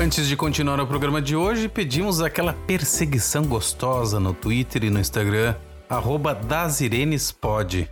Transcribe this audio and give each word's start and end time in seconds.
Antes 0.00 0.26
de 0.26 0.34
continuar 0.34 0.80
o 0.80 0.86
programa 0.86 1.20
de 1.20 1.36
hoje, 1.36 1.68
pedimos 1.68 2.22
aquela 2.22 2.54
perseguição 2.54 3.44
gostosa 3.44 4.18
no 4.18 4.32
Twitter 4.32 4.84
e 4.84 4.88
no 4.88 4.98
Instagram, 4.98 5.54
arroba 5.90 6.34
dasirenespod. 6.34 7.86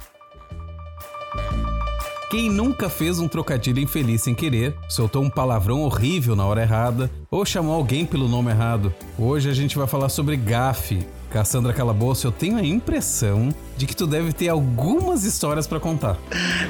Quem 2.30 2.48
nunca 2.48 2.88
fez 2.88 3.18
um 3.18 3.28
trocadilho 3.28 3.78
infeliz 3.78 4.22
sem 4.22 4.34
querer, 4.34 4.74
soltou 4.88 5.22
um 5.22 5.28
palavrão 5.28 5.82
horrível 5.82 6.34
na 6.34 6.46
hora 6.46 6.62
errada 6.62 7.10
ou 7.30 7.44
chamou 7.44 7.74
alguém 7.74 8.06
pelo 8.06 8.26
nome 8.26 8.52
errado? 8.52 8.90
Hoje 9.18 9.50
a 9.50 9.54
gente 9.54 9.76
vai 9.76 9.86
falar 9.86 10.08
sobre 10.08 10.34
gafe. 10.34 11.06
Cassandra 11.30 11.72
Calabouço, 11.74 12.26
eu 12.26 12.32
tenho 12.32 12.56
a 12.56 12.62
impressão 12.62 13.54
de 13.76 13.86
que 13.86 13.94
tu 13.94 14.06
deve 14.06 14.32
ter 14.32 14.48
algumas 14.48 15.24
histórias 15.24 15.66
para 15.66 15.78
contar. 15.78 16.16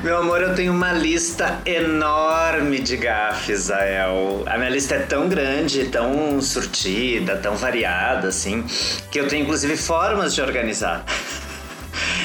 Meu 0.03 0.19
amor, 0.19 0.43
eu 0.43 0.55
tenho 0.55 0.73
uma 0.73 0.93
lista 0.93 1.61
enorme 1.65 2.81
de 2.81 2.97
gafes, 2.97 3.61
Zael. 3.61 4.43
A 4.47 4.59
minha 4.59 4.71
lista 4.71 4.97
é 4.97 5.01
tão 5.01 5.29
grande, 5.29 5.85
tão 5.87 6.41
surtida, 6.43 7.37
tão 7.37 7.57
variada, 7.57 8.29
assim, 8.29 8.65
que 9.11 9.21
eu 9.21 9.29
tenho 9.29 9.45
inclusive 9.45 9.77
formas 9.77 10.35
de 10.35 10.41
organizar. 10.41 11.05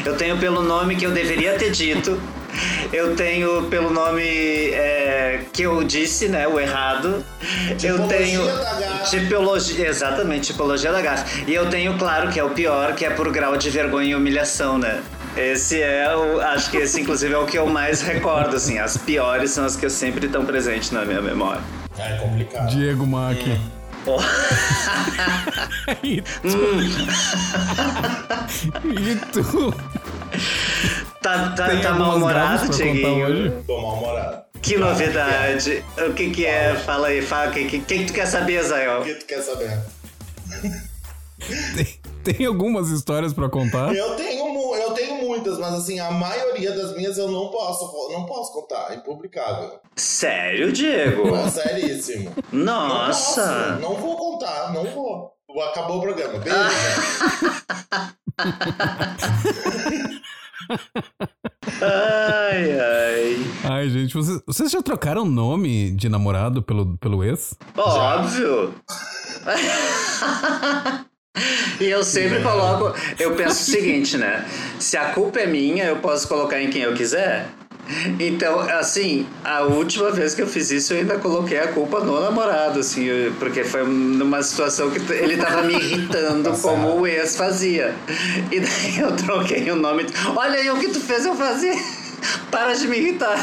Eu 0.05 0.17
tenho 0.17 0.37
pelo 0.37 0.61
nome 0.61 0.97
que 0.97 1.05
eu 1.05 1.11
deveria 1.11 1.57
ter 1.57 1.71
dito. 1.71 2.21
Eu 2.93 3.15
tenho 3.15 3.63
pelo 3.63 3.89
nome 3.89 4.21
é, 4.21 5.45
que 5.51 5.63
eu 5.63 5.83
disse, 5.83 6.29
né? 6.29 6.47
O 6.47 6.59
errado. 6.59 7.25
eu 7.81 8.07
tenho. 8.07 8.45
da 8.45 8.79
gafe. 8.79 9.19
Tipologia. 9.19 9.87
Exatamente, 9.87 10.51
tipologia 10.51 10.91
da 10.91 11.01
gafe. 11.01 11.43
E 11.47 11.55
eu 11.55 11.67
tenho, 11.71 11.97
claro, 11.97 12.29
que 12.29 12.39
é 12.39 12.43
o 12.43 12.51
pior, 12.51 12.93
que 12.93 13.03
é 13.03 13.09
por 13.09 13.31
grau 13.31 13.57
de 13.57 13.67
vergonha 13.71 14.11
e 14.11 14.15
humilhação, 14.15 14.77
né? 14.77 15.01
Esse 15.35 15.81
é 15.81 16.15
o. 16.15 16.39
Acho 16.39 16.69
que 16.69 16.77
esse, 16.77 17.01
inclusive, 17.01 17.33
é 17.33 17.37
o 17.37 17.47
que 17.47 17.57
eu 17.57 17.65
mais 17.65 18.01
recordo, 18.01 18.55
assim. 18.55 18.77
As 18.77 18.95
piores 18.95 19.49
são 19.49 19.65
as 19.65 19.75
que 19.75 19.89
sempre 19.89 20.27
estão 20.27 20.45
presentes 20.45 20.91
na 20.91 21.03
minha 21.03 21.21
memória. 21.21 21.63
É 21.97 22.17
complicado. 22.17 22.69
Diego 22.69 23.07
Mack. 23.07 23.59
Oh. 24.05 24.19
e 26.03 26.21
tu? 26.21 26.81
e 28.85 29.15
tu? 29.31 29.73
Tá, 31.23 31.53
tá, 31.55 31.67
Tem 31.69 31.79
tá 31.81 31.93
mal-humorado, 31.93 32.69
hoje? 32.69 33.53
Tô 33.65 33.81
mal-humorado. 33.81 34.43
Que 34.61 34.77
novidade. 34.77 35.83
O 36.05 36.13
que 36.13 36.29
que 36.31 36.45
é? 36.45 36.75
Fala 36.75 37.07
aí, 37.07 37.21
fala. 37.21 37.49
O 37.49 37.53
que, 37.53 37.63
que, 37.65 37.79
que 37.79 38.05
tu 38.05 38.13
quer 38.13 38.25
saber, 38.25 38.61
O 38.61 38.67
Zael? 38.67 39.01
que 39.03 39.13
tu 39.15 39.25
quer 39.25 39.41
saber? 39.41 39.79
Tem, 41.75 41.99
tem 42.35 42.45
algumas 42.45 42.89
histórias 42.89 43.33
para 43.33 43.47
contar? 43.49 43.95
Eu 43.95 44.15
tenho, 44.17 44.75
eu 44.75 44.91
tenho 44.91 45.15
muitas, 45.15 45.57
mas 45.59 45.73
assim, 45.75 45.97
a 45.99 46.11
maioria 46.11 46.71
das 46.73 46.93
minhas 46.95 47.17
eu 47.17 47.31
não 47.31 47.47
posso, 47.49 47.85
não 48.11 48.25
posso 48.25 48.51
contar, 48.53 48.91
é 48.91 48.95
impublicável. 48.95 49.79
Sério, 49.95 50.73
Diego? 50.73 51.35
É 51.35 51.49
seríssimo. 51.49 52.31
Não 52.51 52.87
Nossa! 52.89 53.41
posso, 53.41 53.81
não 53.81 53.95
vou 53.95 54.17
contar, 54.17 54.73
não 54.73 54.83
vou. 54.85 55.31
Acabou 55.69 55.99
o 55.99 56.01
programa. 56.01 56.39
Beijo. 56.39 56.57
Ai, 61.81 62.79
ai. 62.79 63.37
Ai, 63.63 63.89
gente, 63.89 64.13
vocês, 64.13 64.41
vocês 64.45 64.71
já 64.71 64.81
trocaram 64.81 65.25
nome 65.25 65.91
de 65.91 66.09
namorado 66.09 66.61
pelo, 66.61 66.97
pelo 66.97 67.23
ex? 67.23 67.55
Óbvio. 67.75 68.73
E 71.79 71.85
eu 71.85 72.03
sempre 72.03 72.41
coloco. 72.41 72.93
Eu 73.19 73.35
penso 73.35 73.61
o 73.61 73.65
seguinte, 73.73 74.17
né? 74.17 74.45
Se 74.79 74.95
a 74.95 75.13
culpa 75.13 75.39
é 75.39 75.47
minha, 75.47 75.85
eu 75.85 75.97
posso 75.97 76.27
colocar 76.27 76.61
em 76.61 76.69
quem 76.69 76.83
eu 76.83 76.93
quiser. 76.93 77.49
Então, 78.19 78.59
assim, 78.61 79.27
a 79.43 79.61
última 79.63 80.09
vez 80.11 80.33
que 80.33 80.41
eu 80.41 80.47
fiz 80.47 80.71
isso, 80.71 80.93
eu 80.93 80.99
ainda 80.99 81.17
coloquei 81.19 81.59
a 81.59 81.67
culpa 81.67 81.99
no 81.99 82.19
namorado, 82.19 82.79
assim, 82.79 83.03
eu- 83.05 83.33
porque 83.33 83.63
foi 83.63 83.83
numa 83.83 84.41
situação 84.41 84.89
que 84.89 84.99
ele 85.13 85.35
tava 85.37 85.63
me 85.63 85.73
irritando 85.75 86.51
Tá 86.51 86.57
como 86.57 87.01
o 87.01 87.07
ex 87.07 87.35
fazia. 87.35 87.93
E 88.51 88.59
daí 88.59 88.99
eu 88.99 89.15
troquei 89.15 89.69
o 89.71 89.75
nome. 89.75 90.05
Olha 90.35 90.59
aí 90.59 90.69
o 90.69 90.77
que 90.79 90.89
tu 90.89 90.99
fez 90.99 91.25
eu 91.25 91.35
fazer. 91.35 91.75
Para 92.49 92.73
de 92.73 92.87
me 92.87 92.97
irritar. 92.97 93.35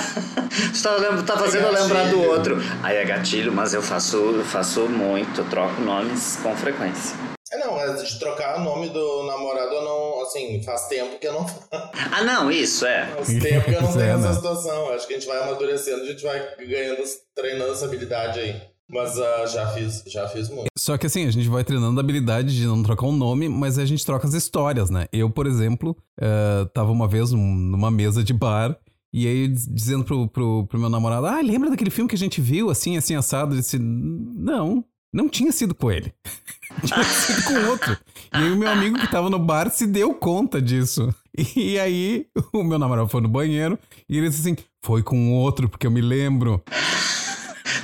Tu 0.73 0.83
tá, 0.83 0.97
tá 1.27 1.37
fazendo 1.37 1.67
eu 1.67 1.73
lembrar 1.75 2.09
do 2.09 2.23
outro. 2.23 2.59
Aí 2.83 2.97
é 2.97 3.05
gatilho, 3.05 3.53
mas 3.53 3.75
eu 3.75 3.83
faço, 3.83 4.17
eu 4.17 4.45
faço 4.45 4.81
muito, 4.89 5.43
eu 5.43 5.45
troco 5.45 5.83
nomes 5.83 6.39
com 6.43 6.57
frequência. 6.57 7.15
É, 7.53 7.59
não, 7.59 7.75
mas 7.75 8.09
de 8.09 8.19
trocar 8.19 8.61
o 8.61 8.65
nome 8.65 8.89
do 8.91 9.25
namorado, 9.25 9.75
eu 9.75 9.83
não, 9.85 10.23
assim, 10.23 10.63
faz 10.63 10.87
tempo 10.89 11.19
que 11.19 11.27
eu 11.27 11.33
não 11.33 11.47
Ah, 12.13 12.23
não, 12.23 12.51
isso 12.51 12.87
é. 12.87 13.07
Faz 13.07 13.27
tempo 13.29 13.65
que 13.65 13.75
eu 13.75 13.83
não 13.83 13.91
é, 13.91 13.93
tenho 13.93 14.19
né? 14.19 14.29
essa 14.29 14.35
situação. 14.35 14.91
Acho 14.91 15.07
que 15.07 15.15
a 15.15 15.19
gente 15.19 15.27
vai 15.29 15.43
amadurecendo, 15.43 16.03
a 16.03 16.07
gente 16.07 16.23
vai 16.23 16.39
ganhando, 16.59 17.03
treinando 17.35 17.73
essa 17.73 17.85
habilidade 17.87 18.39
aí. 18.39 18.61
Mas 18.89 19.19
ah, 19.21 19.47
já 19.47 19.69
fiz, 19.69 20.03
já 20.07 20.29
fiz 20.29 20.49
muito. 20.49 20.67
Só 20.77 20.97
que 20.99 21.07
assim, 21.07 21.27
a 21.27 21.31
gente 21.31 21.49
vai 21.49 21.63
treinando 21.65 21.99
a 21.99 22.03
habilidade 22.03 22.57
de 22.57 22.67
não 22.67 22.83
trocar 22.83 23.07
um 23.07 23.13
nome, 23.13 23.49
mas 23.49 23.79
a 23.79 23.85
gente 23.85 24.05
troca 24.05 24.27
as 24.27 24.35
histórias, 24.35 24.91
né? 24.91 25.07
Eu, 25.13 25.31
por 25.31 25.47
exemplo, 25.47 25.97
eh, 26.21 26.67
tava 26.75 26.91
uma 26.91 27.07
vez 27.07 27.31
num- 27.31 27.55
numa 27.55 27.91
mesa 27.91 28.23
de 28.25 28.33
bar. 28.33 28.77
E 29.13 29.27
aí, 29.29 29.49
diz- 29.49 29.67
dizendo 29.67 30.05
pro, 30.05 30.29
pro, 30.29 30.67
pro 30.67 30.79
meu 30.79 30.89
namorado, 30.89 31.27
ah, 31.27 31.41
lembra 31.41 31.71
daquele 31.71 31.91
filme 31.91 32.09
que 32.09 32.15
a 32.15 32.19
gente 32.19 32.41
viu, 32.41 32.69
assim, 32.71 32.97
assim, 32.97 33.15
assado? 33.17 33.55
Ele 33.55 33.61
disse, 33.61 33.79
não, 33.79 34.85
não 35.13 35.29
tinha 35.29 35.53
sido 35.53 35.75
com 35.75 35.91
ele. 35.91 36.13
tinha 36.85 37.05
sido 37.05 37.43
com 37.45 37.69
outro. 37.69 37.97
E 38.33 38.37
aí 38.37 38.51
o 38.51 38.57
meu 38.57 38.69
amigo 38.69 38.99
que 38.99 39.11
tava 39.11 39.29
no 39.29 39.39
bar 39.39 39.71
se 39.71 39.87
deu 39.87 40.15
conta 40.15 40.61
disso. 40.61 41.15
E 41.57 41.79
aí 41.79 42.27
o 42.53 42.63
meu 42.63 42.79
namorado 42.79 43.09
foi 43.09 43.21
no 43.21 43.29
banheiro 43.29 43.79
e 44.09 44.19
ele 44.19 44.29
disse 44.29 44.41
assim, 44.41 44.57
foi 44.85 45.03
com 45.03 45.33
outro, 45.33 45.69
porque 45.69 45.87
eu 45.87 45.91
me 45.91 46.01
lembro. 46.01 46.63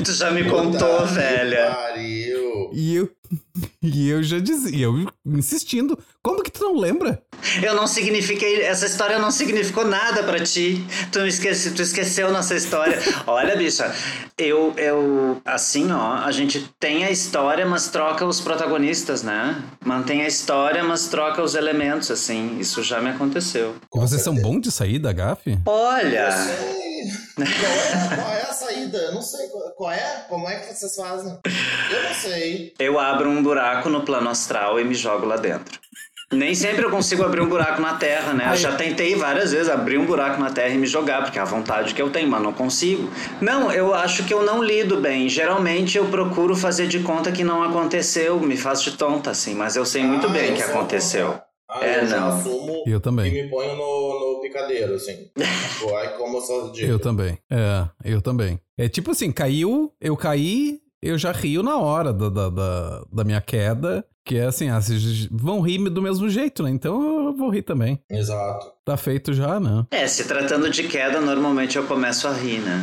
Tu 0.05 0.13
já 0.13 0.31
me 0.31 0.45
Puta 0.45 0.57
contou. 0.57 1.07
Pariu. 1.07 2.36
E 2.77 2.95
eu, 2.95 3.09
e 3.83 4.11
eu 4.11 4.23
já 4.23 4.39
dizia, 4.39 4.85
eu 4.85 5.11
insistindo, 5.25 5.99
como 6.23 6.43
que 6.43 6.51
tu 6.51 6.63
não 6.63 6.79
lembra? 6.79 7.23
Eu 7.63 7.75
não 7.75 7.87
signifiquei. 7.87 8.61
Essa 8.61 8.85
história 8.85 9.19
não 9.19 9.31
significou 9.31 9.87
nada 9.87 10.23
pra 10.23 10.41
ti. 10.41 10.85
Tu, 11.11 11.21
tu 11.75 11.81
esqueceu 11.83 12.31
nossa 12.31 12.55
história. 12.55 12.99
Olha, 13.27 13.57
bicha, 13.57 13.95
eu, 14.37 14.75
eu. 14.77 15.41
Assim, 15.43 15.91
ó, 15.91 16.17
a 16.17 16.31
gente 16.31 16.71
tem 16.79 17.03
a 17.05 17.11
história, 17.11 17.65
mas 17.65 17.89
troca 17.89 18.27
os 18.27 18.43
protagonistas, 18.43 19.23
né? 19.23 19.65
Mantém 19.83 20.21
a 20.21 20.27
história, 20.27 20.85
mas 20.85 21.09
troca 21.09 21.43
os 21.43 21.55
elementos, 21.55 22.11
assim. 22.11 22.59
Isso 22.61 22.83
já 22.83 23.01
me 23.01 23.09
aconteceu. 23.09 23.75
E 23.95 23.99
vocês 23.99 24.21
são 24.21 24.35
bons 24.35 24.61
de 24.61 24.71
sair 24.71 24.99
da 24.99 25.15
gafe? 25.15 25.59
Olha! 25.65 26.86
Qual 27.37 27.47
é, 27.47 28.17
qual 28.17 28.33
é 28.33 28.43
a 28.43 28.53
saída? 28.53 28.99
Eu 28.99 29.15
não 29.15 29.23
sei. 29.23 29.47
Qual, 29.77 29.91
é? 29.93 30.25
Como 30.29 30.49
é 30.49 30.57
que 30.61 30.75
vocês 30.75 30.95
fazem? 30.97 31.39
Eu 31.91 32.03
não 32.03 32.15
sei. 32.15 32.73
Eu 32.79 32.99
abro 32.99 33.29
um 33.29 33.43
buraco 33.43 33.89
no 33.89 34.03
plano 34.03 34.29
astral 34.31 34.79
e 34.81 34.85
me 34.85 34.95
jogo 34.95 35.27
lá 35.27 35.37
dentro. 35.37 35.79
Nem 36.33 36.57
sempre 36.57 36.85
eu 36.85 36.91
consigo 36.91 37.23
abrir 37.23 37.41
um 37.41 37.49
buraco 37.49 37.81
na 37.81 37.95
terra, 37.95 38.33
né? 38.33 38.49
Eu 38.51 38.57
já 38.57 38.73
tentei 38.75 39.15
várias 39.15 39.53
vezes 39.53 39.69
abrir 39.69 39.97
um 39.97 40.05
buraco 40.07 40.41
na 40.41 40.51
terra 40.51 40.71
e 40.75 40.77
me 40.77 40.87
jogar, 40.87 41.23
porque 41.23 41.39
é 41.39 41.43
a 41.43 41.45
vontade 41.45 41.95
que 41.95 42.03
eu 42.03 42.11
tenho, 42.11 42.29
mas 42.29 42.43
não 42.43 42.53
consigo. 42.53 43.09
Não, 43.41 43.71
eu 43.71 43.95
acho 43.95 44.25
que 44.25 44.35
eu 44.35 44.43
não 44.43 44.61
lido 44.61 44.97
bem. 45.01 45.29
Geralmente 45.29 45.97
eu 45.97 46.07
procuro 46.07 46.57
fazer 46.57 46.89
de 46.89 46.99
conta 46.99 47.31
que 47.31 47.45
não 47.45 47.63
aconteceu, 47.63 48.41
me 48.41 48.57
faço 48.57 48.91
de 48.91 48.97
tonta, 48.97 49.31
assim, 49.31 49.55
mas 49.55 49.77
eu 49.77 49.87
sei 49.87 50.03
muito 50.03 50.27
Ah, 50.27 50.31
bem 50.31 50.53
que 50.53 50.63
aconteceu. 50.65 51.39
Ah, 51.71 51.79
É, 51.87 52.01
eu 52.03 52.07
já 52.09 52.19
não. 52.19 52.29
assumo 52.39 52.83
Eu 52.85 52.99
e 52.99 53.01
também. 53.01 53.31
me 53.33 53.49
ponho 53.49 53.77
no, 53.77 54.21
no 54.21 54.26
picadeiro, 54.49 54.95
assim. 54.95 55.29
Tipo, 55.77 55.95
Ai, 55.97 56.17
como 56.17 56.39
eu 56.39 56.73
digo. 56.73 56.91
Eu 56.93 56.99
também. 56.99 57.39
É, 57.51 57.89
eu 58.05 58.23
também. 58.23 58.59
É 58.79 58.89
tipo 58.89 59.11
assim, 59.11 59.31
caiu, 59.31 59.93
eu 60.01 60.17
caí, 60.17 60.81
eu 61.03 61.19
já 61.19 61.33
rio 61.33 61.63
na 61.63 61.77
hora 61.77 62.13
da, 62.13 62.29
da, 62.29 62.49
da, 62.49 63.05
da 63.13 63.25
minha 63.25 63.41
queda. 63.41 64.05
Que 64.25 64.39
é 64.39 64.47
assim, 64.47 64.69
ah, 64.69 64.81
vocês 64.81 65.27
vão 65.31 65.61
rir 65.61 65.79
do 65.89 66.03
mesmo 66.03 66.29
jeito, 66.29 66.65
né? 66.65 66.71
Então 66.71 67.27
eu 67.27 67.33
vou 67.33 67.49
rir 67.49 67.63
também. 67.63 68.01
Exato. 68.11 68.73
Tá 68.85 68.97
feito 68.97 69.33
já, 69.33 69.61
né? 69.61 69.87
É, 69.93 70.05
se 70.09 70.27
tratando 70.27 70.69
de 70.69 70.83
queda, 70.83 71.21
normalmente 71.21 71.77
eu 71.77 71.85
começo 71.85 72.27
a 72.27 72.33
rir, 72.33 72.59
né? 72.59 72.83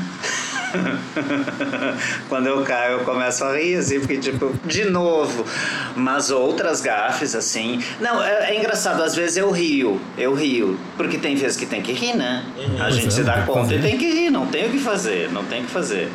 Quando 2.29 2.47
eu 2.47 2.63
caio, 2.63 2.93
eu 2.93 2.99
começo 2.99 3.43
a 3.43 3.55
rir, 3.55 3.77
assim, 3.77 3.99
porque, 3.99 4.17
tipo, 4.17 4.53
de 4.65 4.85
novo. 4.85 5.45
Mas 5.95 6.31
outras 6.31 6.81
gafes, 6.81 7.35
assim. 7.35 7.81
Não, 7.99 8.23
é, 8.23 8.51
é 8.51 8.59
engraçado, 8.59 9.01
às 9.03 9.15
vezes 9.15 9.37
eu 9.37 9.51
rio, 9.51 9.99
eu 10.17 10.33
rio. 10.33 10.77
Porque 10.97 11.17
tem 11.17 11.35
vezes 11.35 11.57
que 11.57 11.65
tem 11.65 11.81
que 11.81 11.91
rir, 11.91 12.15
né? 12.15 12.43
A 12.79 12.83
Pois 12.83 12.95
gente 12.95 13.07
é, 13.07 13.11
se 13.11 13.23
dá 13.23 13.41
conta 13.43 13.73
e 13.73 13.81
tem 13.81 13.97
que 13.97 14.09
rir, 14.09 14.29
não 14.29 14.47
tem 14.47 14.67
o 14.67 14.69
que 14.69 14.79
fazer, 14.79 15.29
não 15.31 15.43
tem 15.43 15.61
o 15.61 15.65
que 15.65 15.71
fazer. 15.71 16.09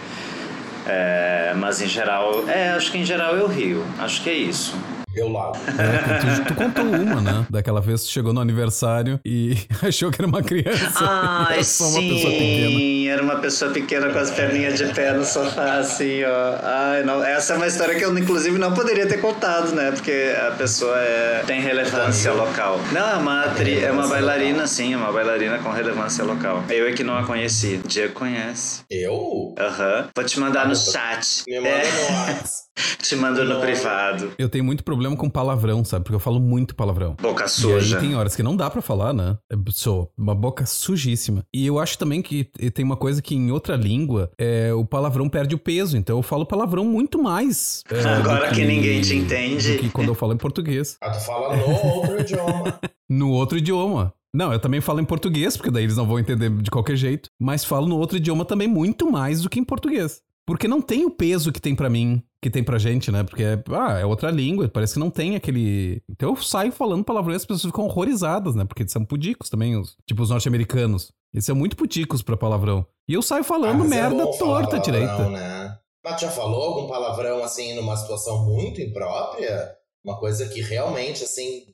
É, 0.87 1.53
mas 1.57 1.83
em 1.83 1.89
geral, 1.89 2.45
é, 2.49 2.71
acho 2.71 2.91
que 2.91 2.99
em 2.99 3.05
geral 3.05 3.37
eu 3.37 3.47
rio. 3.47 3.85
Acho 3.99 4.23
que 4.23 4.31
é 4.31 4.35
isso. 4.35 4.75
Eu 5.19 5.29
lá. 5.33 5.53
É, 5.79 6.19
tu, 6.45 6.45
tu 6.49 6.55
contou 6.55 6.85
uma, 6.85 7.21
né? 7.21 7.47
Daquela 7.51 7.81
vez 7.81 8.03
que 8.05 8.11
chegou 8.11 8.33
no 8.33 8.41
aniversário 8.41 9.21
e 9.25 9.57
achou 9.83 10.11
que 10.11 10.21
era 10.21 10.27
uma 10.29 10.43
criança. 10.43 10.99
Ai, 11.01 11.55
era 11.55 11.65
só 11.65 11.85
uma 11.89 12.01
pessoa 12.01 12.33
pequena. 12.33 12.69
sim, 12.69 13.09
era 13.09 13.23
uma 13.23 13.37
pessoa 13.37 13.71
pequena 13.73 14.11
com 14.11 14.19
as 14.19 14.31
perninhas 14.31 14.77
de 14.79 14.87
pé 14.93 15.13
no 15.13 15.25
sofá, 15.25 15.75
assim, 15.79 16.23
ó. 16.25 16.59
Ai, 16.63 17.03
não. 17.05 17.23
Essa 17.25 17.55
é 17.55 17.57
uma 17.57 17.67
história 17.67 17.95
que 17.97 18.05
eu, 18.05 18.17
inclusive, 18.19 18.59
não 18.59 18.73
poderia 18.75 19.07
ter 19.07 19.19
contado, 19.21 19.73
né? 19.73 19.91
Porque 19.93 20.35
a 20.47 20.51
pessoa 20.53 20.97
é, 20.99 21.43
tem 21.47 21.61
relevância 21.61 22.33
local. 22.33 22.81
Não, 22.93 23.09
é 23.09 23.15
uma, 23.17 23.45
atri... 23.45 23.83
é 23.85 23.91
uma 23.93 24.07
bailarina, 24.09 24.67
sim, 24.67 24.95
é 24.95 24.97
uma 24.97 25.13
bailarina 25.13 25.59
com 25.59 25.71
relevância 25.71 26.25
local. 26.25 26.65
Eu 26.69 26.87
é 26.89 26.93
que 26.93 27.03
não 27.05 27.17
a 27.17 27.25
conheci. 27.25 27.81
Diego 27.87 28.15
conhece. 28.15 28.83
Eu? 28.91 29.55
Aham. 29.59 30.09
Vou 30.15 30.25
te 30.25 30.39
mandar 30.41 30.67
no 30.69 30.75
chat. 30.77 31.43
Me 31.47 31.57
manda 31.61 31.69
É, 31.69 31.85
no 31.85 32.17
WhatsApp. 32.17 32.68
te 33.03 33.17
mando 33.17 33.45
no 33.45 33.61
privado. 33.61 34.33
Eu 34.39 34.49
tenho 34.49 34.65
muito 34.65 34.85
problema 34.85 35.17
com 35.17 35.29
palavrão, 35.29 35.85
sabe? 35.85 36.05
Porque 36.05 36.15
eu 36.17 36.21
falo 36.21 36.41
muito 36.41 36.75
palavrão. 36.75 37.17
Boca 37.21 37.45
E 37.45 37.49
suja. 37.49 37.97
aí 37.99 38.03
tem 38.07 38.15
horas 38.17 38.35
que 38.37 38.43
não 38.43 38.57
dá 38.57 38.69
pra 38.71 38.81
falar, 38.83 39.13
né? 39.13 39.37
Eu 39.51 39.59
sou 39.73 40.11
uma 40.17 40.35
boca 40.35 40.65
sujíssima. 40.67 41.45
E 41.53 41.67
eu 41.67 41.79
acho 41.79 41.99
também 41.99 42.23
que 42.23 42.45
tem 42.73 42.85
uma 42.85 42.97
coisa 42.97 43.21
que 43.23 43.35
em 43.35 43.51
outra 43.51 43.77
língua 43.77 44.31
é, 44.39 44.73
o 44.73 44.85
palavrão 44.85 45.29
perde 45.29 45.55
o 45.55 45.59
peso. 45.59 45.97
Então 45.97 46.17
eu 46.19 46.23
falo 46.23 46.47
palavrão 46.47 46.85
muito 46.85 47.23
mais. 47.23 47.83
é, 47.91 48.01
Agora 48.01 48.51
que 48.51 48.65
ninguém 48.65 49.01
te 49.01 49.15
entende. 49.17 49.75
Do 49.75 49.79
que 49.79 49.91
quando 49.91 50.09
eu 50.09 50.15
falo 50.15 50.33
em 50.33 50.37
português. 50.39 50.97
Ah, 51.01 51.11
tu 51.11 51.21
fala 51.21 51.57
no 51.57 51.67
outro 51.71 52.21
idioma. 52.21 52.81
No 53.09 53.31
outro 53.31 53.59
idioma. 53.59 54.13
Não, 54.35 54.53
eu 54.53 54.59
também 54.59 54.81
falo 54.83 55.01
em 55.01 55.05
português, 55.07 55.57
porque 55.57 55.71
daí 55.71 55.85
eles 55.85 55.97
não 55.97 56.07
vão 56.07 56.19
entender 56.19 56.51
de 56.51 56.71
qualquer 56.71 56.97
jeito. 56.97 57.31
Mas 57.41 57.65
falo 57.65 57.87
no 57.89 57.97
outro 57.97 58.19
idioma 58.19 58.45
também 58.45 58.69
muito 58.69 59.11
mais 59.11 59.41
do 59.41 59.49
que 59.49 59.59
em 59.59 59.65
português. 59.65 60.21
Porque 60.49 60.67
não 60.67 60.81
tem 60.81 61.05
o 61.05 61.11
peso 61.11 61.53
que 61.53 61.61
tem 61.61 61.77
pra 61.77 61.91
mim, 61.91 62.23
que 62.43 62.49
tem 62.49 62.65
pra 62.65 62.79
gente, 62.79 63.13
né? 63.13 63.23
Porque 63.23 63.43
é, 63.43 63.63
ah, 63.71 63.99
é 63.99 64.07
outra 64.07 64.31
língua, 64.31 64.67
parece 64.67 64.95
que 64.95 64.99
não 64.99 65.11
tem 65.11 65.37
aquele. 65.37 66.03
Então 66.09 66.31
eu 66.31 66.37
saio 66.37 66.73
falando 66.73 67.05
palavrão 67.05 67.35
e 67.35 67.37
as 67.37 67.45
pessoas 67.45 67.71
ficam 67.71 67.85
horrorizadas, 67.85 68.55
né? 68.55 68.65
Porque 68.65 68.89
são 68.89 69.05
pudicos 69.05 69.51
também, 69.51 69.77
os, 69.77 69.95
tipo 70.07 70.23
os 70.23 70.31
norte-americanos. 70.31 71.13
Eles 71.35 71.45
são 71.45 71.55
muito 71.55 71.77
puticos 71.77 72.23
pra 72.23 72.35
palavrão. 72.35 72.87
E 73.07 73.13
eu 73.13 73.21
saio 73.21 73.43
Ah, 73.43 73.45
falando 73.45 73.81
mas 73.81 73.93
é 73.93 73.95
merda 73.95 74.17
falar 74.25 74.39
torta, 74.39 74.71
palavrão, 74.71 74.81
direita. 74.81 75.29
Né? 75.29 75.79
Mas 76.03 76.19
já 76.19 76.31
falou 76.31 76.63
algum 76.63 76.89
palavrão, 76.89 77.45
assim, 77.45 77.75
numa 77.75 77.95
situação 77.99 78.47
muito 78.47 78.81
imprópria? 78.81 79.71
Uma 80.03 80.19
coisa 80.19 80.49
que 80.49 80.63
realmente, 80.63 81.25
assim, 81.25 81.65
ah, 81.67 81.73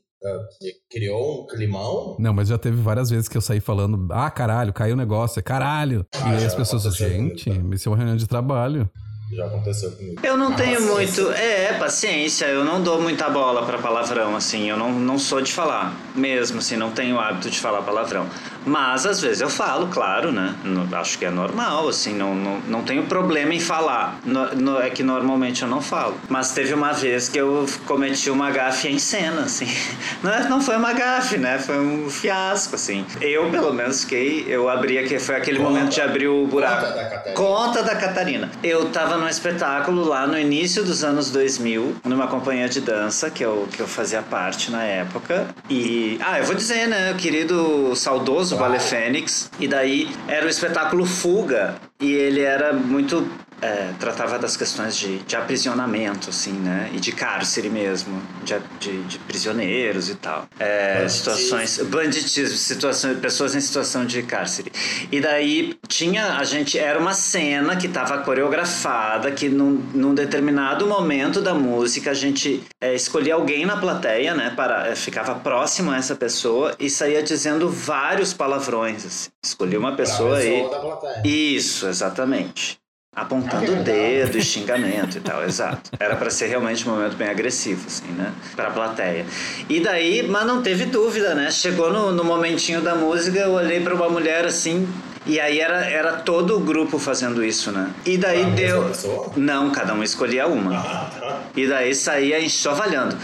criou 0.91 1.43
um 1.43 1.47
climão? 1.47 2.17
Não, 2.19 2.33
mas 2.33 2.49
já 2.49 2.59
teve 2.59 2.81
várias 2.81 3.11
vezes 3.11 3.29
que 3.29 3.37
eu 3.37 3.41
saí 3.43 3.61
falando, 3.61 4.07
ah, 4.11 4.31
caralho, 4.31 4.73
caiu 4.73 4.95
o 4.95 4.97
negócio, 4.99 5.39
é 5.39 5.43
caralho. 5.43 6.07
Ah, 6.15 6.33
e 6.33 6.37
aí 6.39 6.45
as 6.45 6.55
pessoas, 6.55 6.83
gente, 6.97 7.45
comigo, 7.51 7.75
isso 7.75 7.89
é 7.89 7.91
uma 7.91 7.97
reunião 7.97 8.17
de 8.17 8.27
trabalho. 8.27 8.89
Já 9.33 9.47
aconteceu 9.47 9.91
comigo. 9.93 10.21
Eu 10.23 10.37
não 10.37 10.53
Ah, 10.53 10.55
tenho 10.55 10.77
paciência. 10.81 11.23
muito. 11.25 11.33
É, 11.35 11.73
paciência. 11.79 12.45
Eu 12.47 12.63
não 12.65 12.81
dou 12.83 13.01
muita 13.01 13.29
bola 13.31 13.65
pra 13.65 13.79
palavrão, 13.79 14.37
assim. 14.37 14.69
Eu 14.69 14.77
não, 14.77 14.93
não 14.93 15.19
sou 15.19 15.41
de 15.41 15.51
falar. 15.51 15.97
Mesmo, 16.15 16.59
assim, 16.59 16.77
não 16.77 16.91
tenho 16.93 17.17
o 17.17 17.19
hábito 17.19 17.49
de 17.51 17.59
falar 17.59 17.83
palavrão. 17.83 18.27
Mas 18.67 19.05
às 19.07 19.21
vezes 19.21 19.41
eu 19.41 19.49
falo, 19.51 19.89
claro, 19.89 20.33
né? 20.33 20.55
No- 20.65 20.89
acho 20.97 21.19
que 21.19 21.25
é 21.25 21.31
normal, 21.31 21.89
assim. 21.89 22.15
Não, 22.15 22.35
não, 22.35 22.59
não 22.69 22.83
tenho 22.83 23.05
problema 23.05 23.53
em 23.55 23.61
falar. 23.61 24.19
No- 24.25 24.55
no- 24.55 24.81
é 24.81 24.91
que 24.91 25.03
normalmente 25.03 25.63
eu 25.63 25.69
não 25.69 25.81
falo. 25.81 26.17
Mas 26.29 26.53
teve 26.53 26.73
uma 26.75 26.93
vez 26.93 27.29
que 27.29 27.39
eu 27.39 27.67
cometi 27.87 28.31
uma 28.31 28.51
gafe 28.51 28.89
em 28.89 28.99
cena, 28.99 29.43
assim. 29.43 29.67
Não, 30.23 30.33
é- 30.33 30.49
não 30.49 30.61
foi 30.61 30.77
uma 30.77 30.93
gafe, 30.95 31.37
né? 31.37 31.59
Foi 31.59 31.79
um 31.79 32.09
fiasco, 32.09 32.75
assim. 32.77 33.05
Eu, 33.21 33.51
pelo 33.51 33.73
menos, 33.75 34.01
fiquei. 34.05 34.45
Eu 34.49 34.69
abri 34.71 34.99
aqui. 34.99 35.19
Foi 35.19 35.37
aquele 35.37 35.59
Conta. 35.59 35.71
momento 35.71 35.93
de 35.93 36.01
abrir 36.01 36.29
o 36.29 36.47
buraco. 36.47 36.87
Conta 36.87 36.93
da 36.95 37.05
Catarina. 37.05 37.35
Conta 37.35 37.83
da 37.83 37.95
Catarina. 37.97 38.51
Eu 38.63 38.87
tava 38.91 39.17
num 39.19 39.29
espetáculo 39.29 40.03
lá 40.07 40.27
no 40.27 40.39
início 40.39 40.83
dos 40.83 41.05
anos 41.05 41.31
2000, 41.31 41.97
numa 42.05 42.27
companhia 42.27 42.69
de 42.69 42.81
dança 42.81 43.29
que 43.31 43.45
eu, 43.45 43.69
que 43.71 43.81
eu 43.81 43.87
fazia 43.87 44.23
parte 44.23 44.71
na 44.71 44.83
época. 44.83 45.49
E. 45.69 46.19
Ah, 46.25 46.39
eu 46.39 46.45
vou 46.47 46.55
dizer, 46.55 46.87
né? 46.89 47.13
O 47.13 47.17
querido 47.17 47.95
saudoso 47.95 48.54
Ballet 48.57 48.81
Fênix. 48.81 49.51
E 49.59 49.69
daí 49.69 50.09
era 50.29 50.47
o 50.47 50.49
espetáculo 50.49 51.05
Fuga. 51.05 51.77
E 52.01 52.13
ele 52.13 52.41
era 52.41 52.73
muito. 52.73 53.27
É, 53.61 53.93
tratava 53.99 54.39
das 54.39 54.57
questões 54.57 54.97
de, 54.97 55.19
de 55.19 55.37
aprisionamento, 55.37 56.31
assim, 56.31 56.53
né? 56.53 56.91
E 56.93 57.01
de 57.01 57.13
cárcere 57.13 57.69
mesmo, 57.69 58.21
de, 58.43 58.55
de, 58.79 59.03
de 59.05 59.19
prisioneiros 59.21 60.11
e 60.11 60.15
tal. 60.15 60.47
É, 60.59 60.99
Banditismo. 60.99 61.19
situações 61.19 61.79
banditismo, 61.85 62.57
situações, 62.57 63.19
pessoas 63.19 63.55
em 63.55 63.61
situação 63.61 64.05
de 64.05 64.23
cárcere. 64.23 64.73
E 65.11 65.21
daí 65.21 65.77
tinha, 65.89 66.37
a 66.37 66.45
gente, 66.45 66.79
era 66.79 66.99
uma 66.99 67.15
cena 67.15 67.77
que 67.77 67.87
estava 67.87 68.19
coreografada, 68.19 69.31
que 69.31 69.49
num, 69.49 69.83
num 69.95 70.15
determinado 70.15 70.87
momento 70.87 71.41
da 71.41 71.55
música 71.55 72.11
a 72.11 72.15
gente 72.15 72.63
é, 72.81 72.95
escolhia 72.95 73.35
alguém 73.35 73.65
na 73.65 73.77
plateia, 73.77 74.35
né, 74.35 74.53
para, 74.55 74.89
é, 74.89 74.95
ficava 74.95 75.35
próximo 75.35 75.91
a 75.91 75.97
essa 75.97 76.15
pessoa 76.15 76.75
e 76.79 76.91
saía 76.91 77.23
dizendo 77.23 77.69
vários 77.69 78.33
palavrões, 78.33 79.07
assim. 79.07 79.31
Escolhi 79.43 79.77
uma 79.77 79.95
pessoa 79.95 80.39
aí. 80.39 80.63
pessoa 80.63 80.81
plateia. 80.81 81.23
Isso, 81.25 81.87
exatamente. 81.87 82.84
Apontando 83.15 83.73
Ah, 83.77 83.81
o 83.81 83.83
dedo 83.85 84.37
e 84.39 84.43
xingamento 84.43 85.19
e 85.19 85.21
tal, 85.21 85.45
exato. 85.45 85.91
Era 86.01 86.17
pra 86.17 86.31
ser 86.31 86.47
realmente 86.47 86.89
um 86.89 86.93
momento 86.93 87.17
bem 87.17 87.29
agressivo, 87.29 87.87
assim, 87.87 88.11
né? 88.13 88.33
Pra 88.57 88.71
plateia. 88.71 89.25
E 89.69 89.79
daí, 89.81 90.27
mas 90.27 90.45
não 90.47 90.63
teve 90.63 90.87
dúvida, 90.87 91.35
né? 91.35 91.51
Chegou 91.51 91.93
no, 91.93 92.11
no 92.13 92.25
momentinho 92.25 92.81
da 92.81 92.95
música, 92.95 93.39
eu 93.39 93.53
olhei 93.53 93.81
pra 93.81 93.95
uma 93.95 94.09
mulher 94.09 94.45
assim, 94.45 94.89
e 95.27 95.39
aí 95.41 95.59
era, 95.61 95.87
era 95.87 96.13
todo 96.15 96.57
o 96.57 96.61
grupo 96.61 96.99
fazendo 96.99 97.43
isso, 97.43 97.71
né? 97.71 97.91
E 98.05 98.19
daí 98.19 98.43
A 98.43 98.47
mesma 98.49 98.91
deu. 98.91 99.33
Não, 99.37 99.71
cada 99.71 99.95
um 99.95 100.03
escolhia 100.03 100.47
uma. 100.47 100.77
Ah, 100.77 101.11
tá. 101.19 101.41
E 101.57 101.67
daí 101.67 101.95
saía 101.95 102.41
enxovalhando. 102.41 103.17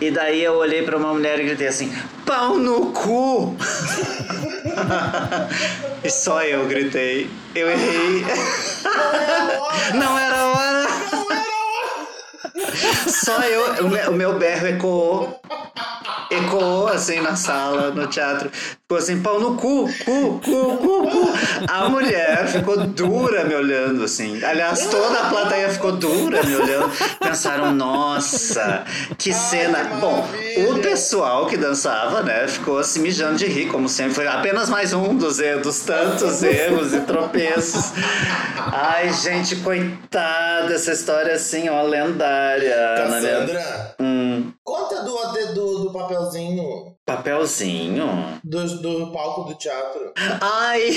E 0.00 0.10
daí 0.10 0.44
eu 0.44 0.54
olhei 0.54 0.82
pra 0.82 0.96
uma 0.96 1.12
mulher 1.12 1.40
e 1.40 1.44
gritei 1.44 1.66
assim: 1.66 1.92
pau 2.24 2.58
no 2.58 2.92
cu! 2.92 3.56
e 6.04 6.10
só 6.10 6.42
eu 6.42 6.66
gritei. 6.66 7.30
Eu 7.54 7.70
errei. 7.70 8.24
Não 9.94 10.18
era 10.18 10.46
hora! 10.46 10.86
Só 13.08 13.40
eu. 13.42 13.86
O 13.86 13.90
meu, 13.90 14.10
o 14.10 14.14
meu 14.14 14.38
berro 14.38 14.66
ecoou. 14.66 15.40
Ecoou 16.30 16.88
assim 16.88 17.20
na 17.20 17.36
sala, 17.36 17.90
no 17.90 18.06
teatro. 18.06 18.50
Ficou 18.50 18.98
assim, 18.98 19.20
pau 19.20 19.38
no 19.38 19.54
cu, 19.54 19.88
cu, 20.04 20.40
cu, 20.40 20.76
cu, 20.78 21.10
cu. 21.10 21.32
A 21.68 21.88
mulher 21.88 22.46
ficou 22.48 22.76
dura 22.86 23.44
me 23.44 23.54
olhando, 23.54 24.04
assim. 24.04 24.42
Aliás, 24.42 24.86
toda 24.86 25.20
a 25.20 25.28
plateia 25.28 25.68
ficou 25.68 25.92
dura 25.92 26.42
me 26.42 26.56
olhando. 26.56 26.90
Pensaram, 27.20 27.72
nossa, 27.72 28.84
que 29.18 29.32
cena. 29.32 29.84
que 29.84 29.96
Bom, 29.96 30.26
o 30.70 30.78
pessoal 30.80 31.46
que 31.46 31.56
dançava, 31.56 32.22
né, 32.22 32.46
ficou 32.48 32.82
se 32.82 32.98
mijando 33.00 33.36
de 33.36 33.46
rir, 33.46 33.68
como 33.68 33.88
sempre. 33.88 34.14
Foi 34.14 34.26
apenas 34.26 34.68
mais 34.68 34.92
um 34.92 35.14
dos, 35.14 35.38
dos 35.62 35.80
tantos 35.80 36.42
erros 36.42 36.94
e 36.94 37.00
tropeços. 37.00 37.92
Ai, 38.72 39.12
gente, 39.12 39.56
coitada, 39.56 40.72
essa 40.74 40.92
história 40.92 41.34
assim, 41.34 41.68
ó, 41.68 41.82
lendária. 41.82 42.76
Cassandra, 42.96 43.94
Hum, 44.00 44.52
conta 44.62 45.02
do, 45.02 45.16
do, 45.54 45.78
do 45.84 45.92
papelzinho 46.18 46.97
papelzinho. 47.14 48.40
do, 48.44 48.64
do 48.80 49.12
palco 49.12 49.44
do 49.44 49.54
teatro. 49.54 50.12
Ai! 50.40 50.92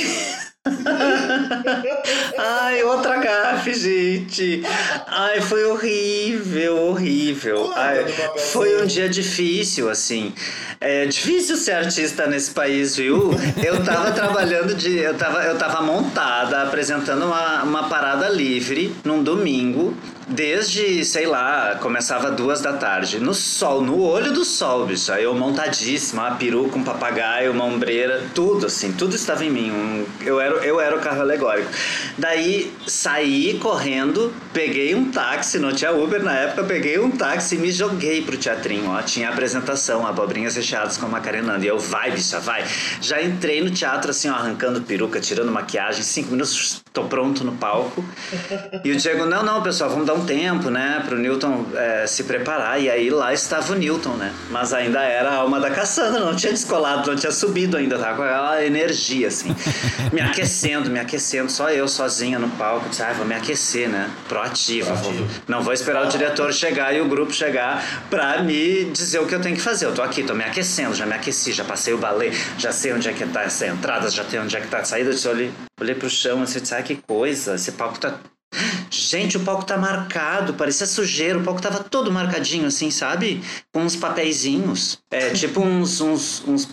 Ai, 2.37 2.83
outra 2.83 3.17
gafe, 3.17 3.73
gente. 3.73 4.61
Ai, 5.07 5.41
foi 5.41 5.65
horrível, 5.65 6.77
horrível. 6.89 7.71
Ai, 7.75 8.05
foi 8.51 8.79
um 8.81 8.85
dia 8.85 9.09
difícil, 9.09 9.89
assim. 9.89 10.31
É 10.79 11.05
difícil 11.07 11.57
ser 11.57 11.71
artista 11.71 12.27
nesse 12.27 12.51
país, 12.51 12.95
viu? 12.95 13.31
Eu 13.63 13.83
tava 13.83 14.11
trabalhando 14.13 14.75
de. 14.75 14.97
Eu 14.97 15.15
tava, 15.15 15.43
eu 15.43 15.57
tava 15.57 15.81
montada, 15.81 16.61
apresentando 16.61 17.25
uma, 17.25 17.63
uma 17.63 17.89
parada 17.89 18.29
livre 18.29 18.95
num 19.03 19.23
domingo. 19.23 19.95
Desde, 20.27 21.03
sei 21.03 21.25
lá, 21.25 21.77
começava 21.81 22.31
duas 22.31 22.61
da 22.61 22.73
tarde. 22.73 23.19
No 23.19 23.33
sol, 23.33 23.81
no 23.81 24.01
olho 24.01 24.31
do 24.31 24.45
sol, 24.45 24.85
bicho. 24.85 25.11
Aí 25.11 25.23
eu 25.23 25.33
montadíssima, 26.01 26.23
uma 26.23 26.35
peruca, 26.35 26.77
um 26.77 26.83
papagaio, 26.83 27.51
uma 27.51 27.65
ombreira, 27.65 28.23
tudo 28.33 28.65
assim, 28.65 28.91
tudo 28.91 29.15
estava 29.15 29.45
em 29.45 29.49
mim. 29.49 30.05
Eu, 30.21 30.39
era, 30.39 30.55
eu 30.65 30.79
era 30.79 30.95
o 30.95 30.99
carro 30.99 31.21
alegórico. 31.21 31.69
Daí 32.17 32.73
saí 32.87 33.57
correndo, 33.61 34.33
peguei 34.51 34.95
um 34.95 35.11
táxi, 35.11 35.59
não 35.59 35.71
tinha 35.71 35.91
Uber 35.91 36.23
na 36.23 36.33
época, 36.33 36.63
peguei 36.63 36.99
um 36.99 37.11
táxi 37.11 37.55
e 37.55 37.57
me 37.59 37.71
joguei 37.71 38.21
pro 38.21 38.35
teatrinho, 38.37 38.89
ó. 38.89 39.01
Tinha 39.01 39.29
apresentação, 39.29 40.05
abobrinhas 40.05 40.55
recheadas 40.55 40.97
com 40.97 41.05
a 41.05 41.09
Macarenando. 41.09 41.63
E 41.63 41.67
eu, 41.67 41.77
vai, 41.77 42.11
bicha, 42.11 42.39
vai. 42.39 42.65
Já 42.99 43.21
entrei 43.21 43.61
no 43.61 43.69
teatro, 43.69 44.11
assim, 44.11 44.29
ó, 44.29 44.33
arrancando 44.33 44.81
peruca, 44.81 45.19
tirando 45.19 45.51
maquiagem, 45.51 46.01
cinco 46.01 46.31
minutos, 46.31 46.81
tô 46.91 47.03
pronto 47.03 47.43
no 47.43 47.53
palco. 47.53 48.03
E 48.83 48.91
o 48.91 48.95
Diego, 48.95 49.25
não, 49.25 49.43
não, 49.43 49.61
pessoal, 49.61 49.89
vamos 49.89 50.05
dar 50.05 50.13
um 50.13 50.25
tempo, 50.25 50.69
né, 50.69 51.03
pro 51.05 51.17
Newton 51.17 51.65
é, 51.75 52.07
se 52.07 52.23
preparar. 52.23 52.81
E 52.81 52.89
aí 52.89 53.09
lá 53.09 53.33
estava 53.33 53.73
o 53.73 53.75
Newton, 53.75 54.13
né? 54.13 54.33
Mas 54.49 54.73
ainda 54.73 55.01
era 55.01 55.29
a 55.29 55.35
alma 55.35 55.59
da 55.59 55.69
Cassandra, 55.91 56.21
não 56.21 56.33
tinha 56.33 56.53
descolado, 56.53 57.11
não 57.11 57.17
tinha 57.17 57.31
subido 57.33 57.75
ainda, 57.75 57.99
tava 57.99 58.15
com 58.15 58.23
aquela 58.23 58.63
energia, 58.65 59.27
assim. 59.27 59.53
Me 60.13 60.21
aquecendo, 60.21 60.89
me 60.89 60.99
aquecendo, 60.99 61.51
só 61.51 61.69
eu 61.69 61.85
sozinha 61.85 62.39
no 62.39 62.49
palco. 62.51 62.87
Disse, 62.87 63.03
ah, 63.03 63.11
vou 63.11 63.25
me 63.25 63.35
aquecer, 63.35 63.89
né? 63.89 64.09
Proativa. 64.29 64.93
Vou, 64.93 65.11
Proativo. 65.11 65.41
não 65.49 65.61
vou 65.61 65.73
esperar 65.73 66.05
o 66.05 66.09
diretor 66.09 66.53
chegar 66.53 66.95
e 66.95 67.01
o 67.01 67.09
grupo 67.09 67.33
chegar 67.33 67.83
pra 68.09 68.41
me 68.41 68.85
dizer 68.85 69.19
o 69.19 69.27
que 69.27 69.35
eu 69.35 69.41
tenho 69.41 69.55
que 69.57 69.61
fazer. 69.61 69.85
Eu 69.85 69.93
tô 69.93 70.01
aqui, 70.01 70.23
tô 70.23 70.33
me 70.33 70.45
aquecendo, 70.45 70.95
já 70.95 71.05
me 71.05 71.13
aqueci, 71.13 71.51
já 71.51 71.65
passei 71.65 71.93
o 71.93 71.97
balé, 71.97 72.31
já 72.57 72.71
sei 72.71 72.93
onde 72.93 73.09
é 73.09 73.13
que 73.13 73.25
tá 73.25 73.43
essa 73.43 73.67
entrada, 73.67 74.09
já 74.09 74.23
sei 74.23 74.39
onde 74.39 74.55
é 74.55 74.61
que 74.61 74.67
tá 74.67 74.77
a 74.79 74.85
saída. 74.85 75.09
Eu 75.09 75.13
disse, 75.13 75.27
olhei, 75.27 75.51
olhei 75.79 75.95
pro 75.95 76.09
chão 76.09 76.41
assim, 76.41 76.61
disse, 76.61 76.73
ah, 76.73 76.81
que 76.81 76.95
coisa, 76.95 77.55
esse 77.55 77.73
palco 77.73 77.99
tá 77.99 78.13
Gente, 78.89 79.37
o 79.37 79.39
palco 79.39 79.63
tá 79.63 79.77
marcado, 79.77 80.53
parecia 80.53 80.85
sujeira, 80.85 81.39
o 81.39 81.43
palco 81.43 81.61
tava 81.61 81.83
todo 81.83 82.11
marcadinho 82.11 82.67
assim, 82.67 82.91
sabe? 82.91 83.41
Com 83.73 83.83
uns 83.83 83.95
papeizinhos. 83.95 84.99
É, 85.09 85.29
tipo 85.35 85.61
uns, 85.61 86.01
uns, 86.01 86.43
uns 86.45 86.67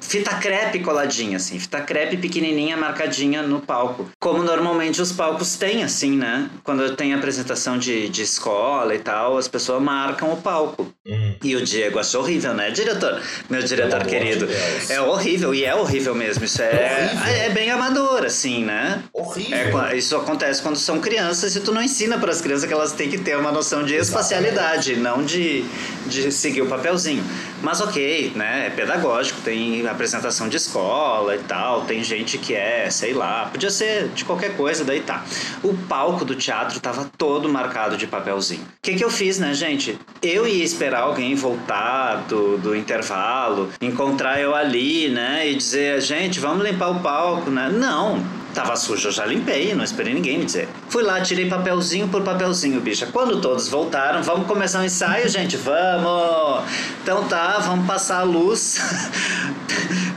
fita 0.00 0.34
crepe 0.36 0.78
coladinha 0.80 1.36
assim, 1.36 1.58
fita 1.58 1.80
crepe 1.80 2.16
pequenininha 2.16 2.76
marcadinha 2.76 3.42
no 3.42 3.60
palco. 3.60 4.08
Como 4.20 4.42
normalmente 4.42 5.02
os 5.02 5.10
palcos 5.10 5.56
têm 5.56 5.82
assim, 5.82 6.16
né? 6.16 6.48
Quando 6.62 6.94
tem 6.94 7.12
apresentação 7.12 7.76
de, 7.76 8.08
de 8.08 8.22
escola 8.22 8.94
e 8.94 9.00
tal, 9.00 9.36
as 9.36 9.48
pessoas 9.48 9.82
marcam 9.82 10.32
o 10.32 10.36
palco. 10.36 10.92
Hum. 11.06 11.23
E 11.44 11.54
o 11.54 11.62
Diego 11.62 11.98
achou 11.98 12.22
horrível, 12.22 12.54
né, 12.54 12.70
diretor? 12.70 13.20
Meu 13.50 13.62
diretor 13.62 14.00
amor 14.00 14.08
querido. 14.08 14.46
de. 14.46 14.92
É 14.92 15.00
horrível, 15.00 15.54
e 15.54 15.64
é 15.64 15.74
horrível 15.74 16.14
mesmo. 16.14 16.44
Isso 16.44 16.62
é, 16.62 17.10
É 17.26 17.44
é 17.44 17.50
bem 17.50 17.70
amador, 17.70 18.24
assim, 18.24 18.64
né? 18.64 19.02
Horrível. 19.12 19.82
É, 19.82 19.96
isso 19.96 20.16
acontece 20.16 20.62
quando 20.62 20.76
são 20.76 20.98
crianças 21.00 21.54
e 21.54 21.60
tu 21.60 21.72
não 21.72 21.82
ensina 21.82 22.18
para 22.18 22.30
as 22.30 22.40
crianças 22.40 22.64
que 22.66 22.72
elas 22.72 22.92
têm 22.92 23.10
que 23.10 23.18
ter 23.18 23.36
uma 23.36 23.52
noção 23.52 23.84
de 23.84 23.94
espacialidade, 23.94 24.96
não 24.96 25.22
de, 25.22 25.64
de 26.06 26.32
seguir 26.32 26.62
o 26.62 26.66
papelzinho. 26.66 27.22
Mas 27.62 27.80
ok, 27.80 28.32
né? 28.34 28.66
É 28.66 28.70
pedagógico, 28.70 29.40
tem 29.42 29.86
apresentação 29.86 30.48
de 30.48 30.56
escola 30.56 31.34
e 31.34 31.38
tal, 31.40 31.82
tem 31.82 32.02
gente 32.02 32.38
que 32.38 32.54
é, 32.54 32.90
sei 32.90 33.12
lá, 33.14 33.46
podia 33.46 33.70
ser 33.70 34.08
de 34.08 34.24
qualquer 34.24 34.56
coisa, 34.56 34.84
daí 34.84 35.00
tá. 35.00 35.24
O 35.62 35.74
palco 35.74 36.24
do 36.24 36.34
teatro 36.34 36.78
tava 36.80 37.10
todo 37.16 37.48
marcado 37.48 37.96
de 37.96 38.06
papelzinho. 38.06 38.62
O 38.62 38.66
que, 38.82 38.94
que 38.94 39.04
eu 39.04 39.10
fiz, 39.10 39.38
né, 39.38 39.54
gente? 39.54 39.98
Eu 40.22 40.46
ia 40.46 40.64
esperar 40.64 41.00
alguém 41.02 41.33
voltar 41.34 42.24
do, 42.28 42.58
do 42.58 42.76
intervalo, 42.76 43.70
encontrar 43.80 44.40
eu 44.40 44.54
ali, 44.54 45.08
né? 45.08 45.50
E 45.50 45.56
dizer, 45.56 46.00
gente, 46.00 46.40
vamos 46.40 46.64
limpar 46.64 46.90
o 46.90 47.00
palco, 47.00 47.50
né? 47.50 47.70
Não. 47.72 48.22
Tava 48.54 48.76
sujo, 48.76 49.08
eu 49.08 49.12
já 49.12 49.26
limpei, 49.26 49.74
não 49.74 49.82
esperei 49.82 50.14
ninguém 50.14 50.38
me 50.38 50.44
dizer. 50.44 50.68
Fui 50.88 51.02
lá, 51.02 51.20
tirei 51.20 51.48
papelzinho 51.48 52.06
por 52.06 52.22
papelzinho, 52.22 52.80
bicha. 52.80 53.06
Quando 53.06 53.40
todos 53.40 53.68
voltaram, 53.68 54.22
vamos 54.22 54.46
começar 54.46 54.80
o 54.80 54.84
ensaio, 54.84 55.28
gente? 55.28 55.56
Vamos! 55.56 56.62
Então 57.02 57.24
tá, 57.24 57.58
vamos 57.58 57.84
passar 57.84 58.20
a 58.20 58.22
luz. 58.22 58.78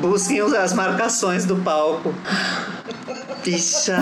Busquem 0.00 0.40
as 0.40 0.72
marcações 0.72 1.44
do 1.44 1.56
palco. 1.56 2.14
Bicha! 3.44 3.98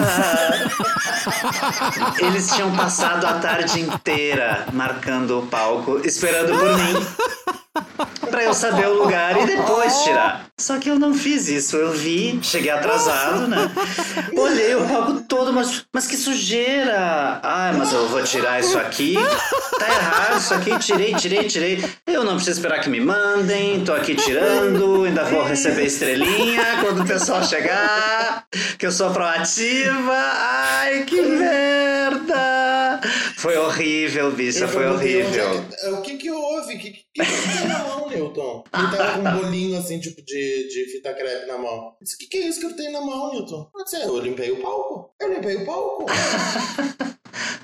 Eles 2.19 2.51
tinham 2.53 2.75
passado 2.77 3.25
a 3.27 3.35
tarde 3.35 3.81
inteira 3.81 4.67
marcando 4.73 5.39
o 5.39 5.47
palco, 5.47 6.01
esperando 6.05 6.59
por 6.59 6.77
mim. 6.77 7.07
Pra 8.31 8.45
eu 8.45 8.55
saber 8.55 8.87
o 8.87 9.03
lugar 9.03 9.41
e 9.41 9.47
depois 9.47 10.03
tirar. 10.03 10.47
Só 10.59 10.79
que 10.79 10.89
eu 10.91 10.99
não 10.99 11.15
fiz 11.15 11.49
isso. 11.49 11.77
Eu 11.77 11.93
vi, 11.93 12.39
cheguei 12.43 12.71
atrasado, 12.71 13.49
né? 13.49 13.71
Olhei 14.37 14.75
o 14.75 14.87
palco 14.87 15.21
todo, 15.29 15.53
mas, 15.53 15.85
mas 15.93 16.07
que 16.07 16.17
sujeira! 16.17 17.41
Ah, 17.43 17.73
mas 17.77 17.93
eu 17.93 18.09
vou 18.09 18.23
tirar 18.23 18.61
isso 18.61 18.79
aqui. 18.79 19.15
Tá 19.79 19.89
errado 19.89 20.39
isso 20.39 20.55
aqui. 20.55 20.79
Tirei, 20.79 21.15
tirei, 21.15 21.45
tirei. 21.45 21.85
Eu 22.07 22.25
não 22.25 22.35
preciso 22.35 22.59
esperar 22.59 22.81
que 22.81 22.89
me 22.89 23.01
mandem. 23.01 23.83
Tô 23.85 23.93
aqui 23.93 24.15
tirando. 24.15 25.05
Ainda 25.05 25.25
vou 25.25 25.40
receber 25.45 25.85
estrelinha 25.85 26.65
quando 26.81 27.03
o 27.03 27.07
pessoal 27.07 27.43
chegar. 27.45 28.45
Que 28.79 28.87
eu 28.87 28.93
sou 28.93 29.11
proativa. 29.11 30.15
Ai, 30.15 31.05
que 31.05 31.21
merda! 31.23 33.01
Foi 33.41 33.57
horrível, 33.57 34.31
bicha. 34.33 34.65
Eu 34.65 34.69
Foi 34.69 34.87
horrível. 34.87 35.65
é 35.83 35.89
O 35.93 36.03
que 36.03 36.19
que 36.19 36.31
houve? 36.31 36.75
O 36.75 36.79
que, 36.79 36.91
que, 36.91 37.05
que 37.15 37.25
que 37.25 37.59
tem 37.59 37.69
na 37.69 37.79
mão, 37.85 38.09
Newton? 38.09 38.65
Ele 38.75 38.97
tava 38.97 39.13
com 39.15 39.21
um 39.29 39.41
bolinho 39.41 39.79
assim, 39.79 39.99
tipo 39.99 40.21
de, 40.23 40.69
de 40.69 40.85
fita 40.93 41.15
crepe 41.15 41.47
na 41.47 41.57
mão. 41.57 41.97
Eu 41.99 42.05
disse, 42.05 42.17
o 42.17 42.19
que, 42.19 42.27
que 42.27 42.37
é 42.37 42.41
isso 42.49 42.61
que 42.61 42.67
eu 42.67 42.77
tenho 42.77 42.93
na 42.93 43.01
mão, 43.01 43.33
Newton? 43.33 43.71
Eu 43.75 43.85
disse, 43.85 44.03
eu 44.03 44.19
limpei 44.19 44.51
o 44.51 44.61
palco. 44.61 45.15
Eu 45.19 45.33
limpei 45.33 45.57
o 45.57 45.65
palco. 45.65 46.05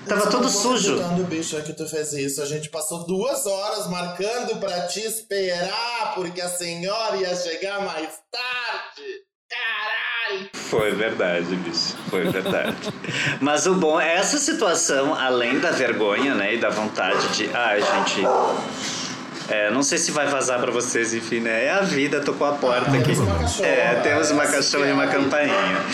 Tava 0.07 0.23
Eu 0.25 0.31
todo 0.31 0.49
sujo. 0.49 0.91
"Não 0.95 0.97
tô 0.97 1.03
acreditando, 1.03 1.27
bicho, 1.35 1.57
é 1.57 1.61
que 1.61 1.73
tu 1.73 1.87
fez 1.87 2.13
isso. 2.13 2.41
A 2.41 2.45
gente 2.45 2.69
passou 2.69 3.05
duas 3.05 3.45
horas 3.45 3.87
marcando 3.87 4.57
pra 4.59 4.87
te 4.87 5.01
esperar, 5.01 6.15
porque 6.15 6.41
a 6.41 6.49
senhora 6.49 7.17
ia 7.17 7.35
chegar 7.35 7.81
mais 7.85 8.09
tarde. 8.31 9.03
Caralho! 9.49 10.16
Foi 10.53 10.91
verdade, 10.91 11.55
bicho. 11.55 11.95
Foi 12.09 12.29
verdade. 12.29 12.75
Mas 13.41 13.65
o 13.65 13.75
bom 13.75 13.99
é 13.99 14.15
essa 14.15 14.37
situação, 14.37 15.13
além 15.13 15.59
da 15.59 15.71
vergonha, 15.71 16.33
né, 16.35 16.55
e 16.55 16.57
da 16.57 16.69
vontade 16.69 17.27
de, 17.29 17.49
ai, 17.53 17.79
gente, 17.81 18.21
é, 19.49 19.71
não 19.71 19.81
sei 19.81 19.97
se 19.97 20.11
vai 20.11 20.27
vazar 20.27 20.59
pra 20.59 20.71
vocês, 20.71 21.13
enfim, 21.13 21.39
né? 21.39 21.65
É 21.65 21.71
a 21.71 21.79
vida, 21.81 22.19
tocou 22.19 22.45
a 22.47 22.51
porta 22.53 22.91
aqui. 22.91 23.03
Temos 23.13 23.19
uma 23.19 23.39
cachorra. 23.39 23.67
É, 23.67 23.95
temos 24.01 24.31
uma 24.31 24.45
cachorra 24.45 24.87
e 24.87 24.91
uma 24.91 25.07
campainha. 25.07 25.85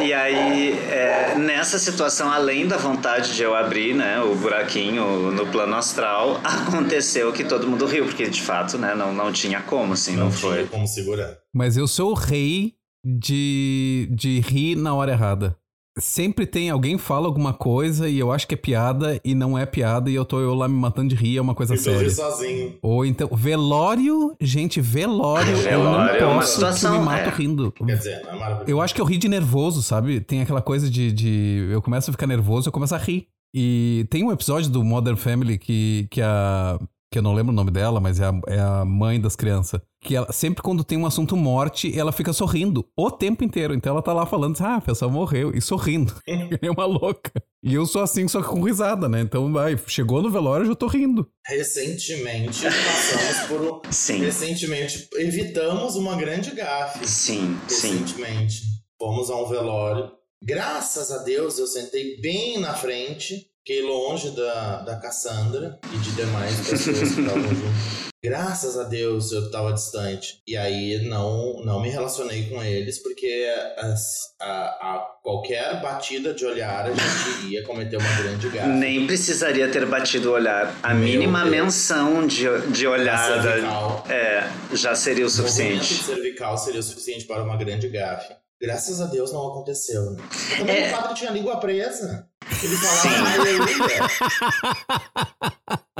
E 0.00 0.12
aí, 0.12 0.78
é, 0.88 1.34
nessa 1.36 1.80
situação, 1.80 2.30
além 2.30 2.68
da 2.68 2.76
vontade 2.76 3.34
de 3.34 3.42
eu 3.42 3.56
abrir, 3.56 3.94
né, 3.94 4.20
o 4.20 4.36
buraquinho 4.36 5.32
no 5.32 5.46
plano 5.48 5.74
astral, 5.74 6.40
aconteceu 6.44 7.32
que 7.32 7.42
todo 7.42 7.66
mundo 7.66 7.86
riu, 7.86 8.04
porque 8.04 8.26
de 8.28 8.40
fato, 8.40 8.78
né, 8.78 8.94
não, 8.94 9.12
não 9.12 9.32
tinha 9.32 9.60
como, 9.60 9.94
assim, 9.94 10.14
não, 10.14 10.26
Não 10.26 10.32
foi. 10.32 10.58
tinha 10.58 10.66
como 10.68 10.86
segurar. 10.86 11.34
Mas 11.52 11.76
eu 11.76 11.88
sou 11.88 12.12
o 12.12 12.14
rei 12.14 12.74
de, 13.04 14.08
de 14.12 14.40
rir 14.40 14.76
na 14.76 14.94
hora 14.94 15.12
errada. 15.12 15.56
Sempre 15.96 16.44
tem 16.44 16.70
alguém 16.70 16.98
fala 16.98 17.26
alguma 17.26 17.52
coisa 17.52 18.08
e 18.08 18.18
eu 18.18 18.32
acho 18.32 18.48
que 18.48 18.54
é 18.54 18.56
piada 18.56 19.20
e 19.24 19.32
não 19.32 19.56
é 19.56 19.64
piada 19.64 20.10
e 20.10 20.14
eu 20.16 20.24
tô 20.24 20.40
eu 20.40 20.52
lá 20.52 20.66
me 20.66 20.74
matando 20.74 21.10
de 21.10 21.14
rir, 21.14 21.36
é 21.36 21.40
uma 21.40 21.54
coisa 21.54 21.74
E 21.74 21.76
ri 21.76 21.82
séria. 21.84 22.10
sozinho. 22.10 22.74
Ou 22.82 23.06
então, 23.06 23.28
velório, 23.32 24.34
gente, 24.40 24.80
velório, 24.80 25.56
Velório 25.56 26.14
é 26.14 26.16
eu 26.16 26.24
não 26.24 26.32
uma 26.32 26.40
posso 26.40 26.54
situação, 26.54 26.90
que 26.90 26.96
eu 26.96 27.00
me 27.00 27.06
mato 27.06 27.28
é. 27.28 27.34
rindo. 27.36 27.70
Quer 27.70 27.96
dizer, 27.96 28.22
não 28.24 28.32
é 28.32 28.38
maravilhoso. 28.40 28.70
Eu 28.70 28.80
acho 28.80 28.92
que 28.92 29.00
eu 29.00 29.04
ri 29.04 29.16
de 29.16 29.28
nervoso, 29.28 29.82
sabe? 29.84 30.20
Tem 30.20 30.40
aquela 30.42 30.60
coisa 30.60 30.90
de, 30.90 31.12
de. 31.12 31.68
Eu 31.70 31.80
começo 31.80 32.10
a 32.10 32.12
ficar 32.12 32.26
nervoso, 32.26 32.68
eu 32.68 32.72
começo 32.72 32.94
a 32.94 32.98
rir. 32.98 33.28
E 33.54 34.04
tem 34.10 34.24
um 34.24 34.32
episódio 34.32 34.68
do 34.70 34.82
Modern 34.82 35.16
Family 35.16 35.58
que, 35.58 36.08
que 36.10 36.20
a. 36.20 36.76
Que 37.14 37.18
eu 37.18 37.22
não 37.22 37.32
lembro 37.32 37.52
o 37.52 37.54
nome 37.54 37.70
dela, 37.70 38.00
mas 38.00 38.18
é 38.18 38.24
a, 38.24 38.40
é 38.48 38.58
a 38.58 38.84
mãe 38.84 39.20
das 39.20 39.36
crianças. 39.36 39.80
Que 40.00 40.16
ela, 40.16 40.32
sempre 40.32 40.60
quando 40.64 40.82
tem 40.82 40.98
um 40.98 41.06
assunto 41.06 41.36
morte, 41.36 41.96
ela 41.96 42.10
fica 42.10 42.32
sorrindo 42.32 42.84
o 42.96 43.08
tempo 43.08 43.44
inteiro. 43.44 43.72
Então 43.72 43.92
ela 43.92 44.02
tá 44.02 44.12
lá 44.12 44.26
falando 44.26 44.54
assim, 44.54 44.64
ah, 44.64 44.74
a 44.74 44.80
pessoa 44.80 45.08
morreu, 45.08 45.52
e 45.54 45.60
sorrindo. 45.60 46.12
é 46.60 46.68
uma 46.68 46.84
louca. 46.84 47.30
E 47.62 47.72
eu 47.72 47.86
sou 47.86 48.02
assim, 48.02 48.26
só 48.26 48.42
que 48.42 48.48
com 48.48 48.60
risada, 48.60 49.08
né? 49.08 49.20
Então, 49.20 49.52
vai, 49.52 49.78
chegou 49.86 50.20
no 50.20 50.28
velório, 50.28 50.64
eu 50.64 50.70
já 50.70 50.74
tô 50.74 50.88
rindo. 50.88 51.30
Recentemente 51.46 52.64
passamos 52.64 53.46
por 53.46 53.60
um. 53.60 53.80
Sim. 53.92 54.18
Recentemente 54.18 55.08
evitamos 55.14 55.94
uma 55.94 56.16
grande 56.16 56.50
gafe. 56.50 57.06
Sim, 57.06 57.56
sim. 57.68 57.92
Recentemente. 57.92 58.62
Fomos 58.98 59.30
a 59.30 59.36
um 59.36 59.46
velório. 59.48 60.10
Graças 60.42 61.12
a 61.12 61.18
Deus 61.18 61.60
eu 61.60 61.68
sentei 61.68 62.20
bem 62.20 62.58
na 62.58 62.74
frente. 62.74 63.53
Fiquei 63.66 63.82
longe 63.82 64.30
da, 64.32 64.82
da 64.82 64.96
Cassandra 64.96 65.78
e 65.90 65.96
de 65.96 66.12
demais 66.12 66.54
pessoas 66.68 66.98
que 66.98 67.20
estavam 67.20 67.42
junto. 67.42 67.64
Graças 68.22 68.78
a 68.78 68.84
Deus 68.84 69.32
eu 69.32 69.46
estava 69.46 69.72
distante. 69.72 70.38
E 70.46 70.54
aí 70.54 71.06
não, 71.08 71.62
não 71.64 71.80
me 71.80 71.88
relacionei 71.88 72.46
com 72.50 72.62
eles, 72.62 73.02
porque 73.02 73.46
as- 73.78 74.34
a, 74.38 74.48
a 74.96 75.06
qualquer 75.22 75.80
batida 75.80 76.34
de 76.34 76.44
olhar 76.44 76.84
a 76.86 76.90
gente 76.90 77.46
iria 77.46 77.62
cometer 77.64 77.96
uma 77.96 78.16
grande 78.16 78.48
gafe. 78.50 78.68
Nem 78.68 79.06
precisaria 79.06 79.66
ter 79.70 79.86
batido 79.86 80.30
o 80.30 80.32
olhar. 80.34 80.74
A 80.82 80.92
Meu 80.92 81.02
mínima 81.08 81.40
Deus. 81.44 81.50
menção 81.50 82.26
de, 82.26 82.44
de 82.70 82.86
olhada 82.86 83.42
cervical. 83.42 84.04
é, 84.10 84.46
já 84.76 84.94
seria 84.94 85.24
o 85.24 85.30
suficiente. 85.30 85.94
cervical 86.04 86.58
seria 86.58 86.80
o 86.80 86.82
suficiente 86.82 87.24
para 87.24 87.42
uma 87.42 87.56
grande 87.56 87.88
gafe. 87.88 88.34
Graças 88.60 88.98
a 89.00 89.06
Deus 89.06 89.30
não 89.32 89.48
aconteceu, 89.48 90.12
né? 90.12 90.22
Também 90.56 90.84
É. 90.84 90.88
o 90.88 90.96
padre 90.96 91.14
tinha 91.14 91.28
a 91.30 91.32
língua 91.34 91.58
presa. 91.58 92.26
Ele 92.64 92.76
falava 92.78 93.34
aleluia. 93.34 94.08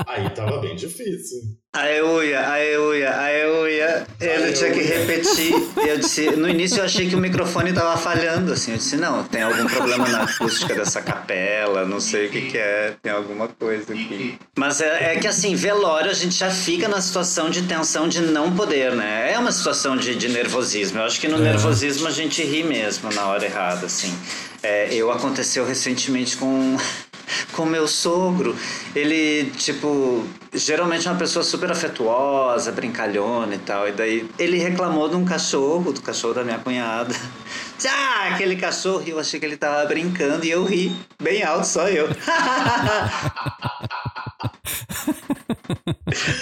Aí 0.07 0.29
tava 0.31 0.59
bem 0.59 0.75
difícil. 0.75 1.39
Aeuia, 1.73 2.49
aeuia, 2.49 3.17
aeuia. 3.17 4.07
Ele 4.21 4.53
tinha 4.53 4.73
que 4.73 4.81
repetir. 4.81 5.55
Eu 5.87 5.99
disse, 5.99 6.31
no 6.31 6.49
início 6.49 6.79
eu 6.79 6.85
achei 6.85 7.09
que 7.09 7.15
o 7.15 7.19
microfone 7.19 7.73
tava 7.73 7.97
falhando, 7.97 8.53
assim. 8.53 8.73
Eu 8.73 8.79
disse, 8.79 8.97
não, 8.97 9.23
tem 9.23 9.43
algum 9.43 9.67
problema 9.67 10.09
na 10.09 10.25
acústica 10.25 10.75
dessa 10.75 11.01
capela, 11.01 11.85
não 11.85 12.01
sei 12.01 12.27
o 12.27 12.31
que 12.31 12.43
que 12.51 12.59
é, 12.59 12.97
tem 13.01 13.13
alguma 13.13 13.47
coisa 13.47 13.93
aqui. 13.93 14.37
Mas 14.59 14.81
é, 14.81 15.15
é 15.15 15.21
que 15.21 15.29
assim, 15.29 15.55
velório 15.55 16.11
a 16.11 16.15
gente 16.15 16.35
já 16.35 16.51
fica 16.51 16.89
na 16.89 17.01
situação 17.01 17.49
de 17.49 17.63
tensão 17.63 18.09
de 18.09 18.21
não 18.21 18.55
poder, 18.55 18.93
né? 18.93 19.33
É 19.33 19.39
uma 19.39 19.53
situação 19.53 19.97
de, 19.97 20.17
de 20.17 20.29
nervosismo. 20.29 20.99
Eu 20.99 21.05
acho 21.05 21.21
que 21.21 21.29
no 21.29 21.39
nervosismo 21.39 22.09
a 22.09 22.11
gente 22.11 22.43
ri 22.43 22.65
mesmo 22.65 23.13
na 23.13 23.27
hora 23.27 23.45
errada, 23.45 23.87
assim. 23.87 24.13
É, 24.61 24.93
eu 24.93 25.13
aconteceu 25.13 25.65
recentemente 25.65 26.37
com 26.37 26.77
com 27.53 27.65
meu 27.65 27.87
sogro. 27.87 28.57
Ele, 28.95 29.51
tipo, 29.57 30.25
geralmente 30.53 31.07
é 31.07 31.11
uma 31.11 31.19
pessoa 31.19 31.43
super 31.43 31.71
afetuosa, 31.71 32.73
brincalhona 32.73 33.55
e 33.55 33.59
tal. 33.59 33.89
E 33.89 33.93
daí 33.93 34.29
ele 34.39 34.59
reclamou 34.59 35.09
de 35.09 35.17
um 35.17 35.25
cachorro, 35.25 35.93
do 35.93 36.01
cachorro 36.01 36.35
da 36.35 36.45
minha 36.45 36.59
cunhada. 36.59 37.15
Ah, 37.87 38.29
aquele 38.33 38.57
cachorro, 38.57 39.03
eu 39.07 39.19
achei 39.19 39.39
que 39.39 39.45
ele 39.45 39.59
tava 39.59 39.85
brincando 39.85 40.47
e 40.47 40.51
eu 40.51 40.65
ri, 40.65 40.97
bem 41.21 41.43
alto, 41.43 41.67
só 41.67 41.87
eu. 41.89 42.09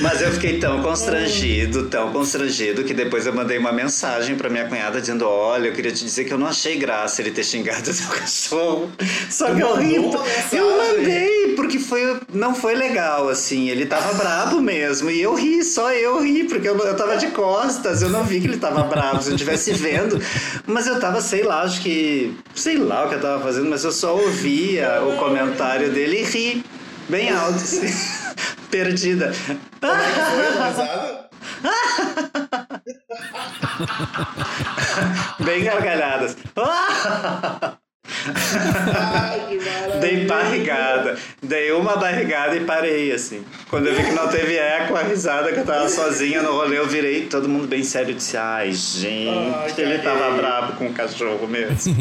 Mas 0.00 0.20
eu 0.20 0.32
fiquei 0.32 0.58
tão 0.58 0.82
constrangido, 0.82 1.86
tão 1.86 2.12
constrangido, 2.12 2.82
que 2.84 2.92
depois 2.92 3.26
eu 3.26 3.32
mandei 3.32 3.56
uma 3.56 3.72
mensagem 3.72 4.36
pra 4.36 4.50
minha 4.50 4.66
cunhada 4.66 5.00
dizendo: 5.00 5.26
Olha, 5.26 5.68
eu 5.68 5.72
queria 5.72 5.92
te 5.92 6.04
dizer 6.04 6.24
que 6.24 6.32
eu 6.32 6.38
não 6.38 6.46
achei 6.46 6.76
graça 6.76 7.22
ele 7.22 7.30
ter 7.30 7.44
xingado 7.44 7.90
o 7.90 7.94
seu 7.94 8.08
cachorro. 8.10 8.90
Só 9.30 9.54
que 9.54 9.60
eu 9.60 9.76
ri. 9.76 9.94
Eu 10.52 10.76
mandei, 10.76 11.54
porque 11.54 11.78
foi, 11.78 12.20
não 12.32 12.54
foi 12.54 12.74
legal, 12.74 13.28
assim. 13.28 13.68
Ele 13.68 13.86
tava 13.86 14.12
bravo 14.14 14.60
mesmo. 14.60 15.10
E 15.10 15.22
eu 15.22 15.34
ri, 15.34 15.62
só 15.64 15.92
eu 15.92 16.20
ri, 16.20 16.44
porque 16.44 16.68
eu, 16.68 16.76
eu 16.78 16.96
tava 16.96 17.16
de 17.16 17.28
costas, 17.28 18.02
eu 18.02 18.10
não 18.10 18.24
vi 18.24 18.40
que 18.40 18.46
ele 18.48 18.58
tava 18.58 18.82
bravo. 18.82 19.22
Se 19.22 19.30
eu 19.30 19.34
estivesse 19.34 19.72
vendo. 19.74 20.20
Mas 20.66 20.86
eu 20.86 20.98
tava, 20.98 21.20
sei 21.20 21.42
lá, 21.42 21.62
acho 21.62 21.80
que. 21.80 22.36
Sei 22.54 22.76
lá 22.76 23.06
o 23.06 23.08
que 23.08 23.14
eu 23.14 23.20
tava 23.20 23.42
fazendo, 23.42 23.70
mas 23.70 23.84
eu 23.84 23.92
só 23.92 24.16
ouvia 24.16 25.02
o 25.02 25.16
comentário 25.16 25.90
dele 25.92 26.20
e 26.20 26.24
ri. 26.24 26.64
Bem 27.08 27.30
alto, 27.30 27.56
assim. 27.56 28.21
Perdida. 28.72 29.30
Bem 35.44 35.62
gargalhadas. 35.62 36.36
Ai. 36.56 37.76
Dei 40.00 40.24
barrigada. 40.26 41.16
Dei 41.42 41.72
uma 41.72 41.96
barrigada 41.96 42.56
e 42.56 42.64
parei, 42.64 43.12
assim. 43.12 43.44
Quando 43.68 43.88
eu 43.88 43.94
vi 43.94 44.04
que 44.04 44.12
não 44.12 44.28
teve 44.28 44.56
eco, 44.56 44.96
a 44.96 45.02
risada 45.02 45.52
que 45.52 45.60
eu 45.60 45.66
tava 45.66 45.88
sozinha 45.88 46.42
no 46.42 46.52
rolê, 46.52 46.78
eu 46.78 46.86
virei 46.86 47.26
todo 47.26 47.48
mundo 47.48 47.66
bem 47.66 47.82
sério 47.82 48.12
e 48.12 48.14
disse: 48.14 48.36
Ai, 48.36 48.72
gente, 48.72 49.28
Ai, 49.28 49.74
ele 49.76 49.98
caguei." 49.98 50.00
tava 50.02 50.36
bravo 50.36 50.76
com 50.76 50.86
o 50.86 50.92
cachorro 50.92 51.46
mesmo. 51.46 51.76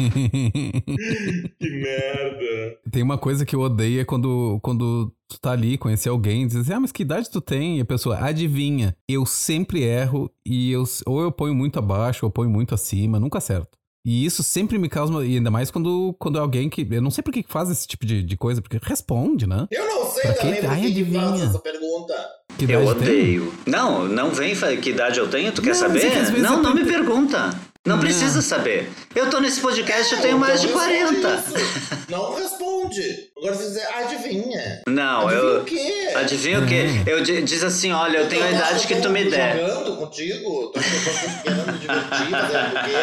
Que 1.58 1.70
merda. 1.70 2.76
Tem 2.90 3.02
uma 3.02 3.18
coisa 3.18 3.44
que 3.44 3.54
eu 3.54 3.60
odeio 3.60 4.00
é 4.00 4.04
quando, 4.04 4.58
quando 4.62 5.12
tu 5.32 5.40
tá 5.40 5.52
ali, 5.52 5.76
conhecer 5.78 6.08
alguém, 6.08 6.46
diz 6.46 6.56
assim, 6.56 6.72
ah, 6.72 6.80
mas 6.80 6.92
que 6.92 7.02
idade 7.02 7.30
tu 7.30 7.40
tem? 7.40 7.78
E 7.78 7.80
a 7.80 7.84
pessoa, 7.84 8.18
adivinha. 8.18 8.96
Eu 9.08 9.26
sempre 9.26 9.82
erro 9.82 10.30
e 10.46 10.70
eu, 10.72 10.84
ou 11.06 11.20
eu 11.22 11.32
ponho 11.32 11.54
muito 11.54 11.78
abaixo 11.78 12.24
ou 12.24 12.28
eu 12.28 12.32
ponho 12.32 12.50
muito 12.50 12.74
acima, 12.74 13.18
nunca 13.20 13.38
acerto. 13.38 13.78
E 14.04 14.24
isso 14.24 14.42
sempre 14.42 14.78
me 14.78 14.88
causa, 14.88 15.24
e 15.24 15.36
ainda 15.36 15.48
mais 15.50 15.70
quando, 15.70 16.12
quando 16.18 16.36
é 16.36 16.40
alguém 16.40 16.68
que, 16.68 16.84
eu 16.90 17.00
não 17.00 17.10
sei 17.10 17.22
por 17.22 17.32
que 17.32 17.40
que 17.42 17.52
faz 17.52 17.70
esse 17.70 17.86
tipo 17.86 18.04
de, 18.04 18.20
de 18.22 18.36
coisa, 18.36 18.60
porque 18.60 18.78
responde, 18.82 19.46
né? 19.46 19.68
Eu 19.70 19.86
não 19.86 20.10
sei 20.10 20.22
Pra 20.22 20.34
também 20.34 20.54
quê? 20.54 20.60
por 20.66 20.70
que 20.74 20.80
que 20.80 20.86
adivinha. 20.88 21.20
faz 21.22 21.40
essa 21.42 21.58
pergunta. 21.60 22.14
Que 22.58 22.64
Eu 22.64 22.82
idade 22.82 22.98
tem? 22.98 23.08
odeio. 23.08 23.54
Não, 23.64 24.08
não 24.08 24.30
vem 24.30 24.54
que 24.80 24.90
idade 24.90 25.20
eu 25.20 25.28
tenho, 25.30 25.52
tu 25.52 25.62
quer 25.62 25.72
Não, 25.74 25.88
mas 25.88 26.04
é 26.04 26.10
que 26.10 26.26
saber? 26.26 26.40
Não, 26.42 26.60
não 26.62 26.74
me 26.74 26.84
pergunta. 26.84 27.50
Não 27.84 27.96
Não. 27.96 28.00
precisa 28.04 28.40
saber. 28.40 28.88
Eu 29.12 29.28
tô 29.28 29.40
nesse 29.40 29.60
podcast, 29.60 30.14
eu 30.14 30.20
tenho 30.20 30.38
mais 30.38 30.60
de 30.60 30.68
Então 30.68 30.78
40. 30.78 31.28
responde 31.28 31.62
isso. 31.64 31.98
Não 32.08 32.34
responde. 32.36 33.30
Agora 33.36 33.54
você 33.56 33.62
dizer, 33.64 33.86
adivinha. 33.92 34.82
Não, 34.86 35.26
adivinha 35.26 35.42
eu. 35.42 35.60
o 35.60 35.64
quê? 35.64 36.08
Adivinha 36.14 36.60
o 36.60 36.66
quê? 36.66 36.84
Eu 37.06 37.22
di- 37.24 37.42
diz 37.42 37.64
assim, 37.64 37.90
olha, 37.92 38.18
eu 38.18 38.28
tenho 38.28 38.44
a 38.44 38.50
Eu 38.50 38.54
idade 38.54 38.74
acho 38.76 38.86
que 38.86 38.94
tu 38.94 39.02
tô 39.02 39.08
me 39.08 39.24
der. 39.28 39.58
jogando 39.58 39.96
contigo? 39.96 40.66
Tô, 40.68 40.72
tô, 40.72 40.78
tô 40.78 41.42
querendo 41.42 41.72
me 41.72 41.78
divertir, 41.80 42.30
fazendo 42.30 42.68
o 42.68 42.84
quê? 42.84 42.96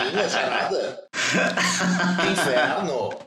Adivinha, 0.00 0.28
charada? 0.28 1.06
Que 2.20 2.32
inferno. 2.32 3.10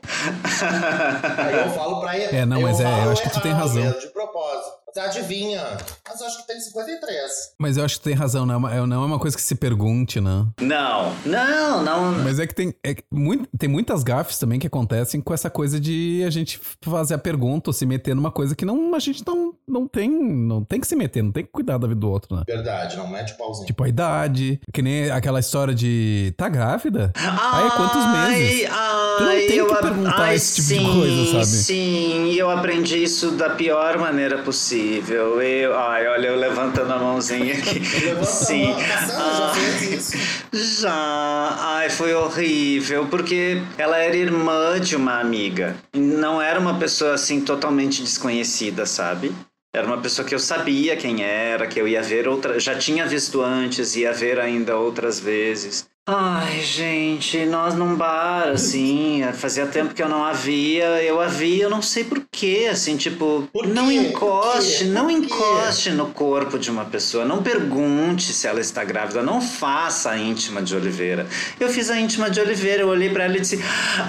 Aí 1.38 1.56
eu 1.66 1.70
falo 1.74 2.00
pra 2.00 2.16
ele. 2.18 2.36
É, 2.36 2.44
não, 2.46 2.60
mas 2.60 2.78
é, 2.80 2.84
eu 3.06 3.10
acho 3.12 3.22
que 3.22 3.30
tu 3.30 3.40
tem 3.40 3.52
razão. 3.52 3.82
mesmo, 3.82 4.00
de 4.00 4.06
propósito. 4.08 4.79
Você 4.92 5.00
adivinha. 5.00 5.76
Mas 6.08 6.20
eu 6.20 6.26
acho 6.26 6.38
que 6.38 6.46
tem 6.48 6.60
53. 6.60 7.30
Mas 7.58 7.76
eu 7.76 7.84
acho 7.84 7.98
que 7.98 8.02
tem 8.04 8.14
razão, 8.14 8.44
não 8.44 8.54
é 8.54 8.56
uma, 8.56 8.74
é- 8.74 8.86
não 8.86 9.02
é 9.02 9.06
uma 9.06 9.18
coisa 9.20 9.36
que 9.36 9.42
se 9.42 9.54
pergunte, 9.54 10.20
né? 10.20 10.46
Não, 10.60 11.14
não, 11.24 11.82
não. 11.84 12.12
Mas 12.24 12.38
é 12.40 12.46
que 12.46 12.54
tem, 12.54 12.74
é 12.82 12.94
que 12.94 13.04
muito, 13.10 13.48
tem 13.56 13.68
muitas 13.68 14.02
gafes 14.02 14.38
também 14.38 14.58
que 14.58 14.66
acontecem 14.66 15.20
com 15.20 15.32
essa 15.32 15.48
coisa 15.48 15.78
de 15.78 16.24
a 16.26 16.30
gente 16.30 16.60
fazer 16.82 17.14
a 17.14 17.18
pergunta 17.18 17.70
ou 17.70 17.74
se 17.74 17.86
meter 17.86 18.16
numa 18.16 18.32
coisa 18.32 18.56
que 18.56 18.64
não, 18.64 18.92
a 18.94 18.98
gente 18.98 19.24
não, 19.24 19.54
não 19.66 19.86
tem 19.86 20.10
não 20.10 20.64
tem 20.64 20.80
que 20.80 20.86
se 20.86 20.96
meter, 20.96 21.22
não 21.22 21.30
tem 21.30 21.44
que 21.44 21.50
cuidar 21.52 21.78
da 21.78 21.86
vida 21.86 22.00
do 22.00 22.10
outro, 22.10 22.34
né? 22.34 22.42
Verdade, 22.46 22.96
não 22.96 23.06
mete 23.06 23.34
pauzinho. 23.34 23.66
Tipo 23.66 23.84
a 23.84 23.88
idade, 23.88 24.60
que 24.72 24.82
nem 24.82 25.08
aquela 25.10 25.38
história 25.38 25.74
de 25.74 26.34
tá 26.36 26.48
grávida? 26.48 27.12
Ai, 27.14 27.70
quantos 27.76 28.06
meses? 28.06 28.68
Ai, 28.70 29.16
Tu 29.18 29.24
não 29.24 29.30
tem 29.30 29.56
eu 29.56 29.66
que 29.66 29.74
perguntar 29.82 30.22
ai, 30.22 30.34
esse 30.34 30.56
tipo 30.56 30.68
de 30.68 30.74
sim, 30.74 30.98
coisa, 31.00 31.32
sabe? 31.32 31.46
Sim, 31.46 32.24
e 32.32 32.38
eu 32.38 32.50
aprendi 32.50 33.02
isso 33.02 33.32
da 33.32 33.50
pior 33.50 33.98
maneira 33.98 34.38
possível. 34.42 34.79
Eu, 35.08 35.78
ai, 35.78 36.06
olha, 36.06 36.28
eu 36.28 36.36
levantando 36.36 36.92
a 36.92 36.98
mãozinha 36.98 37.54
aqui. 37.54 37.80
Sim. 38.24 38.64
a 38.64 38.74
mão. 38.74 38.84
Cassandra 38.86 40.00
já 40.00 40.18
Ah. 40.20 40.50
Já, 40.52 41.56
ai, 41.60 41.90
foi 41.90 42.14
horrível, 42.14 43.06
porque 43.06 43.62
ela 43.78 43.98
era 43.98 44.16
irmã 44.16 44.80
de 44.80 44.96
uma 44.96 45.20
amiga. 45.20 45.76
Não 45.94 46.40
era 46.40 46.58
uma 46.58 46.78
pessoa 46.78 47.14
assim 47.14 47.40
totalmente 47.40 48.02
desconhecida, 48.02 48.86
sabe? 48.86 49.32
Era 49.72 49.86
uma 49.86 49.98
pessoa 49.98 50.26
que 50.26 50.34
eu 50.34 50.38
sabia 50.40 50.96
quem 50.96 51.22
era, 51.22 51.66
que 51.66 51.80
eu 51.80 51.86
ia 51.86 52.02
ver 52.02 52.26
outra, 52.26 52.58
já 52.58 52.74
tinha 52.74 53.06
visto 53.06 53.40
antes, 53.40 53.94
ia 53.94 54.12
ver 54.12 54.40
ainda 54.40 54.76
outras 54.76 55.20
vezes. 55.20 55.88
Ai, 56.06 56.60
gente, 56.62 57.44
nós 57.44 57.74
num 57.74 57.94
bar, 57.94 58.48
assim, 58.48 59.22
fazia 59.34 59.66
tempo 59.66 59.94
que 59.94 60.02
eu 60.02 60.08
não 60.08 60.24
a 60.24 60.32
via, 60.32 61.00
eu 61.02 61.20
a 61.20 61.26
via, 61.26 61.64
eu 61.64 61.70
não 61.70 61.82
sei 61.82 62.02
porquê, 62.02 62.68
assim, 62.72 62.96
tipo, 62.96 63.46
Por 63.52 63.68
não 63.68 63.92
encoste, 63.92 64.86
não 64.86 65.08
encoste 65.10 65.90
no 65.90 66.06
corpo 66.06 66.58
de 66.58 66.68
uma 66.70 66.86
pessoa, 66.86 67.24
não 67.24 67.42
pergunte 67.42 68.32
se 68.32 68.48
ela 68.48 68.60
está 68.60 68.82
grávida, 68.82 69.22
não 69.22 69.40
faça 69.42 70.10
a 70.10 70.18
íntima 70.18 70.62
de 70.62 70.74
Oliveira. 70.74 71.26
Eu 71.60 71.68
fiz 71.68 71.90
a 71.90 72.00
íntima 72.00 72.28
de 72.30 72.40
Oliveira, 72.40 72.82
eu 72.82 72.88
olhei 72.88 73.10
pra 73.10 73.24
ela 73.24 73.36
e 73.36 73.40
disse: 73.40 73.62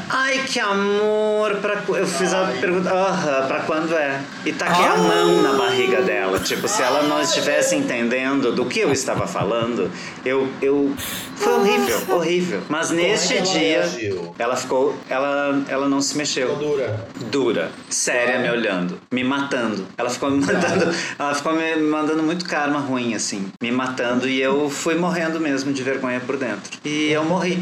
"Ai, 0.10 0.44
que 0.48 0.60
amor, 0.60 1.58
para 1.58 1.84
eu 2.00 2.08
fiz 2.08 2.34
a 2.34 2.48
Ai. 2.48 2.58
pergunta, 2.60 2.90
aham, 2.90 3.48
pra 3.48 3.60
quando 3.60 3.94
é?" 3.96 4.20
E 4.46 4.54
taquei 4.54 4.86
a 4.86 4.98
mão 4.98 5.42
na 5.44 5.54
barriga 5.54 6.02
dela, 6.02 6.40
tipo, 6.40 6.68
se 6.68 6.82
ela 6.82 7.04
não 7.04 7.22
estivesse 7.22 7.76
entendendo 7.76 8.54
do 8.54 8.66
que 8.66 8.80
eu 8.80 8.92
estava 8.92 9.28
falando, 9.28 9.92
eu 10.26 10.48
eu 10.62 10.92
foi 11.36 11.54
horrível, 11.54 11.81
horrível. 12.10 12.62
Mas 12.70 12.90
neste 12.92 13.38
é 13.38 13.42
dia 13.42 13.82
reagiu? 13.82 14.36
ela 14.38 14.56
ficou, 14.56 14.96
ela 15.10 15.62
ela 15.68 15.88
não 15.90 16.02
se 16.02 16.10
Ficou 16.10 16.20
mexeu 16.20 16.56
dura. 16.56 17.08
dura, 17.32 17.72
séria, 17.90 18.40
me 18.40 18.50
olhando, 18.50 19.00
me 19.12 19.24
matando. 19.24 19.86
Ela 19.98 20.10
ficou 20.10 20.30
me 20.30 20.46
mandando, 20.46 20.94
ela 21.18 21.34
ficou 21.36 21.54
me 21.54 21.76
mandando 21.78 22.24
muito 22.24 22.46
karma 22.46 22.80
ruim, 22.80 23.14
assim, 23.16 23.52
me 23.62 23.72
matando 23.72 24.28
e 24.28 24.40
eu 24.42 24.70
fui 24.70 24.96
morrendo 24.96 25.40
mesmo 25.40 25.72
de 25.74 25.82
vergonha 25.84 26.20
por 26.20 26.38
dentro. 26.38 26.72
E 26.84 27.12
eu 27.12 27.24
morri. 27.24 27.62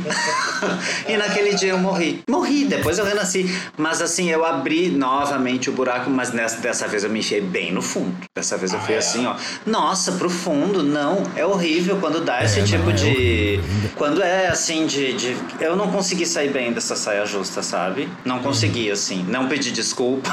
e 1.07 1.17
naquele 1.17 1.55
dia 1.55 1.69
eu 1.71 1.77
morri. 1.77 2.23
Morri, 2.29 2.65
depois 2.65 2.97
eu 2.97 3.05
renasci. 3.05 3.49
Mas 3.77 4.01
assim, 4.01 4.29
eu 4.29 4.45
abri 4.45 4.89
novamente 4.89 5.69
o 5.69 5.73
buraco, 5.73 6.09
mas 6.09 6.31
nessa, 6.31 6.57
dessa 6.61 6.87
vez 6.87 7.03
eu 7.03 7.09
me 7.09 7.19
enfiei 7.19 7.41
bem 7.41 7.71
no 7.71 7.81
fundo. 7.81 8.15
Dessa 8.35 8.57
vez 8.57 8.73
eu 8.73 8.79
Ah, 8.79 8.81
fui 8.81 8.95
é? 8.95 8.97
assim, 8.97 9.25
ó. 9.25 9.35
Nossa, 9.65 10.13
pro 10.13 10.29
fundo, 10.29 10.83
não. 10.83 11.23
É 11.35 11.45
horrível 11.45 11.97
quando 11.97 12.21
dá 12.21 12.43
esse 12.43 12.59
não, 12.59 12.67
tipo 12.67 12.89
é 12.89 12.93
de. 12.93 13.05
horrível. 13.07 13.89
Quando 14.09 14.23
é 14.23 14.47
assim 14.47 14.87
de, 14.87 15.13
de. 15.13 15.37
Eu 15.63 15.75
não 15.75 15.91
consegui 15.91 16.25
sair 16.25 16.51
bem 16.51 16.73
dessa 16.73 16.95
saia 16.95 17.27
justa, 17.27 17.61
sabe? 17.61 18.09
Não 18.25 18.41
consegui, 18.41 18.89
assim. 18.89 19.21
Não 19.21 19.47
pedi 19.47 19.71
desculpa. 19.71 20.31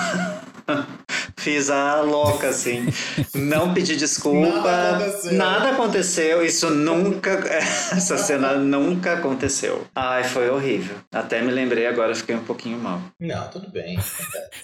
Fiz 1.36 1.68
a 1.68 2.00
louca, 2.00 2.48
assim. 2.48 2.86
Não 3.34 3.74
pedi 3.74 3.94
desculpa. 3.94 4.62
Nada 4.62 4.96
aconteceu. 4.96 5.32
Nada 5.34 5.70
aconteceu. 5.72 6.42
Isso 6.42 6.70
nunca. 6.70 7.32
Essa 7.92 8.16
cena 8.16 8.54
nunca 8.54 9.12
aconteceu. 9.12 9.86
Ai, 9.94 10.24
foi 10.24 10.48
horrível. 10.48 10.96
Até 11.12 11.42
me 11.42 11.52
lembrei 11.52 11.86
agora, 11.86 12.14
fiquei 12.14 12.34
um 12.34 12.44
pouquinho 12.44 12.78
mal. 12.78 13.02
Não, 13.20 13.46
tudo 13.50 13.70
bem. 13.70 13.98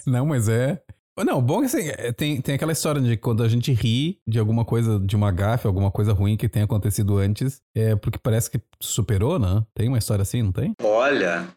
Não, 0.07 0.25
mas 0.25 0.49
é 0.49 0.79
Não, 1.17 1.37
o 1.37 1.41
bom 1.41 1.57
é 1.57 1.59
que 1.61 1.65
assim, 1.77 1.89
é, 1.89 2.11
tem, 2.11 2.41
tem 2.41 2.55
aquela 2.55 2.71
história 2.71 2.99
de 2.99 3.15
quando 3.17 3.43
a 3.43 3.47
gente 3.47 3.71
ri 3.71 4.17
de 4.27 4.39
alguma 4.39 4.65
coisa, 4.65 4.99
de 4.99 5.15
uma 5.15 5.31
gafe, 5.31 5.67
alguma 5.67 5.91
coisa 5.91 6.11
ruim 6.11 6.35
que 6.35 6.49
tenha 6.49 6.65
acontecido 6.65 7.17
antes, 7.19 7.61
é 7.75 7.95
porque 7.95 8.17
parece 8.17 8.49
que 8.49 8.59
superou, 8.79 9.37
né? 9.37 9.61
Tem 9.75 9.87
uma 9.87 9.99
história 9.99 10.23
assim, 10.23 10.41
não 10.41 10.51
tem? 10.51 10.73
Olha, 10.83 11.47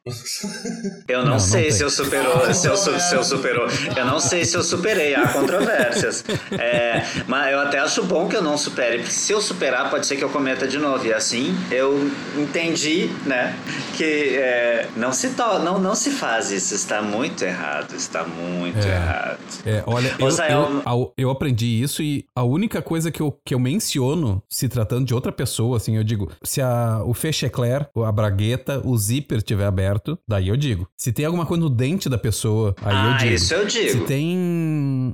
eu 1.08 1.18
não, 1.20 1.24
Não, 1.24 1.30
não 1.32 1.38
sei 1.38 1.62
tem. 1.62 1.70
se 1.72 1.82
eu 1.82 1.90
superou, 1.90 2.52
se 2.52 2.66
eu, 2.68 2.76
se 2.76 3.14
eu 3.14 3.24
superou. 3.24 3.66
Eu 3.96 4.04
não 4.04 4.20
sei 4.20 4.44
se 4.44 4.56
eu 4.56 4.62
superei, 4.62 5.14
há 5.14 5.26
controvérsias. 5.28 6.22
É, 6.52 7.02
mas 7.26 7.52
eu 7.52 7.60
até 7.60 7.78
acho 7.78 8.04
bom 8.04 8.28
que 8.28 8.36
eu 8.36 8.42
não 8.42 8.58
supere, 8.58 8.98
porque 8.98 9.12
se 9.12 9.32
eu 9.32 9.40
superar, 9.40 9.88
pode 9.90 10.06
ser 10.06 10.16
que 10.16 10.24
eu 10.24 10.28
cometa 10.30 10.68
de 10.68 10.76
novo. 10.78 11.04
E 11.06 11.12
assim, 11.14 11.54
eu 11.70 12.10
entendi, 12.36 13.08
né, 13.24 13.56
que 13.96 14.36
é, 14.36 14.88
não, 14.96 15.12
se 15.12 15.30
to, 15.30 15.58
não, 15.60 15.78
não 15.78 15.94
se 15.94 16.10
faz 16.10 16.50
isso, 16.50 16.74
está 16.74 17.00
muito 17.00 17.42
errado, 17.42 17.94
está 17.94 18.22
muito 18.24 18.78
É. 18.86 18.90
errado. 18.90 19.45
É, 19.64 19.82
olha, 19.86 20.14
eu, 20.18 20.28
eu, 20.28 21.14
eu 21.16 21.30
aprendi 21.30 21.66
isso 21.82 22.02
e 22.02 22.24
a 22.34 22.42
única 22.42 22.80
coisa 22.80 23.10
que 23.10 23.20
eu, 23.20 23.36
que 23.44 23.54
eu 23.54 23.58
menciono, 23.58 24.42
se 24.48 24.68
tratando 24.68 25.06
de 25.06 25.14
outra 25.14 25.32
pessoa, 25.32 25.76
assim, 25.76 25.96
eu 25.96 26.04
digo, 26.04 26.30
se 26.42 26.60
a, 26.60 27.02
o 27.04 27.14
fechecler, 27.14 27.88
a 27.96 28.12
bragueta, 28.12 28.80
o 28.84 28.96
zíper 28.96 29.38
estiver 29.38 29.66
aberto, 29.66 30.18
daí 30.28 30.48
eu 30.48 30.56
digo. 30.56 30.88
Se 30.96 31.12
tem 31.12 31.24
alguma 31.24 31.46
coisa 31.46 31.62
no 31.62 31.70
dente 31.70 32.08
da 32.08 32.18
pessoa, 32.18 32.74
aí 32.82 32.94
eu 32.94 33.12
ah, 33.12 33.16
digo. 33.16 33.34
isso 33.34 33.54
eu 33.54 33.68
Se 33.70 33.92
digo. 33.92 34.06
tem 34.06 34.36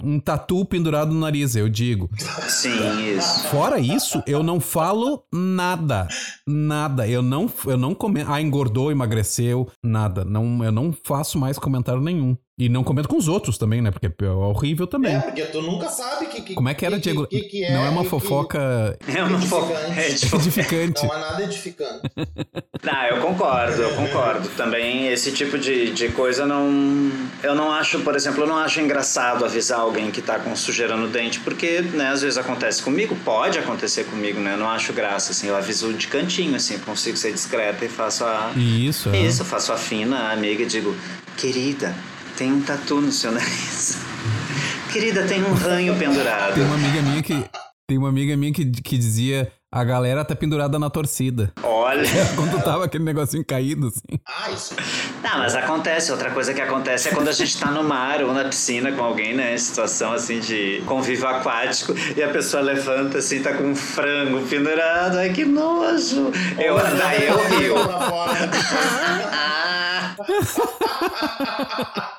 um 0.03 0.21
tatu 0.21 0.65
pendurado 0.65 1.13
no 1.13 1.21
nariz, 1.21 1.57
eu 1.57 1.69
digo. 1.69 2.11
Sim, 2.49 3.17
isso. 3.17 3.49
Fora 3.49 3.79
isso, 3.79 4.23
eu 4.27 4.43
não 4.43 4.61
falo 4.61 5.25
nada. 5.33 6.09
Nada. 6.47 7.09
Eu 7.09 7.23
não, 7.23 7.51
eu 7.67 7.77
não 7.77 7.95
comento. 7.95 8.31
Ah, 8.31 8.41
engordou, 8.41 8.91
emagreceu. 8.91 9.69
Nada. 9.83 10.25
Não, 10.25 10.65
eu 10.65 10.73
não 10.73 10.93
faço 11.05 11.39
mais 11.39 11.59
comentário 11.59 12.01
nenhum. 12.01 12.37
E 12.59 12.69
não 12.69 12.85
comento 12.85 13.09
com 13.09 13.17
os 13.17 13.29
outros 13.29 13.57
também, 13.57 13.81
né? 13.81 13.91
Porque 13.91 14.07
é 14.25 14.29
horrível 14.29 14.87
também. 14.87 15.17
É, 15.17 15.21
porque 15.21 15.43
tu 15.47 15.63
nunca 15.63 15.89
sabe 15.89 16.27
que, 16.27 16.43
que 16.43 16.55
Como 16.55 16.69
é 16.69 16.75
que 16.75 16.85
era, 16.85 16.97
que, 16.97 17.03
Diego? 17.03 17.27
Que, 17.27 17.41
que 17.41 17.65
é, 17.65 17.73
não 17.73 17.87
é 17.87 17.89
uma 17.89 18.03
que- 18.03 18.11
fofoca 18.11 18.99
É 19.09 19.23
uma 19.25 19.39
fo- 19.41 19.73
é 19.97 20.11
edificante. 20.37 21.07
Não 21.07 21.15
é 21.15 21.19
nada 21.21 21.43
edificante. 21.45 22.03
Ah, 22.85 23.09
eu 23.09 23.21
concordo, 23.21 23.81
eu 23.81 23.95
concordo. 23.95 24.49
Também 24.57 25.07
esse 25.07 25.31
tipo 25.33 25.57
de, 25.57 25.93
de 25.93 26.09
coisa 26.09 26.45
não. 26.45 27.11
Eu 27.43 27.55
não 27.55 27.71
acho, 27.71 28.01
por 28.01 28.15
exemplo, 28.17 28.43
eu 28.43 28.47
não 28.47 28.59
acho 28.59 28.81
engraçado 28.81 29.45
avisar 29.45 29.79
alguém 29.81 30.11
que 30.11 30.21
tá 30.21 30.39
com 30.41 30.55
sujeira 30.57 30.97
no 30.97 31.07
dente, 31.07 31.39
porque, 31.41 31.81
né, 31.81 32.09
às 32.09 32.23
vezes 32.23 32.37
acontece 32.37 32.83
comigo, 32.83 33.17
pode 33.25 33.57
acontecer 33.59 34.05
comigo, 34.05 34.41
né? 34.41 34.55
Eu 34.55 34.59
não 34.59 34.69
acho 34.69 34.93
graça, 34.93 35.31
assim, 35.31 35.47
eu 35.47 35.57
aviso 35.57 35.93
de 35.95 36.09
cantinho, 36.09 36.57
assim, 36.57 36.75
eu 36.75 36.81
consigo 36.81 37.17
ser 37.17 37.33
discreta 37.33 37.85
e 37.85 37.89
faço 37.89 38.25
a. 38.25 38.51
Isso, 38.57 39.09
é. 39.11 39.19
Isso, 39.21 39.43
eu 39.43 39.47
faço 39.47 39.73
a 39.73 39.77
fina 39.77 40.17
a 40.17 40.33
amiga 40.33 40.65
e 40.65 40.67
digo, 40.67 40.95
querida, 41.37 41.95
tem 42.37 42.53
um 42.53 42.61
tatu 42.61 43.01
no 43.01 43.13
seu 43.13 43.33
nariz. 43.33 43.99
Querida, 44.93 45.25
tem 45.27 45.43
um 45.43 45.55
ranho 45.55 45.97
pendurado. 45.97 46.55
Tem 46.55 46.65
uma 46.65 46.75
amiga 46.75 47.03
minha 47.03 47.23
que. 47.23 47.45
Tem 47.89 47.99
uma 47.99 48.09
amiga 48.09 48.37
minha 48.37 48.53
que, 48.53 48.65
que 48.71 48.97
dizia. 48.97 49.51
A 49.75 49.85
galera 49.85 50.23
tá 50.23 50.37
pendurada 50.37 50.79
na 50.79 50.91
torcida. 50.91 51.51
Olha. 51.63 52.05
Quando 52.37 52.63
tava 52.63 52.85
aquele 52.85 53.05
negocinho 53.05 53.43
caído, 53.43 53.87
assim. 53.87 54.21
Ah, 54.27 54.51
isso. 54.51 54.77
Não, 55.23 55.39
mas 55.39 55.55
acontece. 55.55 56.13
Outra 56.13 56.31
coisa 56.31 56.53
que 56.53 56.61
acontece 56.61 57.09
é 57.09 57.13
quando 57.13 57.29
a 57.29 57.33
gente 57.33 57.59
tá 57.59 57.71
no 57.71 57.83
mar 57.83 58.23
ou 58.23 58.35
na 58.35 58.45
piscina 58.45 58.93
com 58.93 59.03
alguém, 59.03 59.35
né? 59.35 59.55
Em 59.55 59.59
situação 59.59 60.13
assim 60.13 60.41
de 60.41 60.83
convívio 60.85 61.27
aquático 61.27 61.95
e 62.15 62.23
a 62.23 62.29
pessoa 62.29 62.63
levanta 62.63 63.19
assim, 63.19 63.43
tá 63.43 63.55
com 63.55 63.65
um 63.65 63.75
frango 63.75 64.43
pendurado. 64.47 65.17
Ai, 65.17 65.33
que 65.33 65.47
nojo! 65.47 66.31
Eu, 66.59 66.77
daí 66.77 67.27
eu 67.27 67.39
rio. 67.49 67.75
Ah. 69.35 69.92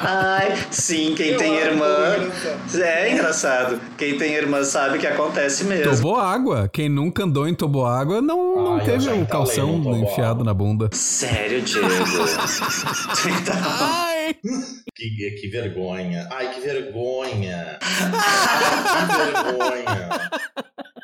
Ai, 0.00 0.56
sim, 0.70 1.14
quem 1.14 1.36
tem 1.36 1.54
irmã. 1.54 2.16
É 2.74 3.12
engraçado. 3.12 3.80
Quem 3.96 4.16
tem 4.18 4.34
irmã 4.34 4.64
sabe 4.64 4.98
que 4.98 5.06
acontece 5.06 5.64
mesmo. 5.64 5.94
Toboágua. 5.96 6.68
Quem 6.72 6.88
nunca 6.88 7.24
andou 7.24 7.48
em 7.48 7.54
toboágua 7.54 8.20
não, 8.20 8.56
não 8.56 8.76
Ah, 8.76 8.78
eu 8.80 8.84
teve 8.84 9.10
o 9.10 9.26
calção 9.26 9.80
enfiado 9.96 10.42
na 10.44 10.54
bunda. 10.54 10.88
Sério, 10.92 11.62
Diego. 11.62 11.88
Então, 11.88 13.54
Ai! 13.80 14.36
Que, 14.94 15.30
que 15.40 15.48
vergonha. 15.48 16.28
Ai, 16.30 16.54
que 16.54 16.60
vergonha. 16.60 17.78
Ai, 17.82 19.06
que 19.06 19.16
vergonha. 19.16 20.30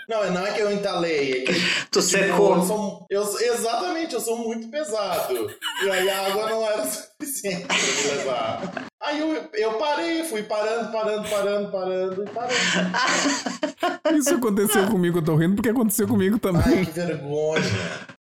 Não, 0.08 0.30
não 0.32 0.46
é 0.46 0.52
que 0.52 0.60
eu 0.60 0.70
entalei, 0.72 1.32
é 1.32 1.44
que. 1.46 1.52
tu 1.90 2.02
secou. 2.02 2.56
eu 2.56 2.62
sou- 2.64 3.06
eu- 3.10 3.38
exatamente, 3.54 4.14
eu 4.14 4.20
sou 4.20 4.38
muito 4.38 4.68
pesado. 4.68 5.50
E 5.84 5.90
aí 5.90 6.08
a 6.10 6.26
água 6.26 6.50
não 6.50 6.64
era 6.66 6.84
suficiente 6.86 7.66
pra 7.66 7.76
me 7.76 8.16
levar. 8.16 8.84
Aí 9.02 9.20
eu, 9.20 9.48
eu 9.54 9.72
parei, 9.74 10.24
fui 10.24 10.42
parando, 10.42 10.90
parando, 10.90 11.28
parando, 11.28 11.70
parando 11.70 12.24
e 12.24 12.30
parando. 12.30 12.54
Isso 14.18 14.34
aconteceu 14.34 14.86
comigo, 14.86 15.18
eu 15.18 15.22
tô 15.24 15.36
rindo 15.36 15.56
porque 15.56 15.68
aconteceu 15.68 16.06
comigo 16.08 16.36
Ai, 16.36 16.40
também. 16.40 16.84
que 16.84 16.90
vergonha. 16.92 17.62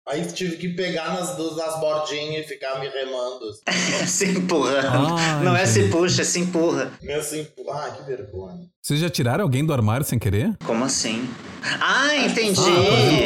Aí 0.09 0.25
tive 0.25 0.57
que 0.57 0.69
pegar 0.71 1.13
nas, 1.13 1.37
nas 1.37 1.81
bordinhas 1.81 2.47
e 2.47 2.49
ficar 2.49 2.81
me 2.81 2.89
remando. 2.89 3.53
se 4.07 4.25
empurrando. 4.25 5.17
Ai, 5.19 5.45
não 5.45 5.55
é 5.55 5.67
se 5.67 5.89
puxa, 5.89 6.23
é 6.23 6.25
se 6.25 6.41
empurra. 6.41 6.91
Assim, 7.19 7.47
ai, 7.71 7.93
que 7.93 8.03
vergonha. 8.05 8.67
Vocês 8.83 9.01
já 9.01 9.11
tiraram 9.11 9.45
alguém 9.45 9.67
do 9.67 9.73
armário 9.73 10.07
sem 10.07 10.19
querer? 10.19 10.57
Como 10.65 10.83
assim? 10.83 11.29
Ah, 11.63 12.17
entendi. 12.17 12.59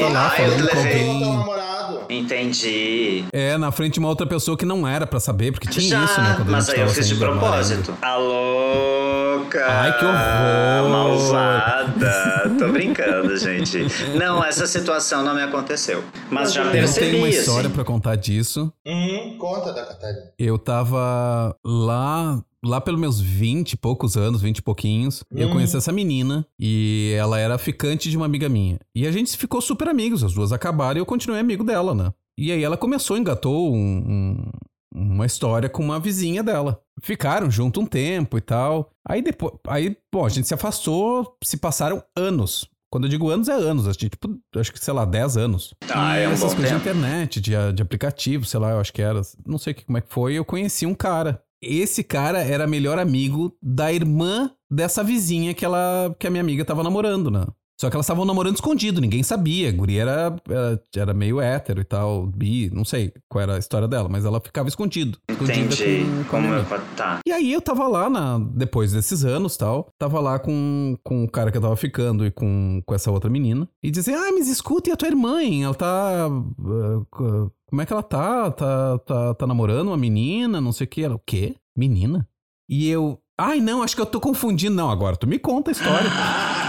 Ah, 0.05 0.09
lá 0.09 0.35
ah, 0.37 0.43
eu 0.43 0.57
levei. 0.65 1.23
Entendi. 2.09 3.25
É, 3.33 3.57
na 3.57 3.71
frente 3.71 3.95
de 3.95 3.99
uma 4.01 4.09
outra 4.09 4.27
pessoa 4.27 4.57
que 4.57 4.67
não 4.67 4.87
era 4.87 5.07
pra 5.07 5.21
saber, 5.21 5.53
porque 5.53 5.69
tinha 5.69 5.89
Já, 5.89 6.05
isso, 6.05 6.21
né? 6.21 6.35
quando 6.37 6.49
a 6.49 6.51
mas 6.51 6.69
aí 6.69 6.81
eu 6.81 6.89
fiz 6.89 7.07
de 7.07 7.15
armário 7.15 7.17
propósito. 7.17 7.97
A 8.03 8.17
louca. 8.17 9.67
Ai, 9.67 9.99
que 9.99 10.05
horror. 10.05 10.91
Malvada. 10.91 12.32
Tô 12.59 12.69
brincando, 12.73 13.37
gente. 13.37 13.79
Não, 14.19 14.45
essa 14.45 14.67
situação 14.67 15.23
não 15.25 15.35
me 15.35 15.43
aconteceu. 15.43 16.03
Mas 16.31 16.53
já 16.53 16.63
ainda. 16.63 16.77
Eu 16.77 16.81
percebi, 16.83 17.07
tenho 17.11 17.19
uma 17.23 17.29
história 17.29 17.67
assim. 17.67 17.75
pra 17.75 17.85
contar 17.85 18.17
disso. 18.17 18.73
Hum, 18.87 19.37
conta 19.39 19.73
da 19.73 19.85
Catarina. 19.87 20.33
Eu 20.39 20.59
tava 20.59 21.57
lá, 21.65 22.43
lá 22.65 22.81
pelos 22.81 23.01
meus 23.01 23.21
20 23.21 23.73
e 23.73 23.77
poucos 23.77 24.17
anos, 24.17 24.41
20 24.43 24.59
e 24.59 24.63
pouquinhos. 24.63 25.25
Eu 25.35 25.49
Hum. 25.49 25.53
conheci 25.53 25.77
essa 25.77 25.93
menina 25.93 26.47
e 26.59 27.15
ela 27.17 27.39
era 27.39 27.59
ficante 27.59 28.11
de 28.11 28.17
uma 28.17 28.27
amiga 28.27 28.49
minha. 28.49 28.79
E 28.95 29.07
a 29.07 29.13
gente 29.13 29.37
ficou 29.37 29.61
super 29.61 29.89
amigos, 29.89 30.23
as 30.25 30.33
duas 30.35 30.53
acabaram 30.53 30.99
e 30.99 31.01
eu 31.01 31.07
continuei 31.07 31.41
amigo 31.41 31.65
dela, 31.65 31.95
né? 31.95 32.13
E 32.39 32.51
aí 32.51 32.65
ela 32.65 32.77
começou, 32.79 33.17
engatou 33.19 33.75
um- 33.75 33.77
um- 33.79 34.51
uma 34.95 35.27
história 35.27 35.69
com 35.69 35.83
uma 35.83 35.99
vizinha 36.01 36.43
dela. 36.43 36.81
Ficaram 37.03 37.51
junto 37.51 37.81
um 37.81 37.87
tempo 37.87 38.37
e 38.37 38.41
tal. 38.41 38.91
Aí 39.09 39.23
depois, 39.23 39.55
aí, 39.67 39.97
bom, 40.13 40.25
a 40.25 40.29
gente 40.29 40.47
se 40.47 40.55
afastou, 40.55 41.37
se 41.43 41.57
passaram 41.57 42.03
anos. 42.17 42.69
Quando 42.91 43.05
eu 43.05 43.09
digo 43.11 43.31
anos, 43.31 43.49
é 43.49 43.53
anos. 43.55 43.89
Acho 43.89 43.99
que, 43.99 44.11
tipo, 44.11 44.39
acho 44.55 44.71
que, 44.73 44.79
sei 44.85 44.93
lá, 44.93 45.05
10 45.07 45.37
anos. 45.39 45.73
Ah, 45.91 46.17
é 46.19 46.29
um 46.29 46.33
essas 46.33 46.53
coisas 46.53 46.71
tempo. 46.73 46.85
de 46.85 46.91
internet, 46.91 47.41
de, 47.41 47.53
de 47.75 47.83
aplicativo, 47.83 48.45
sei 48.45 48.61
lá, 48.61 48.73
eu 48.73 48.81
acho 48.81 48.93
que 48.93 49.01
era. 49.01 49.23
Não 49.47 49.57
sei 49.57 49.73
que- 49.73 49.85
como 49.87 49.97
é 49.97 50.01
que 50.03 50.13
foi. 50.13 50.35
Eu 50.35 50.45
conheci 50.45 50.85
um 50.85 50.95
cara. 50.95 51.43
Esse 51.63 52.05
cara 52.05 52.43
era 52.43 52.67
melhor 52.67 52.99
amigo 52.99 53.57
da 53.63 53.91
irmã 53.93 54.51
dessa 54.71 55.03
vizinha 55.03 55.55
que, 55.55 55.65
ela, 55.65 56.15
que 56.19 56.27
a 56.27 56.31
minha 56.31 56.43
amiga 56.43 56.65
tava 56.65 56.83
namorando, 56.83 57.31
né? 57.31 57.47
Só 57.83 57.91
que 57.91 57.97
elas 57.97 58.07
estavam 58.07 58.25
namorando 58.25 58.55
escondido, 58.55 59.01
ninguém 59.01 59.25
sabia. 59.25 59.69
A 59.69 59.73
guria 59.73 60.03
era, 60.03 60.37
era, 60.49 60.83
era 60.95 61.13
meio 61.13 61.41
hétero 61.41 61.81
e 61.81 61.85
tal, 61.85 62.29
bi, 62.29 62.71
não 62.73 62.85
sei 62.85 63.13
qual 63.29 63.43
era 63.43 63.57
a 63.57 63.59
história 63.59 63.89
dela, 63.89 64.09
mas 64.09 64.25
ela 64.25 64.41
ficava 64.41 64.69
escondido. 64.69 65.19
escondida 65.29 65.59
Entendi. 65.75 66.05
com- 66.05 66.23
com 66.23 66.31
Como 66.31 66.47
eu... 66.55 66.65
Tá. 66.97 67.19
E 67.27 67.33
aí 67.33 67.53
eu 67.53 67.61
tava 67.61 67.89
lá, 67.89 68.09
na, 68.09 68.39
depois 68.39 68.93
desses 68.93 69.25
anos 69.25 69.57
tal, 69.57 69.89
tava 69.99 70.21
lá 70.21 70.39
com, 70.39 70.97
com 71.03 71.25
o 71.25 71.29
cara 71.29 71.51
que 71.51 71.59
eu 71.59 71.61
tava 71.61 71.75
ficando 71.75 72.25
e 72.25 72.31
com, 72.31 72.81
com 72.87 72.95
essa 72.95 73.11
outra 73.11 73.29
menina. 73.29 73.69
E 73.83 73.91
dizia, 73.91 74.17
ah, 74.17 74.31
mas 74.33 74.47
escuta, 74.47 74.89
e 74.89 74.93
a 74.93 74.97
tua 74.97 75.09
irmã, 75.09 75.43
hein? 75.43 75.65
Ela 75.65 75.75
tá... 75.75 76.27
ah, 76.29 77.05
co- 77.11 77.51
como 77.67 77.83
é 77.83 77.85
que 77.85 77.93
ela 77.93 78.03
tá? 78.05 78.49
Tá, 78.53 78.99
tá? 78.99 79.35
tá 79.35 79.45
namorando 79.45 79.89
uma 79.89 79.97
menina, 79.97 80.61
não 80.61 80.71
sei 80.71 80.85
o 80.85 80.89
que. 80.89 81.03
Ela, 81.03 81.17
o 81.17 81.21
quê? 81.27 81.57
Menina? 81.77 82.29
E 82.71 82.89
eu... 82.89 83.19
Ai, 83.37 83.61
não, 83.61 83.83
acho 83.83 83.97
que 83.97 84.03
eu 84.03 84.07
tô 84.07 84.21
confundindo. 84.21 84.77
Não, 84.77 84.89
agora 84.89 85.17
tu 85.17 85.27
me 85.27 85.37
conta 85.37 85.71
a 85.71 85.73
história. 85.73 86.09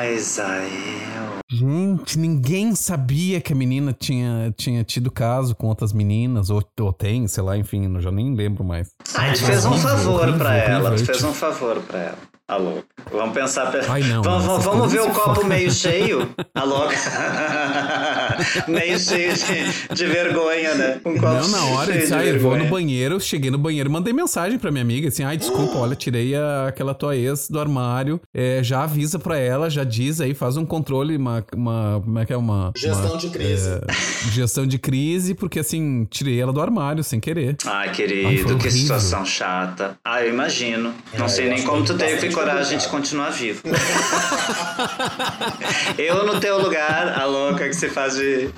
Ai, 0.00 0.18
Zael. 0.18 1.40
Gente, 1.46 2.18
ninguém 2.18 2.74
sabia 2.74 3.38
que 3.38 3.52
a 3.52 3.56
menina 3.56 3.92
tinha, 3.92 4.50
tinha 4.56 4.82
tido 4.82 5.10
caso 5.10 5.54
com 5.54 5.66
outras 5.66 5.92
meninas, 5.92 6.48
ou, 6.48 6.64
ou 6.80 6.90
tem, 6.90 7.28
sei 7.28 7.42
lá, 7.42 7.54
enfim, 7.58 7.84
eu 7.94 8.00
já 8.00 8.10
nem 8.10 8.34
lembro 8.34 8.64
mais. 8.64 8.88
Ai, 9.14 9.34
tu 9.34 9.44
fez 9.44 9.66
um 9.66 9.76
favor 9.76 10.38
pra 10.38 10.56
ela. 10.56 10.88
Tu 10.88 10.94
horrível. 10.94 11.06
fez 11.06 11.22
um 11.22 11.34
favor 11.34 11.82
pra 11.82 11.98
ela. 11.98 12.18
A 12.50 12.56
louca. 12.56 12.84
Vamos 13.12 13.32
pensar. 13.34 13.72
Ai, 13.88 14.02
não, 14.02 14.22
vamos 14.22 14.64
vamos 14.64 14.92
ver 14.92 15.00
o 15.02 15.10
copo 15.10 15.44
meio 15.46 15.70
cheio? 15.70 16.28
A 16.54 16.64
louca. 16.64 16.94
meio 18.68 18.98
cheio 18.98 19.32
de, 19.34 19.94
de 19.94 20.06
vergonha, 20.06 20.74
né? 20.74 21.00
Um 21.04 21.14
copo 21.14 21.26
Não, 21.32 21.48
na 21.48 21.64
hora, 21.66 21.92
cheio 21.92 22.06
de 22.08 22.14
ah, 22.14 22.24
eu 22.24 22.40
vou 22.40 22.56
no 22.56 22.64
banheiro, 22.66 23.20
cheguei 23.20 23.50
no 23.50 23.58
banheiro, 23.58 23.90
mandei 23.90 24.12
mensagem 24.12 24.58
pra 24.58 24.70
minha 24.70 24.82
amiga, 24.82 25.08
assim, 25.08 25.22
ai, 25.22 25.36
desculpa, 25.36 25.78
olha, 25.78 25.94
tirei 25.94 26.34
a- 26.34 26.66
aquela 26.68 26.94
tua 26.94 27.16
ex 27.16 27.48
do 27.48 27.58
armário, 27.60 28.20
é, 28.34 28.60
já 28.62 28.82
avisa 28.82 29.18
pra 29.18 29.38
ela, 29.38 29.70
já 29.70 29.84
diz 29.84 30.20
aí, 30.20 30.34
faz 30.34 30.56
um 30.56 30.64
controle, 30.66 31.16
uma, 31.16 31.44
uma 31.54 32.00
como 32.04 32.18
é 32.18 32.26
que 32.26 32.32
é, 32.32 32.36
uma... 32.36 32.72
Gestão 32.76 33.10
uma, 33.12 33.16
de 33.18 33.30
crise. 33.30 33.68
é, 33.70 33.80
gestão 34.32 34.66
de 34.66 34.78
crise, 34.78 35.34
porque 35.34 35.60
assim, 35.60 36.04
tirei 36.10 36.40
ela 36.40 36.52
do 36.52 36.60
armário, 36.60 37.02
sem 37.04 37.20
querer. 37.20 37.56
Ai, 37.66 37.88
Ai, 37.88 37.92
querido, 37.94 38.28
foi 38.28 38.36
que 38.44 38.52
horrível. 38.52 38.70
situação 38.70 39.24
chata. 39.24 39.96
Ah, 40.04 40.22
eu 40.22 40.30
imagino. 40.30 40.92
Não 41.16 41.26
É, 41.26 41.28
sei 41.28 41.48
nem 41.48 41.62
como 41.62 41.84
tu 41.84 41.94
teve 41.96 42.12
bastante 42.12 42.34
coragem 42.40 42.78
de 42.78 42.88
complicado. 42.88 42.90
continuar 42.90 43.30
vivo. 43.30 43.62
eu 45.98 46.26
no 46.26 46.40
teu 46.40 46.60
lugar, 46.60 47.18
a 47.18 47.24
louca 47.24 47.66
que 47.68 47.74
se 47.74 47.88
faz 47.88 48.14
de 48.14 48.50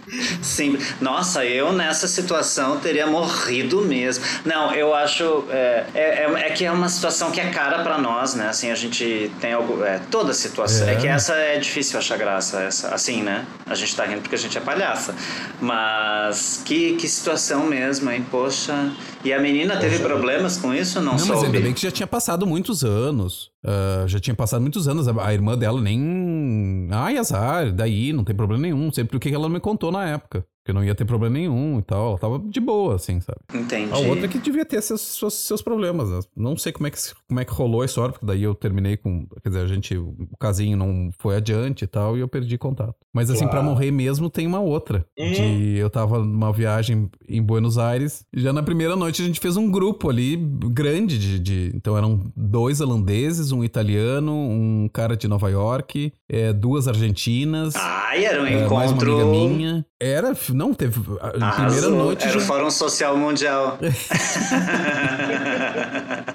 simples. 0.42 0.94
Nossa, 1.00 1.44
eu 1.44 1.72
nessa 1.72 2.06
situação 2.08 2.78
teria 2.78 3.06
morrido 3.06 3.80
mesmo. 3.82 4.24
Não, 4.44 4.72
eu 4.74 4.94
acho 4.94 5.44
é, 5.50 5.84
é, 5.94 6.24
é- 6.24 6.46
é 6.46 6.50
que 6.50 6.64
é 6.64 6.72
uma 6.72 6.88
situação 6.88 7.30
que 7.30 7.40
é 7.40 7.50
cara 7.50 7.82
pra 7.82 7.98
nós, 7.98 8.34
né? 8.34 8.48
Assim, 8.48 8.70
a 8.70 8.74
gente 8.74 9.30
tem 9.40 9.52
algo. 9.52 9.84
É, 9.84 10.00
toda 10.10 10.32
situação. 10.32 10.88
É. 10.88 10.92
É. 10.92 10.96
que 10.96 11.06
essa 11.08 11.34
é 11.34 11.58
difícil 11.58 11.98
achar 11.98 12.16
graça, 12.18 12.60
essa, 12.62 12.88
assim, 12.94 13.22
né? 13.22 13.44
A 13.66 13.74
gente 13.74 13.94
tá 13.96 14.04
rindo 14.04 14.20
porque 14.20 14.34
a 14.34 14.38
gente 14.38 14.56
é 14.56 14.60
palhaça. 14.60 15.14
Mas 15.60 16.62
que, 16.64 16.94
que 16.96 17.08
situação 17.08 17.66
mesmo, 17.66 18.10
hein? 18.10 18.24
Poxa. 18.30 18.90
E 19.24 19.32
a 19.32 19.38
menina 19.38 19.76
teve 19.76 19.98
problemas 20.00 20.56
com 20.56 20.74
isso? 20.74 21.00
Não, 21.00 21.12
Não, 21.12 21.18
soube. 21.18 21.32
mas 21.34 21.44
ainda 21.44 21.60
bem 21.60 21.72
que 21.72 21.80
já 21.80 21.90
tinha 21.90 22.06
passado 22.06 22.46
muitos 22.46 22.84
anos. 22.84 23.50
Ah, 23.72 24.06
já 24.06 24.20
tinha 24.20 24.34
passado 24.34 24.60
muitos 24.60 24.86
anos. 24.86 25.08
A, 25.08 25.26
a 25.26 25.32
irmã 25.32 25.56
dela 25.56 25.80
nem. 25.80 26.88
Ai, 26.90 27.16
azar, 27.16 27.72
daí, 27.72 28.12
não 28.12 28.24
tem 28.24 28.34
problema 28.36 28.62
nenhum. 28.62 28.92
Sei 28.92 29.04
porque 29.04 29.30
que 29.30 29.34
ela 29.34 29.48
me 29.48 29.60
contou 29.60 29.90
na 29.90 30.06
época. 30.08 30.44
Que 30.64 30.72
não 30.72 30.84
ia 30.84 30.94
ter 30.94 31.04
problema 31.04 31.34
nenhum 31.34 31.78
e 31.78 31.82
tal. 31.82 32.10
Ela 32.10 32.18
tava 32.18 32.38
de 32.38 32.60
boa, 32.60 32.94
assim, 32.94 33.20
sabe? 33.20 33.38
Entendi. 33.52 33.92
A 33.92 33.98
outra 33.98 34.28
que 34.28 34.38
devia 34.38 34.64
ter 34.64 34.80
seus, 34.80 35.00
seus, 35.00 35.34
seus 35.34 35.60
problemas. 35.60 36.08
né? 36.10 36.20
Não 36.36 36.56
sei 36.56 36.70
como 36.72 36.86
é, 36.86 36.90
que, 36.90 36.98
como 37.28 37.40
é 37.40 37.44
que 37.44 37.52
rolou 37.52 37.82
a 37.82 37.84
história, 37.84 38.12
porque 38.12 38.24
daí 38.26 38.42
eu 38.44 38.54
terminei 38.54 38.96
com. 38.96 39.26
Quer 39.42 39.48
dizer, 39.48 39.60
a 39.62 39.66
gente. 39.66 39.96
O 39.96 40.36
casinho 40.38 40.76
não 40.76 41.10
foi 41.18 41.36
adiante 41.36 41.82
e 41.82 41.86
tal, 41.88 42.16
e 42.16 42.20
eu 42.20 42.28
perdi 42.28 42.56
contato. 42.56 42.94
Mas 43.12 43.28
assim, 43.28 43.44
pra 43.44 43.54
Claro. 43.60 43.66
morrer 43.66 43.90
mesmo, 43.90 44.30
tem 44.30 44.46
uma 44.46 44.60
outra. 44.60 45.04
Hum. 45.18 45.32
De 45.32 45.76
eu 45.78 45.90
tava 45.90 46.18
numa 46.20 46.52
viagem 46.52 47.10
em 47.28 47.42
Buenos 47.42 47.76
Aires, 47.76 48.24
e 48.32 48.40
já 48.40 48.52
na 48.52 48.62
primeira 48.62 48.94
noite 48.94 49.20
a 49.20 49.24
gente 49.24 49.40
fez 49.40 49.56
um 49.56 49.70
grupo 49.70 50.08
ali 50.08 50.36
grande 50.36 51.18
de. 51.18 51.38
de- 51.40 51.72
então 51.74 51.96
eram 51.98 52.20
dois 52.36 52.80
holandeses, 52.80 53.50
um 53.52 53.64
italiano, 53.64 54.32
um 54.32 54.88
cara 54.92 55.16
de 55.16 55.26
Nova 55.26 55.50
York, 55.50 56.12
é, 56.28 56.52
duas 56.52 56.86
argentinas. 56.86 57.74
Ai, 57.76 58.24
era 58.24 58.42
um 58.42 58.46
é, 58.46 58.50
mais 58.68 58.90
uma 58.92 59.02
encontro. 59.02 59.12
amiga 59.20 59.26
minha. 59.56 59.86
Era, 60.04 60.36
não, 60.52 60.74
teve. 60.74 60.98
A 61.20 61.28
primeira 61.28 61.46
Arrasou. 61.46 61.90
noite. 61.92 62.24
Era 62.24 62.32
já- 62.32 62.38
o 62.38 62.42
Fórum 62.42 62.70
Social 62.70 63.16
Mundial. 63.16 63.78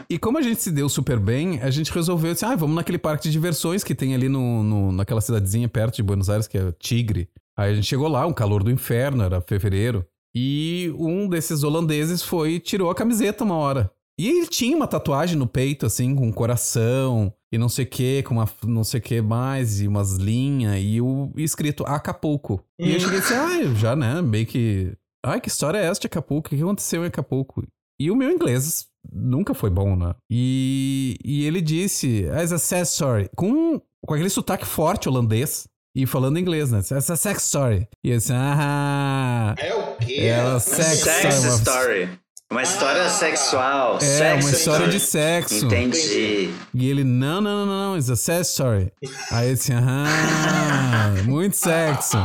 E 0.09 0.17
como 0.17 0.37
a 0.37 0.41
gente 0.41 0.61
se 0.61 0.71
deu 0.71 0.87
super 0.87 1.19
bem, 1.19 1.59
a 1.61 1.69
gente 1.69 1.91
resolveu 1.91 2.31
assim, 2.31 2.45
ah, 2.45 2.55
vamos 2.55 2.75
naquele 2.75 2.97
parque 2.97 3.23
de 3.23 3.31
diversões 3.31 3.83
que 3.83 3.93
tem 3.93 4.15
ali 4.15 4.29
no, 4.29 4.63
no- 4.63 4.91
naquela 4.91 5.19
cidadezinha 5.19 5.67
perto 5.67 5.95
de 5.97 6.03
Buenos 6.03 6.29
Aires, 6.29 6.47
que 6.47 6.57
é 6.57 6.71
Tigre. 6.79 7.27
Aí 7.57 7.71
a 7.71 7.75
gente 7.75 7.87
chegou 7.87 8.07
lá, 8.07 8.25
um 8.25 8.31
calor 8.33 8.63
do 8.63 8.71
inferno, 8.71 9.23
era 9.23 9.41
fevereiro. 9.41 10.05
E 10.33 10.93
um 10.97 11.27
desses 11.27 11.63
holandeses 11.63 12.21
foi 12.21 12.51
e 12.53 12.59
tirou 12.59 12.89
a 12.89 12.95
camiseta 12.95 13.43
uma 13.43 13.55
hora. 13.55 13.91
E 14.19 14.27
ele 14.29 14.47
tinha 14.47 14.75
uma 14.77 14.87
tatuagem 14.87 15.37
no 15.37 15.45
peito, 15.47 15.85
assim, 15.85 16.15
com 16.15 16.27
um 16.27 16.31
coração 16.31 17.33
e 17.51 17.57
não 17.57 17.69
sei 17.69 17.85
o 17.85 17.89
que, 17.89 18.23
com 18.23 18.35
uma 18.35 18.49
não 18.63 18.83
sei 18.83 18.99
o 18.99 19.03
que 19.03 19.21
mais, 19.21 19.79
e 19.81 19.87
umas 19.87 20.13
linhas, 20.13 20.77
e 20.81 20.99
o 21.01 21.31
escrito 21.37 21.83
Acapulco. 21.85 22.63
E 22.79 22.93
eu 22.93 22.99
cheguei 22.99 23.19
assim, 23.19 23.33
ah, 23.33 23.73
já, 23.75 23.95
né, 23.95 24.21
meio 24.21 24.45
que. 24.45 24.93
Ai, 25.25 25.41
que 25.41 25.49
história 25.49 25.77
é 25.77 25.85
essa 25.85 26.01
de 26.01 26.07
Acapulco? 26.07 26.47
O 26.47 26.49
que 26.49 26.61
aconteceu 26.61 27.03
em 27.03 27.07
Acapulco? 27.07 27.63
E 27.99 28.11
o 28.11 28.15
meu 28.15 28.29
inglês 28.29 28.87
nunca 29.11 29.53
foi 29.53 29.69
bom, 29.69 29.95
né? 29.95 30.13
E, 30.29 31.17
e 31.25 31.45
ele 31.45 31.61
disse, 31.61 32.27
as 32.29 32.51
a 32.51 32.59
sex 32.59 32.91
story, 32.93 33.29
com, 33.35 33.81
com 34.05 34.13
aquele 34.13 34.29
sotaque 34.29 34.65
forte 34.65 35.09
holandês. 35.09 35.67
E 35.95 36.05
falando 36.05 36.37
inglês, 36.37 36.71
né? 36.71 36.77
As 36.77 37.09
a 37.09 37.15
sex 37.15 37.43
story. 37.45 37.87
E 38.05 38.11
eu 38.11 38.17
disse, 38.17 38.31
ah, 38.31 39.55
É 39.57 39.73
o 39.73 39.95
quê? 39.95 40.13
É 40.25 40.43
Mas 40.43 40.63
sex 40.63 40.99
Sex 40.99 41.39
Uma- 41.43 41.55
story. 41.55 42.09
Uma 42.49 42.63
história 42.63 43.03
Ah, 43.05 43.09
sexual. 43.09 43.97
é 43.97 43.99
sex 43.99 44.45
uma 44.45 44.51
história 44.51 44.85
story. 44.85 44.91
de 44.91 44.99
sexo. 45.01 45.65
Entendi. 45.65 46.49
E 46.73 46.89
ele, 46.89 47.03
não, 47.03 47.41
não, 47.41 47.65
não, 47.65 47.91
não, 47.91 47.97
it's 47.97 48.09
a 48.09 48.15
sex 48.15 48.47
story. 48.51 48.89
Aí 49.31 49.53
disse, 49.53 49.73
ah, 49.73 51.13
muito 51.25 51.57
sexo. 51.57 52.17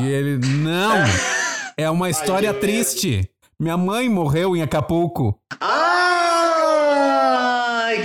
E 0.00 0.06
ele, 0.08 0.38
não, 0.56 0.96
é 1.76 1.88
uma 1.88 2.10
história 2.10 2.52
que 2.52 2.60
triste. 2.60 3.30
Minha 3.58 3.76
mãe 3.76 4.08
morreu 4.08 4.56
em 4.56 4.62
Acapulco. 4.62 5.38
Ai, 5.60 6.84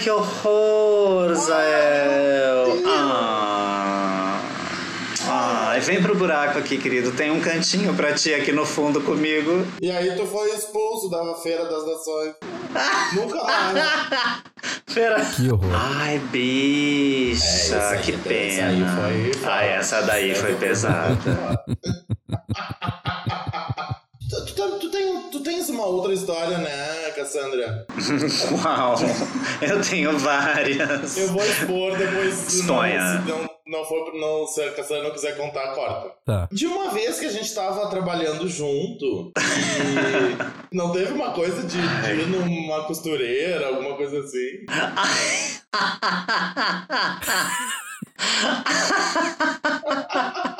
que 0.03 0.09
horror, 0.11 1.33
Zael. 1.33 2.83
Ah. 2.85 4.39
Ai, 5.27 5.78
vem 5.89 6.03
pro 6.03 6.15
buraco 6.15 6.59
aqui, 6.59 6.77
querido. 6.77 7.11
Tem 7.11 7.31
um 7.31 7.39
cantinho 7.41 7.95
pra 7.95 8.13
ti 8.13 8.31
aqui 8.31 8.51
no 8.51 8.63
fundo 8.63 9.01
comigo. 9.01 9.65
E 9.81 9.89
aí 9.89 10.15
tu 10.15 10.23
foi 10.27 10.51
expulso 10.51 11.09
da 11.09 11.33
Feira 11.35 11.65
das 11.65 11.83
Nações. 11.87 12.33
Nunca 13.15 13.43
mais. 13.43 13.73
Pera. 14.93 15.25
Que 15.25 15.51
horror. 15.51 15.71
Ai, 15.73 16.19
bicha, 16.31 17.43
É, 17.43 17.49
essa 17.55 17.89
aí- 17.89 18.01
que 18.03 18.11
essa 18.11 18.21
pena. 18.23 18.67
aí 19.07 19.31
foi. 19.33 19.49
Ai, 19.49 19.69
essa 19.69 20.01
daí 20.01 20.35
foi 20.35 20.53
pesada. 20.55 21.17
tens 25.49 25.67
uma 25.69 25.85
outra 25.85 26.13
história, 26.13 26.59
né, 26.59 27.11
Cassandra? 27.15 27.87
Uau, 28.63 28.95
eu 29.61 29.81
tenho 29.81 30.15
várias. 30.19 31.17
Eu 31.17 31.29
vou 31.29 31.43
expor 31.43 31.97
depois. 31.97 32.35
se 32.35 32.67
não-. 32.67 32.83
Se 32.83 33.27
não, 33.27 33.49
não 33.65 33.83
for, 33.85 34.13
não, 34.13 34.45
se 34.45 34.61
a 34.61 34.71
Cassandra 34.73 35.05
não 35.05 35.11
quiser 35.11 35.35
contar, 35.37 35.73
corta. 35.73 36.11
Tá. 36.23 36.47
De 36.51 36.67
uma 36.67 36.91
vez 36.91 37.19
que 37.19 37.25
a 37.25 37.31
gente 37.31 37.51
tava 37.53 37.89
trabalhando 37.89 38.47
junto 38.47 39.31
e 40.71 40.75
não 40.75 40.91
teve 40.91 41.13
uma 41.13 41.31
coisa 41.31 41.63
de, 41.63 41.77
de 41.77 42.11
ir 42.11 42.27
numa 42.27 42.83
costureira, 42.83 43.69
alguma 43.69 43.97
coisa 43.97 44.19
assim. 44.19 44.67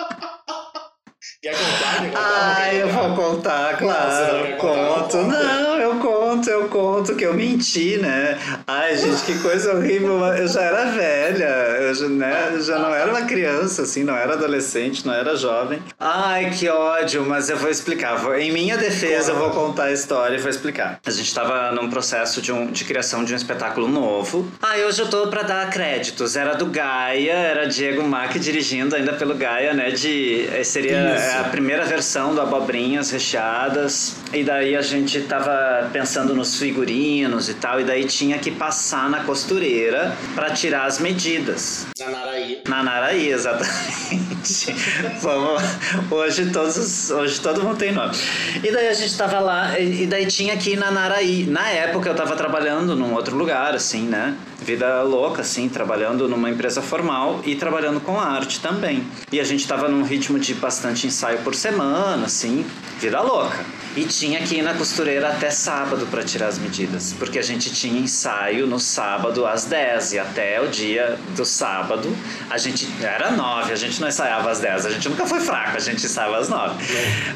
Quer 1.42 1.56
contar? 1.56 2.02
Quer 2.02 2.12
contar? 2.12 2.56
Quer 2.70 2.76
eu 2.76 2.88
contar? 2.90 3.08
vou 3.08 3.16
contar, 3.16 3.72
não 3.72 3.80
claro. 3.80 4.38
contar? 4.58 4.58
Conto. 4.58 5.18
Conta. 5.18 5.24
Não, 5.24 5.80
eu 5.80 5.96
conto, 6.00 6.50
eu 6.50 6.68
conto 6.68 7.16
que 7.16 7.24
eu 7.26 7.34
menti, 7.34 7.96
né? 7.98 8.38
Ai, 8.68 8.98
gente, 8.98 9.22
que 9.24 9.40
coisa 9.40 9.74
horrível. 9.74 10.18
Eu 10.36 10.48
já 10.50 10.62
era 10.64 10.86
velha, 10.92 11.46
eu 11.80 11.96
já, 11.96 12.08
né, 12.10 12.58
já 12.60 12.78
não 12.78 12.94
era 12.94 13.10
uma 13.10 13.22
criança, 13.22 13.84
assim, 13.84 14.04
não 14.04 14.18
era 14.18 14.34
adolescente, 14.34 15.08
não 15.08 15.14
era 15.14 15.34
jovem. 15.38 15.82
Ai, 15.98 16.50
que 16.52 16.68
ódio, 16.68 17.24
mas 17.26 17.50
eu 17.50 17.56
vou 17.56 17.70
explicar. 17.70 18.20
Em 18.38 18.52
minha 18.52 18.76
defesa, 18.78 19.32
eu 19.32 19.38
vou 19.38 19.52
contar 19.52 19.86
a 19.86 19.92
história 19.94 20.36
e 20.36 20.40
vou 20.42 20.50
explicar. 20.50 21.00
A 21.06 21.10
gente 21.10 21.34
tava 21.34 21.72
num 21.72 21.90
processo 21.90 22.42
de, 22.42 22.52
um, 22.52 22.68
de 22.68 22.84
criação 22.84 23.24
de 23.24 23.32
um 23.32 23.38
espetáculo 23.38 23.88
novo. 23.88 24.46
Ai, 24.62 24.84
hoje 24.84 25.02
eu 25.02 25.10
tô 25.10 25.28
pra 25.28 25.44
dar 25.44 25.70
créditos. 25.70 26.36
Era 26.36 26.54
do 26.56 26.66
Gaia, 26.66 27.32
era 27.32 27.66
Diego 27.66 28.04
Mack 28.04 28.38
dirigindo 28.38 28.94
ainda 28.94 29.14
pelo 29.14 29.36
Gaia, 29.36 29.74
né? 29.74 29.90
De. 29.92 30.46
eh, 30.54 30.66
Seria 30.66 31.16
Isso. 31.16 31.29
É, 31.30 31.40
a 31.40 31.44
primeira 31.46 31.86
versão 31.86 32.34
do 32.34 32.42
Abobrinhas 32.42 33.12
Recheadas. 33.12 34.16
E 34.34 34.44
daí 34.44 34.76
a 34.76 34.82
gente 34.82 35.22
tava 35.22 35.90
pensando 35.92 36.34
nos 36.36 36.58
figurinos 36.58 37.50
e 37.50 37.54
tal. 37.56 37.80
E 37.80 37.84
daí 37.84 38.06
tinha 38.06 38.38
que 38.40 38.52
passar 38.52 39.10
na 39.10 39.24
costureira 39.24 40.16
pra 40.36 40.52
tirar 40.52 40.86
as 40.86 41.00
medidas. 41.00 41.88
Na 42.00 42.10
Naraí. 42.10 42.62
Na 42.68 42.84
Naraí, 42.84 43.30
exatamente. 43.30 44.76
Vamos, 45.22 45.62
hoje, 46.10 46.50
todos, 46.52 46.78
os- 46.78 47.10
hoje 47.12 47.40
todo 47.42 47.64
mundo 47.64 47.78
tem 47.78 47.92
nome. 47.92 48.16
E 48.64 48.72
daí 48.72 48.88
a 48.88 48.94
gente 48.94 49.16
tava 49.18 49.40
lá, 49.40 49.78
e 49.80 50.00
e 50.04 50.08
daí 50.08 50.26
tinha 50.28 50.56
que 50.56 50.72
ir 50.72 50.78
na 50.78 50.92
Naraí. 50.92 51.46
Na 51.46 51.68
época 51.70 52.08
eu 52.10 52.16
tava 52.16 52.36
trabalhando 52.36 52.96
num 52.96 53.14
outro 53.14 53.36
lugar, 53.36 53.76
assim, 53.76 54.04
né? 54.04 54.34
Vida 54.62 55.02
louca, 55.04 55.42
assim, 55.42 55.68
trabalhando 55.70 56.28
numa 56.28 56.50
empresa 56.50 56.82
formal 56.82 57.42
e 57.46 57.56
trabalhando 57.56 58.00
com 58.00 58.20
arte 58.20 58.60
também. 58.60 59.04
E 59.32 59.40
a 59.40 59.44
gente 59.44 59.68
tava 59.68 59.88
num 59.90 60.04
ritmo 60.04 60.38
de 60.40 60.54
bastante 60.54 61.08
ensaio 61.20 61.40
por 61.40 61.54
semana, 61.54 62.28
assim, 62.28 62.66
vida 62.98 63.20
louca. 63.22 63.58
E 63.98 64.06
tinha 64.06 64.40
que 64.40 64.56
ir 64.56 64.62
na 64.62 64.74
costureira 64.74 65.28
até 65.28 65.50
sábado 65.50 66.08
pra 66.10 66.24
tirar 66.24 66.48
as 66.48 66.58
medidas, 66.58 67.14
porque 67.20 67.38
a 67.38 67.42
gente 67.42 67.74
tinha 67.74 68.00
ensaio 68.00 68.66
no 68.66 68.80
sábado 68.80 69.46
às 69.46 69.66
10 69.66 70.14
e 70.14 70.20
até 70.20 70.62
o 70.62 70.70
dia 70.70 71.18
do 71.36 71.44
sábado 71.44 72.16
a 72.50 72.58
gente 72.58 72.88
era 73.02 73.32
9, 73.32 73.74
a 73.74 73.76
gente 73.76 74.00
não 74.00 74.08
ensaiava 74.08 74.50
às 74.50 74.60
10, 74.60 74.86
a 74.86 74.90
gente 74.92 75.10
nunca 75.10 75.26
foi 75.26 75.42
fraco, 75.42 75.76
a 75.76 75.80
gente 75.80 76.06
ensaiava 76.06 76.38
às 76.38 76.48
9 76.48 76.86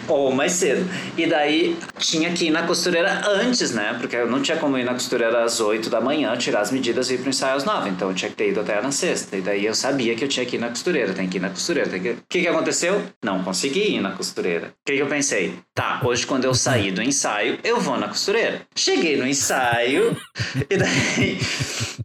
ou 0.07 0.31
mais 0.31 0.53
cedo. 0.53 0.89
E 1.17 1.27
daí 1.27 1.77
tinha 2.03 2.31
que 2.33 2.45
ir 2.47 2.51
na 2.51 2.63
costureira 2.63 3.21
antes, 3.27 3.71
né? 3.71 3.95
Porque 3.99 4.15
eu 4.15 4.29
não 4.29 4.41
tinha 4.41 4.57
como 4.57 4.77
ir 4.77 4.83
na 4.83 4.93
costureira 4.93 5.43
às 5.43 5.59
8 5.59 5.89
da 5.89 6.01
manhã, 6.01 6.35
tirar 6.35 6.61
as 6.61 6.71
medidas 6.71 7.09
e 7.09 7.15
ir 7.15 7.19
pro 7.19 7.29
ensaio 7.29 7.55
às 7.55 7.63
9, 7.63 7.89
então 7.89 8.09
eu 8.09 8.15
tinha 8.15 8.29
que 8.29 8.35
ter 8.35 8.49
ido 8.49 8.59
até 8.59 8.81
na 8.81 8.91
sexta. 8.91 9.37
E 9.37 9.41
daí 9.41 9.65
eu 9.65 9.73
sabia 9.73 10.13
que 10.15 10.23
eu 10.23 10.27
tinha 10.27 10.45
que 10.45 10.57
ir 10.57 10.59
na 10.59 10.69
costureira, 10.69 11.13
tem 11.13 11.29
que 11.29 11.37
ir 11.37 11.39
na 11.39 11.49
costureira. 11.49 11.89
Que... 11.97 12.09
O 12.11 12.17
que 12.27 12.41
que 12.41 12.47
aconteceu? 12.47 13.01
Não 13.23 13.43
consegui 13.43 13.95
ir 13.95 14.01
na 14.01 14.11
costureira. 14.11 14.67
O 14.67 14.85
que 14.85 14.95
que 14.95 15.01
eu 15.01 15.07
pensei? 15.07 15.57
Tá, 15.73 16.01
hoje 16.03 16.27
quando 16.27 16.43
eu 16.43 16.53
sair 16.53 16.91
do 16.91 17.01
ensaio, 17.01 17.57
eu 17.63 17.79
vou 17.79 17.97
na 17.97 18.09
costureira. 18.09 18.61
Cheguei 18.75 19.15
no 19.15 19.25
ensaio 19.25 20.15
e 20.69 20.77
daí 20.77 21.39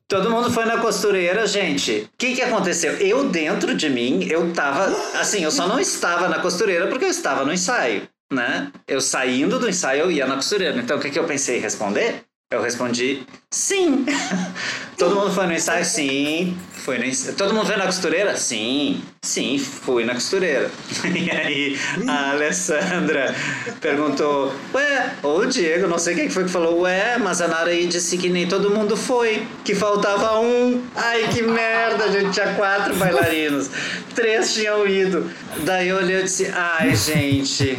todo 0.06 0.30
mundo 0.30 0.50
foi 0.50 0.64
na 0.64 0.78
costureira, 0.78 1.46
gente. 1.46 2.08
O 2.14 2.16
que 2.16 2.34
que 2.34 2.42
aconteceu? 2.42 2.92
Eu 2.94 3.28
dentro 3.28 3.74
de 3.74 3.90
mim, 3.90 4.26
eu 4.30 4.52
tava 4.52 4.86
assim, 5.20 5.42
eu 5.42 5.50
só 5.50 5.66
não 5.66 5.80
estava 5.80 6.28
na 6.28 6.38
costureira 6.38 6.86
porque 6.86 7.04
eu 7.04 7.10
estava 7.10 7.44
no 7.44 7.52
ensaio, 7.52 8.08
né? 8.32 8.72
Eu 8.86 9.00
saindo 9.00 9.58
do 9.58 9.68
ensaio, 9.68 10.02
eu 10.02 10.10
ia 10.10 10.26
na 10.26 10.36
costureira. 10.36 10.78
Então 10.78 10.96
o 10.96 11.00
que 11.00 11.10
que 11.10 11.18
eu 11.18 11.24
pensei 11.24 11.58
responder? 11.58 12.24
Eu 12.50 12.62
respondi 12.62 13.26
sim. 13.50 14.06
Todo 14.96 15.14
mundo 15.14 15.32
foi 15.32 15.46
no 15.46 15.52
ensaio? 15.52 15.84
Sim. 15.84 16.56
Foi 16.84 17.06
ensaio. 17.06 17.34
Todo 17.34 17.52
mundo 17.54 17.66
foi 17.66 17.76
na 17.76 17.86
costureira? 17.86 18.36
Sim. 18.36 19.02
Sim, 19.22 19.58
fui 19.58 20.04
na 20.04 20.14
costureira. 20.14 20.70
E 21.18 21.30
aí 21.30 21.78
a 22.06 22.30
Alessandra 22.30 23.34
perguntou: 23.80 24.54
Ué, 24.72 25.10
ou 25.22 25.40
o 25.40 25.46
Diego, 25.46 25.86
não 25.88 25.98
sei 25.98 26.14
quem 26.14 26.30
foi 26.30 26.44
que 26.44 26.50
falou: 26.50 26.80
Ué, 26.82 27.18
mas 27.18 27.40
a 27.40 27.48
Nara 27.48 27.70
aí 27.70 27.86
disse 27.86 28.16
que 28.16 28.28
nem 28.28 28.46
todo 28.46 28.70
mundo 28.70 28.96
foi, 28.96 29.46
que 29.64 29.74
faltava 29.74 30.38
um. 30.40 30.82
Ai, 30.94 31.28
que 31.28 31.42
merda, 31.42 32.04
a 32.04 32.10
gente 32.10 32.30
tinha 32.32 32.54
quatro 32.54 32.94
bailarinos. 32.96 33.70
Três 34.14 34.54
tinham 34.54 34.86
ido. 34.86 35.30
Daí 35.64 35.88
eu 35.88 35.96
olhei 35.96 36.20
e 36.20 36.22
disse: 36.22 36.50
Ai, 36.54 36.94
gente. 36.94 37.76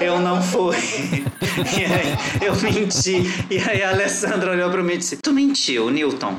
Eu 0.00 0.18
não 0.18 0.42
fui. 0.42 0.76
E 1.52 1.84
aí 1.84 2.46
eu 2.46 2.54
menti. 2.56 3.30
E 3.50 3.58
aí 3.58 3.82
a 3.82 3.90
Alessandra 3.90 4.52
olhou 4.52 4.70
pra 4.70 4.82
mim 4.82 4.94
e 4.94 4.98
disse: 4.98 5.16
Tu 5.16 5.32
mentiu, 5.32 5.90
Newton. 5.90 6.38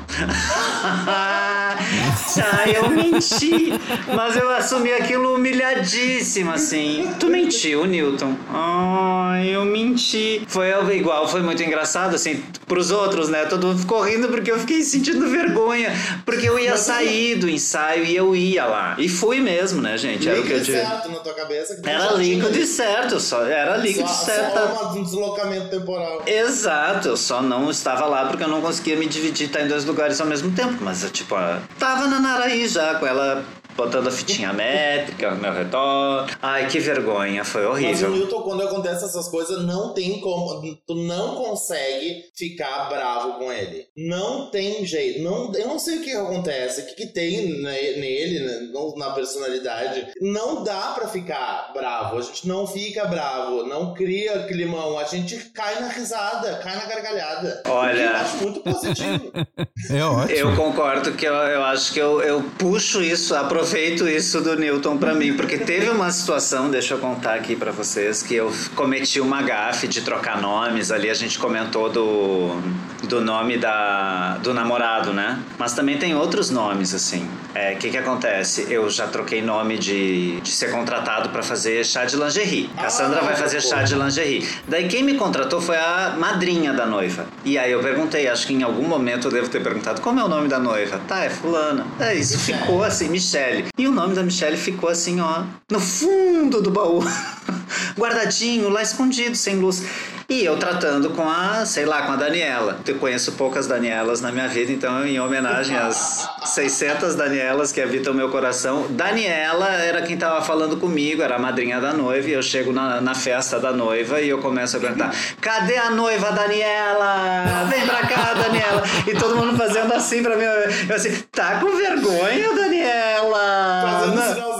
は。 1.04 1.63
ah, 2.42 2.68
eu 2.68 2.90
menti. 2.90 3.72
Mas 4.14 4.36
eu 4.36 4.50
assumi 4.50 4.92
aquilo 4.92 5.34
humilhadíssimo, 5.34 6.52
assim. 6.52 7.10
Tu 7.18 7.26
mentiu, 7.28 7.86
Newton. 7.86 8.34
Ai, 8.52 9.48
eu 9.54 9.64
menti. 9.64 10.42
Foi 10.46 10.72
igual, 10.96 11.28
foi 11.28 11.42
muito 11.42 11.62
engraçado, 11.62 12.14
assim, 12.14 12.42
pros 12.66 12.90
outros, 12.90 13.28
né? 13.28 13.44
Todo 13.46 13.66
mundo 13.66 13.78
ficou 13.78 14.02
rindo 14.02 14.28
porque 14.28 14.50
eu 14.50 14.58
fiquei 14.58 14.82
sentindo 14.82 15.28
vergonha. 15.28 15.92
Porque 16.24 16.48
eu 16.48 16.58
ia 16.58 16.76
sair 16.76 17.36
do 17.36 17.48
ensaio 17.48 18.04
e 18.04 18.16
eu 18.16 18.34
ia 18.34 18.64
lá. 18.66 18.94
E 18.98 19.08
fui 19.08 19.40
mesmo, 19.40 19.80
né, 19.80 19.96
gente? 19.96 20.28
Era 20.28 20.40
o 20.40 20.44
que 20.44 20.52
eu 20.52 20.60
digo. 20.60 20.78
certo 20.78 21.10
na 21.10 21.18
tua 21.18 21.34
cabeça. 21.34 21.80
Era 21.84 22.12
líquido 22.12 22.52
tinha. 22.52 22.64
e 22.64 22.66
certo, 22.66 23.20
só 23.20 23.44
era 23.44 23.76
líquido 23.76 24.08
Só, 24.08 24.14
certo. 24.14 24.54
só 24.54 24.92
um 24.94 25.02
deslocamento 25.02 25.68
temporal. 25.68 26.22
Exato, 26.26 27.08
eu 27.08 27.16
só 27.16 27.42
não 27.42 27.70
estava 27.70 28.06
lá 28.06 28.26
porque 28.26 28.44
eu 28.44 28.48
não 28.48 28.60
conseguia 28.60 28.96
me 28.96 29.06
dividir, 29.06 29.46
estar 29.46 29.62
em 29.62 29.68
dois 29.68 29.84
lugares 29.84 30.20
ao 30.20 30.26
mesmo 30.26 30.50
tempo. 30.52 30.76
Mas 30.80 31.08
tipo, 31.12 31.34
ah, 31.34 31.60
tava 31.78 32.06
na 32.06 32.20
Naraí 32.20 32.66
já, 32.68 32.94
com 32.96 33.06
ela 33.06 33.44
botando 33.76 34.08
a 34.08 34.10
fitinha 34.10 34.52
métrica 34.52 35.30
ao 35.30 35.36
meu 35.36 35.52
redor. 35.52 36.26
Ai, 36.42 36.66
que 36.68 36.78
vergonha, 36.78 37.44
foi 37.44 37.62
Mas 37.62 37.70
o 37.70 37.72
horrível. 37.72 38.10
Newton, 38.10 38.42
quando 38.42 38.62
acontece 38.62 39.04
essas 39.04 39.28
coisas, 39.28 39.64
não 39.64 39.92
tem 39.94 40.20
como. 40.20 40.60
Tu 40.86 40.94
não 40.94 41.36
consegue 41.36 42.24
ficar 42.36 42.88
bravo 42.88 43.34
com 43.38 43.52
ele. 43.52 43.86
Não 43.96 44.50
tem 44.50 44.84
jeito. 44.86 45.22
Não, 45.22 45.52
eu 45.54 45.68
não 45.68 45.78
sei 45.78 45.98
o 45.98 46.02
que 46.02 46.12
acontece, 46.12 46.82
o 46.82 46.86
que, 46.86 46.94
que 46.94 47.06
tem 47.06 47.46
ne- 47.62 47.96
nele, 47.96 48.40
né, 48.40 48.68
na 48.96 49.10
personalidade. 49.10 50.06
Não 50.20 50.62
dá 50.64 50.92
pra 50.94 51.08
ficar 51.08 51.70
bravo. 51.74 52.18
A 52.18 52.22
gente 52.22 52.46
não 52.46 52.66
fica 52.66 53.04
bravo, 53.06 53.64
não 53.64 53.94
cria 53.94 54.44
climão. 54.46 54.98
A 54.98 55.04
gente 55.04 55.36
cai 55.50 55.80
na 55.80 55.88
risada, 55.88 56.56
cai 56.58 56.76
na 56.76 56.86
gargalhada. 56.86 57.62
Olha. 57.66 58.02
Eu 58.02 58.16
acho 58.16 58.36
muito 58.38 58.60
positivo. 58.60 59.32
É 59.90 60.02
ótimo. 60.02 60.38
Eu 60.38 60.56
concordo 60.56 61.12
que 61.12 61.26
eu, 61.26 61.34
eu 61.34 61.62
acho 61.64 61.92
que 61.92 61.98
eu, 61.98 62.22
eu 62.22 62.42
puxo 62.58 63.02
isso, 63.02 63.34
aproveito 63.64 64.06
isso 64.06 64.42
do 64.42 64.54
Newton 64.56 64.98
pra 64.98 65.14
mim, 65.14 65.32
porque 65.32 65.56
teve 65.56 65.88
uma 65.88 66.10
situação, 66.10 66.70
deixa 66.70 66.92
eu 66.92 66.98
contar 66.98 67.34
aqui 67.34 67.56
pra 67.56 67.72
vocês, 67.72 68.22
que 68.22 68.34
eu 68.34 68.52
cometi 68.76 69.22
uma 69.22 69.40
gafe 69.40 69.88
de 69.88 70.02
trocar 70.02 70.38
nomes 70.38 70.90
ali, 70.90 71.08
a 71.08 71.14
gente 71.14 71.38
comentou 71.38 71.88
do, 71.88 72.60
do 73.06 73.20
nome 73.20 73.56
da, 73.58 74.38
do 74.42 74.52
namorado, 74.54 75.12
né? 75.12 75.38
Mas 75.58 75.72
também 75.74 75.98
tem 75.98 76.14
outros 76.14 76.50
nomes, 76.50 76.94
assim. 76.94 77.28
O 77.74 77.78
que 77.78 77.90
que 77.90 77.96
acontece? 77.96 78.66
Eu 78.68 78.90
já 78.90 79.06
troquei 79.06 79.40
nome 79.40 79.78
de, 79.78 80.40
de 80.40 80.50
ser 80.50 80.70
contratado 80.72 81.28
pra 81.28 81.42
fazer 81.42 81.84
chá 81.84 82.04
de 82.04 82.16
lingerie. 82.16 82.68
Cassandra 82.80 83.20
Ah, 83.20 83.24
vai 83.24 83.36
fazer 83.36 83.62
pô. 83.62 83.68
chá 83.68 83.82
de 83.82 83.94
lingerie. 83.94 84.48
Daí 84.66 84.88
quem 84.88 85.02
me 85.04 85.14
contratou 85.14 85.60
foi 85.60 85.76
a 85.76 86.16
madrinha 86.18 86.72
da 86.72 86.84
noiva. 86.86 87.26
E 87.44 87.56
aí 87.56 87.70
eu 87.70 87.80
perguntei, 87.80 88.26
acho 88.28 88.46
que 88.46 88.54
em 88.54 88.62
algum 88.62 88.88
momento 88.88 89.28
eu 89.28 89.30
devo 89.30 89.48
ter 89.48 89.62
perguntado 89.62 90.00
como 90.00 90.18
é 90.18 90.24
o 90.24 90.28
nome 90.28 90.48
da 90.48 90.58
noiva. 90.58 91.00
Tá, 91.06 91.24
é 91.24 91.30
fulana. 91.30 91.86
É, 92.00 92.14
isso 92.14 92.38
ficou 92.38 92.82
assim, 92.82 93.08
Michele. 93.08 93.66
E 93.78 93.86
o 93.86 93.92
nome 93.92 94.14
da 94.14 94.22
Michele 94.22 94.56
ficou 94.56 94.88
assim, 94.88 95.20
ó, 95.20 95.44
no 95.70 95.78
fundo 95.78 96.60
do 96.60 96.70
baú. 96.72 97.04
Guardadinho, 97.96 98.68
lá 98.68 98.82
escondido, 98.82 99.36
sem 99.36 99.56
luz. 99.56 99.82
E 100.28 100.44
eu 100.44 100.56
tratando 100.56 101.10
com 101.10 101.28
a, 101.28 101.66
sei 101.66 101.84
lá, 101.84 102.02
com 102.02 102.12
a 102.12 102.16
Daniela. 102.16 102.78
Eu 102.86 102.96
conheço 102.96 103.32
poucas 103.32 103.66
Danielas 103.66 104.20
na 104.20 104.32
minha 104.32 104.48
vida, 104.48 104.72
então 104.72 105.04
em 105.06 105.20
homenagem 105.20 105.76
às 105.76 106.28
600 106.44 107.14
Danielas 107.14 107.72
que 107.72 107.80
habitam 107.80 108.14
meu 108.14 108.30
coração, 108.30 108.86
Daniela 108.90 109.68
era 109.68 110.02
quem 110.02 110.16
tava 110.16 110.42
falando 110.42 110.76
comigo, 110.78 111.22
era 111.22 111.36
a 111.36 111.38
madrinha 111.38 111.80
da 111.80 111.92
noiva, 111.92 112.28
e 112.28 112.32
eu 112.32 112.42
chego 112.42 112.72
na, 112.72 113.00
na 113.00 113.14
festa 113.14 113.60
da 113.60 113.72
noiva 113.72 114.20
e 114.20 114.28
eu 114.28 114.38
começo 114.38 114.76
a 114.76 114.80
cantar: 114.80 115.14
Cadê 115.40 115.76
a 115.76 115.90
noiva, 115.90 116.32
Daniela? 116.32 117.66
Vem 117.68 117.86
pra 117.86 118.06
cá, 118.06 118.34
Daniela! 118.34 118.82
E 119.06 119.14
todo 119.14 119.36
mundo 119.36 119.56
fazendo 119.56 119.92
assim 119.92 120.22
pra 120.22 120.36
mim. 120.36 120.44
Eu 120.44 120.96
assim, 120.96 121.22
tá 121.32 121.60
com 121.60 121.76
vergonha, 121.76 122.54
Daniela? 122.54 123.82
Fazendo 123.82 124.14
não. 124.14 124.53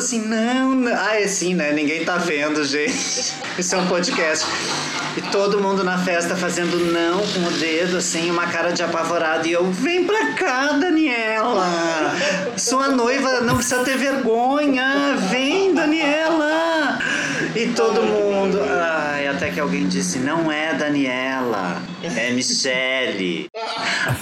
Assim, 0.00 0.20
não, 0.26 0.74
não. 0.74 0.92
Ah, 0.92 1.20
é 1.20 1.28
sim, 1.28 1.54
né? 1.54 1.72
Ninguém 1.72 2.04
tá 2.04 2.16
vendo, 2.16 2.64
gente. 2.64 3.34
Isso 3.58 3.74
é 3.74 3.78
um 3.78 3.86
podcast. 3.86 4.46
E 5.16 5.22
todo 5.22 5.60
mundo 5.60 5.84
na 5.84 5.98
festa 5.98 6.36
fazendo 6.36 6.78
não 6.92 7.18
com 7.18 7.46
o 7.46 7.50
dedo, 7.58 7.96
assim, 7.98 8.30
uma 8.30 8.46
cara 8.46 8.72
de 8.72 8.82
apavorado. 8.82 9.46
E 9.46 9.52
eu, 9.52 9.70
vem 9.70 10.04
pra 10.04 10.32
cá, 10.32 10.72
Daniela. 10.72 12.14
Sua 12.56 12.88
noiva 12.88 13.40
não 13.40 13.56
precisa 13.56 13.84
ter 13.84 13.96
vergonha. 13.96 15.16
Vem, 15.30 15.74
Daniela. 15.74 16.98
E 17.54 17.66
todo 17.68 18.02
mundo. 18.02 18.60
Ai, 18.62 19.26
até 19.26 19.50
que 19.50 19.60
alguém 19.60 19.88
disse, 19.88 20.18
não 20.18 20.50
é 20.50 20.74
Daniela, 20.74 21.82
é 22.02 22.30
Michele. 22.30 23.48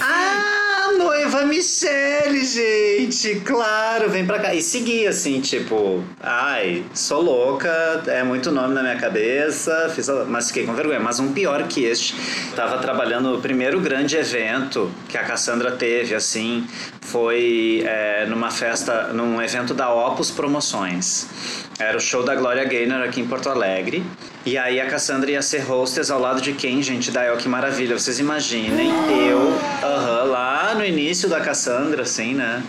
Ah, 0.01 0.89
noiva 0.97 1.28
Michele, 1.45 2.45
gente! 2.45 3.41
Claro, 3.41 4.09
vem 4.09 4.25
pra 4.25 4.39
cá. 4.39 4.53
E 4.53 4.61
segui 4.61 5.07
assim, 5.07 5.41
tipo, 5.41 6.03
ai, 6.21 6.83
sou 6.93 7.21
louca, 7.21 8.03
é 8.07 8.23
muito 8.23 8.51
nome 8.51 8.73
na 8.73 8.81
minha 8.81 8.97
cabeça, 8.97 9.91
fiz, 9.93 10.07
mas 10.27 10.47
fiquei 10.47 10.65
com 10.65 10.73
vergonha. 10.73 10.99
Mas 10.99 11.19
um 11.19 11.33
pior 11.33 11.67
que 11.67 11.83
este, 11.83 12.15
tava 12.55 12.77
trabalhando 12.79 13.35
o 13.35 13.41
primeiro 13.41 13.79
grande 13.79 14.17
evento 14.17 14.91
que 15.07 15.17
a 15.17 15.23
Cassandra 15.23 15.71
teve, 15.71 16.15
assim, 16.15 16.67
foi 17.01 17.83
é, 17.85 18.25
numa 18.25 18.51
festa, 18.51 19.13
num 19.13 19.41
evento 19.41 19.73
da 19.73 19.93
Opus 19.93 20.31
Promoções. 20.31 21.27
Era 21.79 21.97
o 21.97 22.01
show 22.01 22.23
da 22.23 22.35
Glória 22.35 22.65
Gaynor 22.65 23.03
aqui 23.03 23.21
em 23.21 23.27
Porto 23.27 23.49
Alegre. 23.49 24.03
E 24.45 24.57
aí 24.57 24.81
a 24.81 24.87
Cassandra 24.87 25.31
ia 25.31 25.41
ser 25.41 25.69
hostess 25.69 26.11
ao 26.11 26.19
lado 26.19 26.41
de 26.41 26.51
quem, 26.51 26.83
gente? 26.83 27.09
Da 27.09 27.23
El, 27.23 27.37
que 27.37 27.47
maravilha. 27.47 27.97
Vocês 27.97 28.19
imaginem, 28.19 28.89
eu, 29.29 29.39
aham, 29.81 30.23
lá 30.23 30.75
no 30.75 30.83
início 30.83 31.28
da 31.29 31.39
Cassandra, 31.39 32.03
assim, 32.03 32.33
né? 32.33 32.63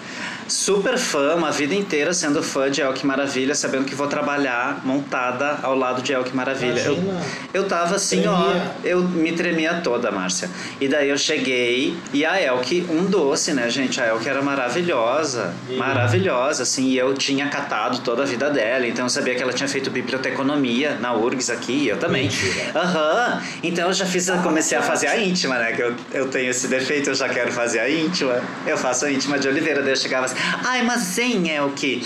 Super 0.50 0.98
fã, 0.98 1.36
uma 1.36 1.52
vida 1.52 1.76
inteira 1.76 2.12
sendo 2.12 2.42
fã 2.42 2.68
de 2.68 2.82
El 2.82 2.92
Que 2.92 3.06
Maravilha, 3.06 3.54
sabendo 3.54 3.84
que 3.84 3.94
vou 3.94 4.08
trabalhar 4.08 4.80
montada 4.84 5.60
ao 5.62 5.76
lado 5.76 6.02
de 6.02 6.12
El 6.12 6.24
Que 6.24 6.34
Maravilha. 6.34 6.80
Eu, 6.80 6.94
Imagina. 6.94 7.20
eu 7.54 7.68
tava 7.68 7.94
assim, 7.94 8.26
ó, 8.26 8.50
Tremia. 8.50 8.70
eu 8.82 9.00
me 9.02 9.30
tremia 9.30 9.74
toda, 9.74 10.10
Márcia. 10.10 10.50
E 10.80 10.88
daí 10.88 11.08
eu 11.08 11.16
cheguei 11.16 11.96
e 12.12 12.24
a 12.24 12.42
Elke, 12.42 12.84
um 12.90 13.04
doce, 13.04 13.52
né, 13.52 13.70
gente? 13.70 14.00
A 14.00 14.08
Elke 14.08 14.28
era 14.28 14.42
maravilhosa, 14.42 15.54
maravilhosa, 15.76 16.64
assim, 16.64 16.88
e 16.88 16.98
eu 16.98 17.14
tinha 17.14 17.48
catado 17.48 18.00
toda 18.00 18.24
a 18.24 18.26
vida 18.26 18.50
dela, 18.50 18.88
então 18.88 19.04
eu 19.04 19.08
sabia 19.10 19.36
que 19.36 19.42
ela 19.44 19.52
tinha 19.52 19.68
feito 19.68 19.88
biblioteconomia 19.88 20.96
na 21.00 21.14
URGS 21.14 21.50
aqui, 21.50 21.84
e 21.84 21.88
eu 21.90 21.96
também. 21.96 22.28
Aham, 22.74 23.40
então 23.62 23.86
eu 23.86 23.92
já 23.92 24.04
fiz, 24.04 24.26
eu 24.26 24.38
comecei 24.38 24.76
a 24.76 24.82
fazer 24.82 25.06
a 25.06 25.16
íntima, 25.16 25.56
né, 25.58 25.70
que 25.72 25.82
eu, 25.82 25.94
eu 26.12 26.28
tenho 26.28 26.50
esse 26.50 26.66
defeito, 26.66 27.10
eu 27.10 27.14
já 27.14 27.28
quero 27.28 27.52
fazer 27.52 27.78
a 27.78 27.88
íntima, 27.88 28.42
eu 28.66 28.76
faço 28.76 29.04
a 29.04 29.12
íntima 29.12 29.38
de 29.38 29.46
Oliveira. 29.46 29.80
Daí 29.80 29.92
eu 29.92 29.96
chegava 29.96 30.26
assim, 30.26 30.39
ai, 30.64 30.82
mas 30.82 31.18
hein, 31.18 31.50
é 31.50 31.62
o 31.62 31.70
que? 31.70 32.02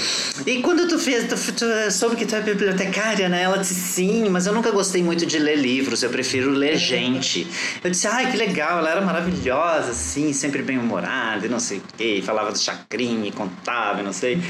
E 0.46 0.60
quando 0.60 0.88
tu 0.88 0.98
fez, 0.98 1.28
tu, 1.28 1.52
tu 1.52 1.92
soube 1.92 2.16
que 2.16 2.26
tu 2.26 2.34
é 2.34 2.40
bibliotecária, 2.40 3.28
né? 3.28 3.42
Ela 3.42 3.58
disse, 3.58 3.74
sim, 3.74 4.28
mas 4.28 4.46
eu 4.46 4.52
nunca 4.52 4.70
gostei 4.70 5.02
muito 5.02 5.26
de 5.26 5.38
ler 5.38 5.56
livros, 5.56 6.02
eu 6.02 6.10
prefiro 6.10 6.50
ler 6.50 6.76
gente. 6.76 7.46
Eu 7.82 7.90
disse, 7.90 8.06
ai, 8.06 8.30
que 8.30 8.36
legal, 8.36 8.78
ela 8.78 8.90
era 8.90 9.00
maravilhosa, 9.00 9.90
assim, 9.90 10.32
sempre 10.32 10.62
bem-humorada 10.62 11.46
e 11.46 11.48
não 11.48 11.60
sei 11.60 11.78
o 11.78 11.82
quê. 11.96 12.22
Falava 12.24 12.52
do 12.52 12.58
chacrinha, 12.58 13.30
contava, 13.32 14.02
não 14.02 14.12
sei. 14.12 14.40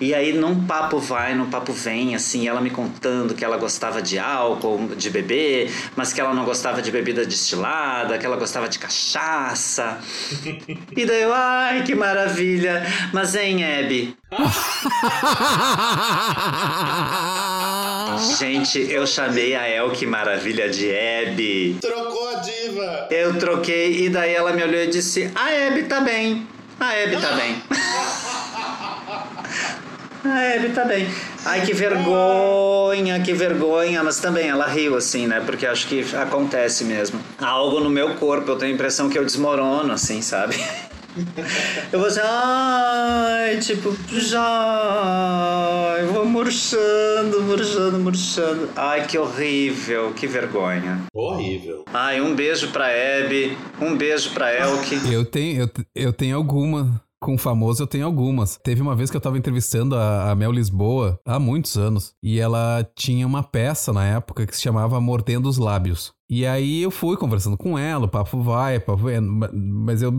E 0.00 0.14
aí, 0.14 0.32
num 0.32 0.64
papo 0.66 0.98
vai, 0.98 1.34
num 1.34 1.50
papo 1.50 1.72
vem, 1.72 2.14
assim, 2.14 2.46
ela 2.48 2.60
me 2.60 2.70
contando 2.70 3.34
que 3.34 3.44
ela 3.44 3.56
gostava 3.56 4.00
de 4.02 4.18
álcool, 4.18 4.94
de 4.96 5.10
beber, 5.10 5.70
mas 5.96 6.12
que 6.12 6.20
ela 6.20 6.34
não 6.34 6.44
gostava 6.44 6.82
de 6.82 6.90
bebida 6.90 7.24
destilada, 7.24 8.18
que 8.18 8.26
ela 8.26 8.36
gostava 8.36 8.68
de 8.68 8.78
cachaça. 8.78 9.98
E 10.96 11.06
daí 11.06 11.22
eu, 11.22 11.32
ai, 11.32 11.82
que 11.82 11.94
maravilha. 11.94 12.86
Mas, 13.12 13.23
hein, 13.34 13.62
Hebe? 13.62 14.14
Gente, 18.38 18.78
eu 18.90 19.06
chamei 19.06 19.54
a 19.54 19.66
El, 19.68 19.90
que 19.92 20.06
maravilha, 20.06 20.68
de 20.68 20.90
Hebe. 20.90 21.78
Trocou 21.80 22.28
a 22.28 22.34
diva. 22.40 23.08
Eu 23.10 23.38
troquei 23.38 24.04
e 24.04 24.10
daí 24.10 24.34
ela 24.34 24.52
me 24.52 24.62
olhou 24.62 24.82
e 24.82 24.88
disse: 24.88 25.30
A 25.34 25.50
Hebe 25.50 25.84
tá 25.84 26.00
bem. 26.00 26.46
A 26.78 26.94
Hebe 26.94 27.16
tá 27.16 27.32
bem. 27.32 27.62
A 30.24 30.42
Hebe 30.42 30.70
tá 30.70 30.86
bem. 30.86 31.06
Ai, 31.44 31.60
que 31.66 31.74
vergonha, 31.74 33.20
que 33.20 33.34
vergonha. 33.34 34.02
Mas 34.02 34.18
também 34.18 34.48
ela 34.48 34.66
riu 34.66 34.96
assim, 34.96 35.26
né? 35.26 35.42
Porque 35.44 35.66
acho 35.66 35.86
que 35.86 36.02
acontece 36.16 36.82
mesmo. 36.84 37.20
Algo 37.38 37.78
no 37.78 37.90
meu 37.90 38.14
corpo, 38.14 38.52
eu 38.52 38.56
tenho 38.56 38.72
a 38.72 38.74
impressão 38.74 39.10
que 39.10 39.18
eu 39.18 39.24
desmorono, 39.24 39.92
assim, 39.92 40.22
sabe? 40.22 40.56
Eu 41.92 41.98
vou 42.00 42.08
assim, 42.08 42.20
ai, 42.22 43.58
tipo, 43.60 43.94
já, 44.18 45.96
eu 46.00 46.12
vou 46.12 46.26
murchando, 46.26 47.40
murchando, 47.42 47.98
murchando. 48.00 48.68
Ai, 48.74 49.06
que 49.06 49.16
horrível, 49.16 50.12
que 50.12 50.26
vergonha. 50.26 51.02
Horrível. 51.14 51.84
Ai, 51.92 52.20
um 52.20 52.34
beijo 52.34 52.72
pra 52.72 52.88
Hebe, 52.88 53.56
um 53.80 53.96
beijo 53.96 54.32
pra 54.32 54.52
Elke. 54.52 54.96
Eu 55.12 55.24
tenho, 55.24 55.62
eu, 55.62 55.70
eu 55.94 56.12
tenho 56.12 56.36
alguma. 56.36 57.00
Com 57.20 57.38
famoso 57.38 57.82
eu 57.82 57.86
tenho 57.86 58.04
algumas. 58.04 58.58
Teve 58.62 58.82
uma 58.82 58.94
vez 58.94 59.10
que 59.10 59.16
eu 59.16 59.20
tava 59.20 59.38
entrevistando 59.38 59.96
a, 59.96 60.30
a 60.30 60.34
Mel 60.34 60.52
Lisboa, 60.52 61.18
há 61.24 61.38
muitos 61.38 61.78
anos, 61.78 62.12
e 62.22 62.38
ela 62.38 62.86
tinha 62.94 63.26
uma 63.26 63.42
peça 63.42 63.94
na 63.94 64.04
época 64.04 64.46
que 64.46 64.54
se 64.54 64.60
chamava 64.60 65.00
Mordendo 65.00 65.48
os 65.48 65.56
Lábios. 65.56 66.12
E 66.28 66.44
aí 66.44 66.82
eu 66.82 66.90
fui 66.90 67.16
conversando 67.16 67.56
com 67.56 67.78
ela, 67.78 68.04
o 68.04 68.08
papo 68.08 68.42
vai, 68.42 68.76
o 68.76 68.80
papo 68.82 69.04
vai, 69.04 69.20
mas 69.20 70.02
eu, 70.02 70.12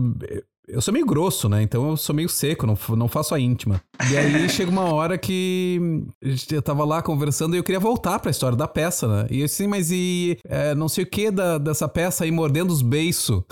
eu 0.68 0.80
sou 0.82 0.92
meio 0.92 1.06
grosso, 1.06 1.48
né? 1.48 1.62
Então 1.62 1.90
eu 1.90 1.96
sou 1.96 2.14
meio 2.14 2.28
seco, 2.28 2.66
não, 2.66 2.76
não 2.96 3.08
faço 3.08 3.34
a 3.34 3.40
íntima. 3.40 3.80
E 4.10 4.16
aí 4.16 4.48
chega 4.50 4.70
uma 4.70 4.92
hora 4.92 5.16
que 5.16 6.04
eu 6.50 6.60
tava 6.60 6.84
lá 6.84 7.00
conversando 7.02 7.54
e 7.54 7.58
eu 7.58 7.64
queria 7.64 7.78
voltar 7.78 8.18
pra 8.18 8.30
história 8.30 8.56
da 8.56 8.66
peça, 8.66 9.06
né? 9.06 9.26
E 9.30 9.40
eu 9.40 9.46
assim, 9.46 9.66
mas 9.66 9.90
e 9.92 10.38
é, 10.48 10.74
não 10.74 10.88
sei 10.88 11.04
o 11.04 11.06
que 11.06 11.30
da, 11.30 11.58
dessa 11.58 11.88
peça 11.88 12.24
aí 12.24 12.32
mordendo 12.32 12.72
os 12.72 12.82
beiços. 12.82 13.42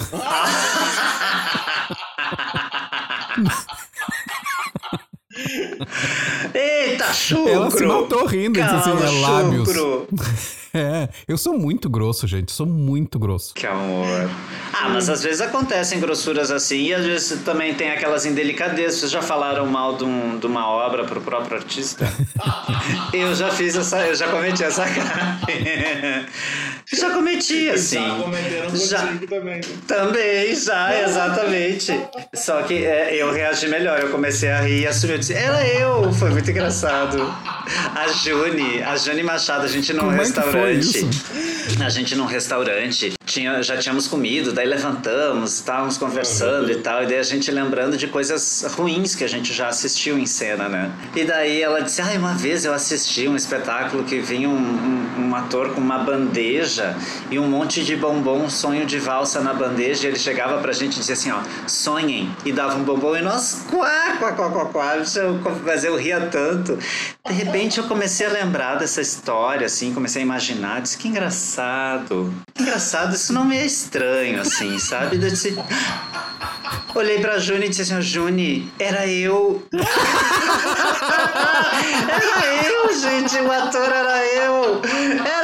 Eita, 6.53 7.13
chucro! 7.13 7.49
Ela 7.49 7.71
se 7.71 7.85
matou 7.85 8.27
rindo, 8.27 8.61
disse 8.61 8.75
assim, 8.75 8.91
Calma, 8.91 9.07
é 9.07 9.21
lábios. 9.21 9.69
É, 10.75 11.09
eu 11.29 11.39
sou 11.39 11.57
muito 11.57 11.89
grosso, 11.89 12.27
gente, 12.27 12.51
sou 12.51 12.67
muito 12.67 13.17
grosso. 13.19 13.55
Que 13.55 13.65
amor. 13.67 14.29
Ah, 14.73 14.89
mas 14.89 15.09
às 15.09 15.23
vezes 15.23 15.41
acontecem 15.41 16.01
grossuras 16.01 16.51
assim 16.51 16.87
e 16.87 16.95
às 16.95 17.05
vezes 17.07 17.43
também 17.45 17.75
tem 17.75 17.91
aquelas 17.93 18.27
indelicadezas. 18.27 18.99
Vocês 18.99 19.13
já 19.13 19.23
falaram 19.23 19.67
mal 19.67 19.97
de, 19.97 20.03
um- 20.05 20.37
de 20.39 20.47
uma 20.47 20.67
obra 20.69 21.05
pro 21.05 21.21
próprio 21.21 21.57
artista? 21.59 22.07
eu 23.15 23.33
já 23.37 23.51
fiz 23.51 23.77
essa, 23.77 24.05
eu 24.07 24.15
já 24.17 24.27
cometi 24.29 24.65
essa 24.65 24.85
cara. 24.85 25.39
já 26.93 27.11
cometi, 27.11 27.69
assim. 27.71 27.97
Já 27.97 28.15
cometeram 28.17 28.77
Já. 28.77 28.99
também. 29.29 29.61
Também, 29.87 30.57
já, 30.57 31.01
exatamente. 31.07 31.93
Só 32.35 32.63
que 32.63 32.85
é, 32.85 33.15
eu 33.15 33.33
reagi 33.33 33.69
melhor, 33.69 34.01
eu 34.01 34.11
comecei 34.11 34.51
a 34.51 34.61
rir 34.61 34.81
e 34.83 34.87
assumi. 34.89 35.13
Eu 35.13 35.19
disse, 35.19 35.35
era 35.35 35.65
eu, 35.67 36.13
foi 36.15 36.31
muito 36.31 36.51
engraçado. 36.51 37.33
A 37.95 38.09
Juni, 38.09 38.83
a 38.83 38.97
Juni 38.97 39.23
Machado, 39.23 39.65
a 39.65 39.69
gente 39.69 39.93
num 39.93 40.01
Como 40.01 40.13
é 40.13 40.25
que 40.25 40.33
foi 40.33 40.75
restaurante. 40.75 40.81
isso? 40.81 41.83
A 41.83 41.89
gente 41.89 42.15
num 42.15 42.27
restaurante, 42.27 43.13
tinha, 43.27 43.63
já 43.63 43.77
tínhamos 43.77 44.07
comido, 44.07 44.53
daí 44.53 44.67
levantamos, 44.67 45.55
estávamos 45.55 45.97
conversando 45.97 46.71
e 46.71 46.77
tal, 46.77 47.03
e 47.03 47.07
daí 47.07 47.19
a 47.19 47.23
gente 47.23 47.51
lembrando 47.51 47.97
de 47.97 48.07
coisas 48.07 48.65
ruins 48.77 49.15
que 49.15 49.25
a 49.25 49.29
gente 49.29 49.53
já 49.53 49.69
assistiu 49.69 50.19
em 50.19 50.27
cena, 50.27 50.69
né? 50.69 50.93
E 51.17 51.25
daí 51.25 51.63
ela 51.63 51.81
disse, 51.81 52.03
ai, 52.03 52.17
uma 52.17 52.35
vez 52.35 52.65
eu 52.65 52.75
assisti 52.75 53.27
um 53.27 53.37
espetáculo 53.37 54.05
que 54.05 54.19
vinha 54.21 54.49
um, 54.49 54.53
um, 54.53 55.29
um 55.29 55.35
ator 55.35 55.71
com 55.71 55.81
uma 55.81 55.99
bandeja 55.99 56.97
e 57.31 57.39
um 57.39 57.49
monte 57.49 57.83
de 57.83 57.97
bombom, 57.97 58.49
sonho 58.51 58.85
de 58.85 58.99
valsa 58.99 59.41
na 59.41 59.55
bandeja, 59.55 60.05
e 60.05 60.11
ele 60.11 60.19
chegava 60.19 60.61
pra 60.61 60.73
gente 60.73 60.97
e 60.97 60.99
dizia 60.99 61.15
assim, 61.15 61.31
ó, 61.31 61.41
sonhem, 61.67 62.35
e 62.45 62.53
dava 62.53 62.77
um 62.77 62.83
bombom, 62.85 63.17
e 63.17 63.23
nós, 63.23 63.65
quá, 63.71 64.17
quá, 64.19 64.33
quá, 64.33 64.51
quá, 64.51 64.67
quá, 64.67 64.97
mas 65.65 65.85
eu 65.85 65.97
ria 65.97 66.21
tanto. 66.27 66.79
De 67.27 67.33
repente 67.33 67.79
eu 67.79 67.85
comecei 67.85 68.27
a 68.27 68.31
lembrar 68.31 68.75
dessa 68.77 69.01
história, 69.01 69.67
assim, 69.67 69.95
comecei 69.95 70.21
a 70.21 70.25
imaginar, 70.25 70.83
disse, 70.83 70.99
que 70.99 71.09
engraçado. 71.09 72.33
Engraçado, 72.59 73.15
isso 73.15 73.33
não 73.33 73.45
me 73.45 73.57
é 73.57 73.67
estranho, 73.67 74.41
assim, 74.41 74.79
sabe? 74.79 75.17
Eu 75.17 75.29
disse, 75.29 75.57
Olhei 76.95 77.21
pra 77.21 77.39
Juni 77.41 77.67
e 77.67 77.69
disse 77.71 77.83
assim, 77.83 78.01
Juni, 78.01 78.73
era 78.79 79.05
eu. 79.07 79.67
era 82.09 82.65
eu, 82.65 82.95
gente, 82.95 83.37
o 83.41 83.51
ator 83.51 83.91
era 83.93 84.25
eu. 84.27 84.81
Era 85.27 85.44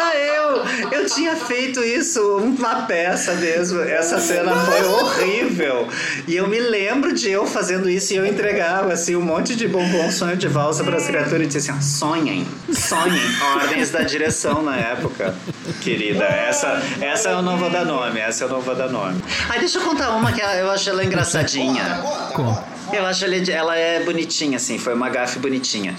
tinha 1.15 1.37
feito 1.37 1.83
isso, 1.83 2.21
uma 2.39 2.83
peça 2.83 3.35
mesmo. 3.35 3.81
Essa 3.81 4.19
cena 4.19 4.55
foi 4.65 4.83
horrível. 4.85 5.89
E 6.27 6.37
eu 6.37 6.47
me 6.49 6.59
lembro 6.59 7.13
de 7.13 7.31
eu 7.31 7.47
fazendo 7.47 7.89
isso 7.89 8.13
e 8.13 8.17
eu 8.17 8.27
entregava, 8.27 8.93
assim, 8.93 9.17
um 9.17 9.23
monte 9.23 9.55
de 9.55 9.69
bombom, 9.69 10.11
sonho 10.11 10.37
de 10.37 10.49
valsa 10.49 10.85
pras 10.85 11.07
criaturas 11.07 11.43
e 11.43 11.47
disse 11.47 11.71
assim, 11.71 11.81
sonhem, 11.81 12.47
sonhem. 12.73 13.21
Ordens 13.57 13.91
da 13.91 14.03
direção 14.03 14.63
na 14.63 14.77
época, 14.77 15.35
querida. 15.81 16.25
Essa, 16.25 16.83
essa 17.01 17.31
eu 17.31 17.43
não 17.43 17.57
vou 17.57 17.71
dar 17.71 17.85
nome, 17.85 18.21
essa 18.21 18.45
eu 18.45 18.49
não 18.49 18.61
vou 18.61 18.75
dar 18.75 18.89
nome. 18.89 19.23
Ai, 19.49 19.59
deixa 19.59 19.79
eu 19.79 19.83
contar 19.83 20.11
uma 20.11 20.33
que 20.33 20.41
eu 20.41 20.71
acho 20.71 20.89
ela 20.89 21.05
engraçadinha. 21.05 22.01
Conta. 22.33 22.80
Eu 22.93 23.07
acho 23.07 23.25
ela, 23.25 23.37
ela 23.37 23.77
é 23.77 24.01
bonitinha, 24.03 24.57
assim, 24.57 24.79
foi 24.79 24.95
uma 24.95 25.09
gafe 25.09 25.39
bonitinha. 25.39 25.95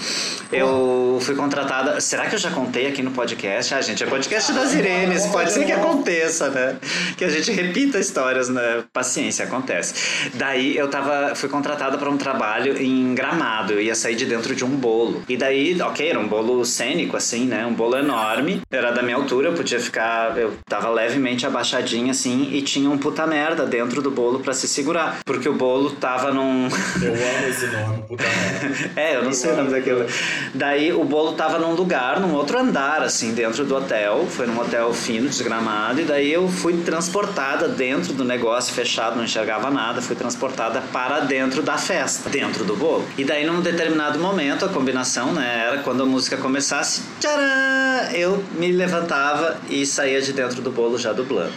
Eu 0.52 1.18
fui 1.22 1.34
contratada. 1.34 2.00
Será 2.00 2.26
que 2.26 2.34
eu 2.34 2.38
já 2.38 2.50
contei 2.50 2.86
aqui 2.86 3.02
no 3.02 3.10
podcast? 3.12 3.74
Ah, 3.74 3.80
gente, 3.80 4.02
é 4.04 4.06
podcast 4.06 4.52
das 4.52 4.74
Irenes, 4.74 5.26
pode 5.26 5.52
ser 5.52 5.64
que 5.64 5.72
aconteça, 5.72 6.50
né? 6.50 6.76
Que 7.16 7.24
a 7.24 7.28
gente 7.30 7.50
repita 7.50 7.98
histórias, 7.98 8.48
né? 8.48 8.84
Paciência, 8.92 9.44
acontece. 9.44 9.94
Daí 10.34 10.76
eu 10.76 10.88
tava, 10.88 11.34
fui 11.34 11.48
contratada 11.48 11.96
para 11.96 12.10
um 12.10 12.16
trabalho 12.18 12.80
em 12.80 13.14
gramado, 13.14 13.72
eu 13.72 13.80
ia 13.80 13.94
sair 13.94 14.14
de 14.14 14.26
dentro 14.26 14.54
de 14.54 14.64
um 14.64 14.70
bolo. 14.70 15.22
E 15.28 15.36
daí, 15.36 15.80
ok, 15.80 16.06
era 16.06 16.18
um 16.18 16.28
bolo 16.28 16.64
cênico, 16.64 17.16
assim, 17.16 17.46
né? 17.46 17.64
Um 17.64 17.72
bolo 17.72 17.96
enorme, 17.96 18.60
era 18.70 18.90
da 18.90 19.02
minha 19.02 19.16
altura, 19.16 19.48
eu 19.48 19.54
podia 19.54 19.80
ficar. 19.80 20.36
Eu 20.36 20.54
tava 20.68 20.90
levemente 20.90 21.46
abaixadinha, 21.46 22.10
assim, 22.10 22.50
e 22.52 22.60
tinha 22.60 22.90
um 22.90 22.98
puta 22.98 23.26
merda 23.26 23.64
dentro 23.64 24.02
do 24.02 24.10
bolo 24.10 24.40
para 24.40 24.52
se 24.52 24.68
segurar. 24.68 25.20
Porque 25.24 25.48
o 25.48 25.54
bolo 25.54 25.92
tava 25.92 26.30
num. 26.30 26.68
Eu 27.00 27.12
amo 27.12 27.46
esse 27.48 27.66
nome, 27.66 28.02
puta 28.08 28.24
merda. 28.24 28.90
É, 28.96 29.16
eu 29.16 29.24
não 29.24 29.32
sei 29.32 29.52
o 29.52 29.56
nome 29.56 29.70
daquilo. 29.70 30.06
Daí 30.54 30.92
o 30.92 31.04
bolo 31.04 31.32
tava 31.32 31.58
num 31.58 31.74
lugar, 31.74 32.20
num 32.20 32.34
outro 32.34 32.58
andar, 32.58 33.02
assim, 33.02 33.32
dentro 33.32 33.64
do 33.64 33.76
hotel. 33.76 34.26
Foi 34.28 34.46
num 34.46 34.58
hotel 34.58 34.92
fino, 34.92 35.28
desgramado. 35.28 36.00
E 36.00 36.04
daí 36.04 36.32
eu 36.32 36.48
fui 36.48 36.78
transportada 36.82 37.68
dentro 37.68 38.12
do 38.12 38.24
negócio 38.24 38.72
fechado, 38.74 39.16
não 39.16 39.24
enxergava 39.24 39.70
nada. 39.70 40.00
Fui 40.02 40.16
transportada 40.16 40.82
para 40.92 41.20
dentro 41.20 41.62
da 41.62 41.76
festa, 41.76 42.28
dentro 42.28 42.64
do 42.64 42.76
bolo. 42.76 43.06
E 43.16 43.24
daí 43.24 43.44
num 43.46 43.60
determinado 43.60 44.18
momento, 44.18 44.64
a 44.64 44.68
combinação, 44.68 45.32
né, 45.32 45.66
era 45.68 45.78
quando 45.78 46.02
a 46.02 46.06
música 46.06 46.36
começasse, 46.36 47.02
tcharam! 47.20 47.72
Eu 48.12 48.42
me 48.52 48.72
levantava 48.72 49.56
e 49.68 49.86
saía 49.86 50.20
de 50.20 50.32
dentro 50.32 50.60
do 50.60 50.70
bolo 50.70 50.98
já 50.98 51.12
dublando. 51.12 51.52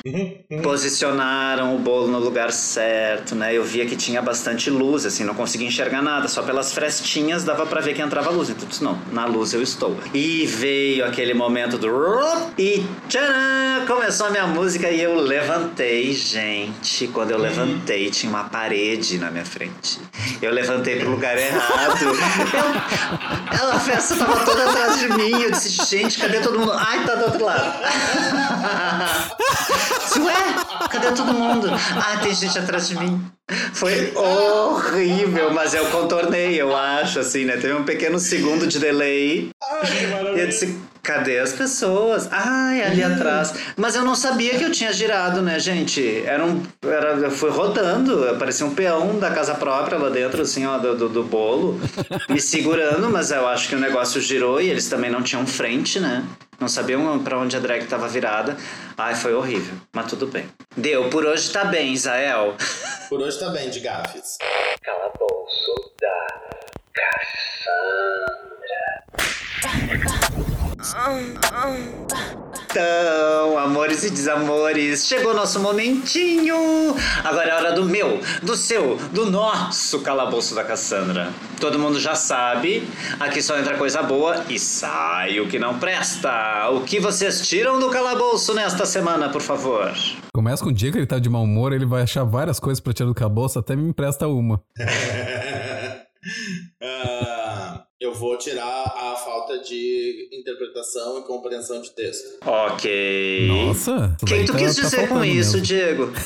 Posicionaram 0.62 1.76
o 1.76 1.80
bolo 1.80 2.08
no 2.08 2.20
lugar 2.20 2.52
certo, 2.52 3.36
né? 3.36 3.54
Eu 3.54 3.64
via 3.64 3.86
que 3.86 3.96
tinha 3.96 4.22
bastante 4.22 4.70
luz, 4.70 5.05
assim, 5.06 5.24
não 5.24 5.34
conseguia 5.34 5.68
enxergar 5.68 6.02
nada, 6.02 6.28
só 6.28 6.44
pelas 6.44 6.74
frestinhas 6.74 7.44
dava 7.44 7.66
pra 7.66 7.82
ver 7.82 7.94
que 7.94 8.02
entrava 8.02 8.30
luz. 8.30 8.50
Então, 8.50 8.68
disse, 8.68 8.84
não, 8.84 9.00
na 9.12 9.26
luz 9.26 9.54
eu 9.54 9.62
estou. 9.62 9.98
E 10.14 10.46
veio 10.46 11.06
aquele 11.06 11.34
momento 11.34 11.78
do 11.78 11.96
e 12.58 12.86
tcharam! 13.08 13.86
Começou 13.88 14.28
a 14.28 14.30
minha 14.30 14.48
música 14.48 14.90
e 14.90 15.02
eu 15.02 15.16
levantei, 15.16 16.14
gente. 16.14 17.08
Quando 17.08 17.32
eu 17.32 17.38
levantei, 17.38 18.10
tinha 18.10 18.30
uma 18.30 18.46
parede 18.46 19.18
na 19.18 19.30
minha 19.30 19.46
frente. 19.46 20.00
Eu 20.42 20.52
levantei 20.52 21.00
pro 21.00 21.10
lugar 21.10 21.38
errado. 21.38 22.06
Eu, 23.60 23.72
a 23.72 23.80
festa 23.80 24.16
tava 24.16 24.46
toda 24.46 24.70
atrás 24.70 25.00
de 25.00 25.10
mim. 25.10 25.42
Eu 25.42 25.52
disse, 25.52 25.70
gente, 25.86 26.20
cadê 26.20 26.40
todo 26.40 26.60
mundo? 26.60 26.74
Ai, 26.74 27.04
tá 27.06 27.16
do 27.16 27.26
outro 27.26 27.46
lado. 27.46 27.76
Ué, 30.20 30.88
cadê 30.90 31.12
todo 31.12 31.34
mundo? 31.34 31.70
Ah, 31.96 32.18
tem 32.22 32.34
gente 32.34 32.58
atrás 32.58 32.88
de 32.88 32.98
mim. 32.98 33.24
Foi 33.74 34.12
horrível, 34.16 35.54
mas 35.54 35.74
eu 35.76 35.86
contornei, 35.92 36.60
eu 36.60 36.76
acho, 36.76 37.20
assim, 37.20 37.46
né? 37.46 37.58
Teve 37.58 37.74
um 37.74 37.84
pequeno 37.84 38.18
segundo 38.18 38.66
de 38.66 38.80
delay. 38.80 39.50
Ai, 39.62 39.82
que 39.86 40.38
E 40.38 40.42
eu 40.42 40.48
disse, 40.48 40.80
cadê 41.04 41.38
as 41.38 41.54
pessoas? 41.54 42.28
Ai, 42.32 42.82
ali 42.84 43.04
atrás. 43.04 43.54
Mas 43.78 43.96
eu 43.96 44.04
não 44.04 44.16
sabia 44.16 44.58
que 44.58 44.64
eu 44.64 44.72
tinha 44.72 44.92
girado, 44.92 45.44
né, 45.44 45.60
gente? 45.60 46.24
Era 46.26 46.44
um. 46.44 46.64
Era, 46.84 47.12
eu 47.14 47.30
fui 47.30 47.52
rodando, 47.52 48.36
parecia 48.40 48.66
um 48.66 48.74
peão 48.74 49.20
da 49.20 49.30
casa 49.30 49.54
própria 49.54 50.00
lá 50.00 50.10
dentro, 50.10 50.42
assim, 50.42 50.66
ó, 50.66 50.80
do, 50.80 50.96
do, 50.96 51.10
do 51.10 51.24
bolo, 51.24 51.80
me 52.28 52.42
segurando, 52.42 53.10
mas 53.12 53.30
eu 53.30 53.48
acho 53.48 53.70
que 53.70 53.76
o 53.76 53.80
negócio 53.80 54.20
girou 54.20 54.60
e 54.60 54.70
eles 54.70 54.90
também 54.90 55.12
não 55.12 55.22
tinham 55.22 55.46
frente, 55.46 56.00
né? 56.00 56.24
Não 56.60 56.68
sabiam 56.68 57.24
pra 57.24 57.38
onde 57.38 57.56
a 57.56 57.60
drag 57.60 57.86
tava 57.86 58.08
virada. 58.08 58.56
Ai, 58.98 59.16
foi 59.16 59.34
horrível, 59.34 59.76
mas 59.94 60.08
tudo 60.08 60.28
bem. 60.28 60.50
Deu, 60.76 61.10
por 61.10 61.26
hoje 61.26 61.52
tá 61.52 61.66
bem, 61.66 61.94
Isael. 61.94 62.56
Por 63.08 63.22
hoje 63.22 63.40
tá 63.40 63.50
bem 63.50 63.70
de 63.70 63.82
gafes. 63.82 64.40
Calabouço 64.82 65.94
da 66.02 66.36
Então, 72.76 73.58
amores 73.58 74.04
e 74.04 74.10
desamores, 74.10 75.08
chegou 75.08 75.34
nosso 75.34 75.62
momentinho! 75.62 76.94
Agora 77.24 77.48
é 77.48 77.56
hora 77.56 77.72
do 77.72 77.86
meu, 77.86 78.20
do 78.44 78.58
seu, 78.58 78.98
do 79.14 79.32
nosso 79.32 80.02
calabouço 80.02 80.54
da 80.54 80.62
Cassandra. 80.62 81.32
Todo 81.58 81.80
mundo 81.80 81.98
já 82.02 82.16
sabe, 82.16 82.86
aqui 83.18 83.42
só 83.42 83.58
entra 83.58 83.78
coisa 83.78 84.04
boa 84.04 84.44
e 84.50 84.60
sai 84.60 85.40
o 85.40 85.48
que 85.48 85.58
não 85.58 85.80
presta. 85.80 86.70
O 86.72 86.82
que 86.82 87.00
vocês 87.00 87.48
tiram 87.48 87.80
do 87.80 87.90
calabouço 87.90 88.54
nesta 88.54 88.86
semana, 88.86 89.30
por 89.30 89.42
favor? 89.42 89.94
Começa 90.34 90.62
com 90.62 90.70
o 90.70 90.74
dia 90.74 90.92
que 90.92 90.98
ele 90.98 91.08
tá 91.08 91.18
de 91.18 91.30
mau 91.30 91.44
humor, 91.44 91.72
ele 91.72 91.86
vai 91.86 92.02
achar 92.02 92.26
várias 92.26 92.60
coisas 92.60 92.82
pra 92.82 92.92
tirar 92.92 93.08
do 93.08 93.16
caboço, 93.16 93.58
até 93.58 93.74
me 93.74 93.88
empresta 93.88 94.28
uma. 94.28 94.62
Ah, 96.82 97.35
eu 98.06 98.14
vou 98.14 98.38
tirar 98.38 98.64
a 98.64 99.16
falta 99.16 99.58
de 99.60 100.30
interpretação 100.32 101.20
e 101.20 101.24
compreensão 101.24 101.82
de 101.82 101.90
texto. 101.92 102.38
Ok. 102.46 103.48
Nossa! 103.48 104.16
O 104.22 104.26
que 104.26 104.44
tu 104.44 104.54
quis 104.56 104.76
dizer 104.76 105.08
com 105.08 105.16
faltando 105.16 105.26
isso, 105.26 105.58
mesmo. 105.58 105.62
Diego? 105.62 106.14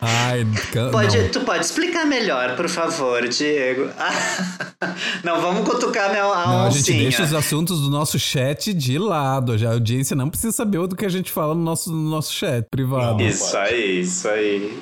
Ai, 0.00 0.46
Pode, 0.90 1.18
não. 1.18 1.28
tu 1.30 1.40
pode 1.40 1.64
explicar 1.64 2.04
melhor, 2.06 2.56
por 2.56 2.68
favor, 2.68 3.26
Diego. 3.28 3.88
não, 5.24 5.40
vamos 5.40 5.68
cutucar 5.68 6.10
minha 6.10 6.24
a 6.24 6.46
Não, 6.46 6.66
a 6.66 6.70
gente 6.70 6.92
deixa 6.92 7.22
os 7.22 7.32
assuntos 7.32 7.80
do 7.80 7.90
nosso 7.90 8.18
chat 8.18 8.74
de 8.74 8.98
lado. 8.98 9.56
Já 9.56 9.70
a 9.70 9.72
audiência 9.74 10.14
não 10.14 10.28
precisa 10.28 10.52
saber 10.52 10.78
o 10.78 10.86
do 10.86 10.96
que 10.96 11.06
a 11.06 11.08
gente 11.08 11.30
fala 11.30 11.54
no 11.54 11.62
nosso, 11.62 11.90
no 11.90 12.10
nosso 12.10 12.32
chat 12.32 12.66
privado. 12.70 13.22
Isso 13.22 13.56
aí, 13.56 14.00
isso 14.00 14.28
aí. 14.28 14.78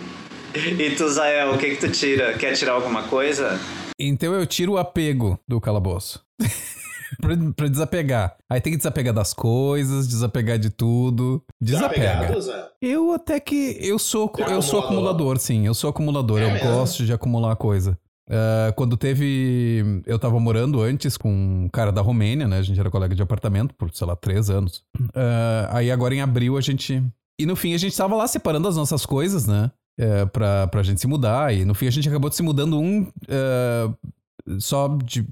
E 0.55 0.91
tu, 0.97 1.09
Zael, 1.09 1.55
o 1.55 1.59
que 1.59 1.71
que 1.71 1.87
tu 1.87 1.91
tira? 1.91 2.37
Quer 2.37 2.55
tirar 2.55 2.73
alguma 2.73 3.05
coisa? 3.05 3.59
Então 3.99 4.35
eu 4.35 4.47
tiro 4.47 4.73
o 4.73 4.79
apego 4.79 5.39
do 5.49 5.61
calabouço. 5.61 6.23
pra, 7.21 7.37
pra 7.57 7.69
desapegar. 7.69 8.37
Aí 8.51 8.61
tem 8.61 8.73
que 8.73 8.77
desapegar 8.77 9.15
das 9.15 9.33
coisas, 9.33 10.07
desapegar 10.07 10.59
de 10.59 10.71
tudo. 10.71 11.43
Desapega. 11.61 12.31
Eu 12.81 13.13
até 13.13 13.41
que. 13.41 13.79
Eu 13.81 13.99
sou, 13.99 14.31
é 14.39 14.53
eu 14.53 14.63
sou 14.63 14.81
acumulador? 14.81 14.83
acumulador, 14.83 15.39
sim. 15.39 15.67
Eu 15.67 15.75
sou 15.75 15.91
acumulador. 15.91 16.41
É 16.41 16.45
eu 16.45 16.53
mesmo? 16.53 16.71
gosto 16.71 17.05
de 17.05 17.13
acumular 17.13 17.57
coisa. 17.57 17.99
Ah, 18.31 18.73
quando 18.77 18.97
teve. 18.97 20.03
Eu 20.07 20.19
tava 20.19 20.39
morando 20.39 20.81
antes 20.81 21.17
com 21.17 21.31
um 21.31 21.69
cara 21.69 21.93
da 21.93 22.01
Romênia, 22.01 22.49
né? 22.49 22.59
A 22.59 22.63
gente 22.63 22.79
era 22.79 22.91
colega 22.91 23.15
de 23.15 23.23
apartamento 23.23 23.75
por, 23.75 23.93
sei 23.93 24.07
lá, 24.07 24.17
três 24.17 24.51
anos. 24.51 24.83
Ah, 25.15 25.69
aí 25.71 25.91
agora 25.91 26.15
em 26.15 26.21
abril 26.21 26.57
a 26.57 26.61
gente. 26.61 27.03
E 27.39 27.47
no 27.47 27.57
fim 27.57 27.75
a 27.75 27.79
gente 27.79 27.97
tava 27.97 28.15
lá 28.15 28.27
separando 28.29 28.69
as 28.69 28.77
nossas 28.77 29.05
coisas, 29.05 29.47
né? 29.47 29.71
É, 29.99 30.25
pra, 30.27 30.67
pra 30.67 30.83
gente 30.83 31.01
se 31.01 31.07
mudar. 31.07 31.55
E 31.55 31.65
no 31.65 31.75
fim 31.75 31.87
a 31.87 31.91
gente 31.91 32.09
acabou 32.09 32.31
se 32.33 32.43
mudando 32.43 32.79
um. 32.79 33.07
ah, 33.29 33.95
só 34.59 34.89
de. 35.05 35.27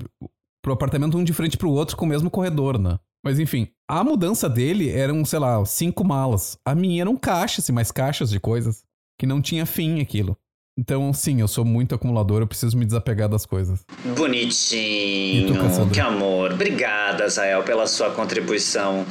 Pro 0.62 0.74
apartamento 0.74 1.16
um 1.16 1.24
de 1.24 1.32
frente 1.32 1.56
pro 1.56 1.70
outro 1.70 1.96
com 1.96 2.04
o 2.04 2.08
mesmo 2.08 2.30
corredor, 2.30 2.78
né? 2.78 2.98
Mas 3.24 3.38
enfim, 3.38 3.68
a 3.88 4.04
mudança 4.04 4.48
dele 4.48 4.90
eram, 4.90 5.24
sei 5.24 5.38
lá, 5.38 5.64
cinco 5.64 6.04
malas. 6.04 6.58
A 6.64 6.74
minha 6.74 7.02
eram 7.02 7.16
caixas 7.16 7.68
e 7.68 7.72
mais 7.72 7.90
caixas 7.90 8.30
de 8.30 8.38
coisas. 8.38 8.84
Que 9.18 9.26
não 9.26 9.40
tinha 9.40 9.66
fim 9.66 10.00
aquilo. 10.00 10.36
Então, 10.78 11.12
sim, 11.12 11.40
eu 11.42 11.48
sou 11.48 11.62
muito 11.62 11.94
acumulador, 11.94 12.40
eu 12.40 12.46
preciso 12.46 12.78
me 12.78 12.86
desapegar 12.86 13.28
das 13.28 13.44
coisas. 13.44 13.84
Bonitinho, 14.16 15.48
tu, 15.48 15.90
que 15.90 16.00
amor. 16.00 16.52
Obrigada, 16.52 17.28
Zael, 17.28 17.62
pela 17.64 17.86
sua 17.86 18.10
contribuição. 18.12 19.04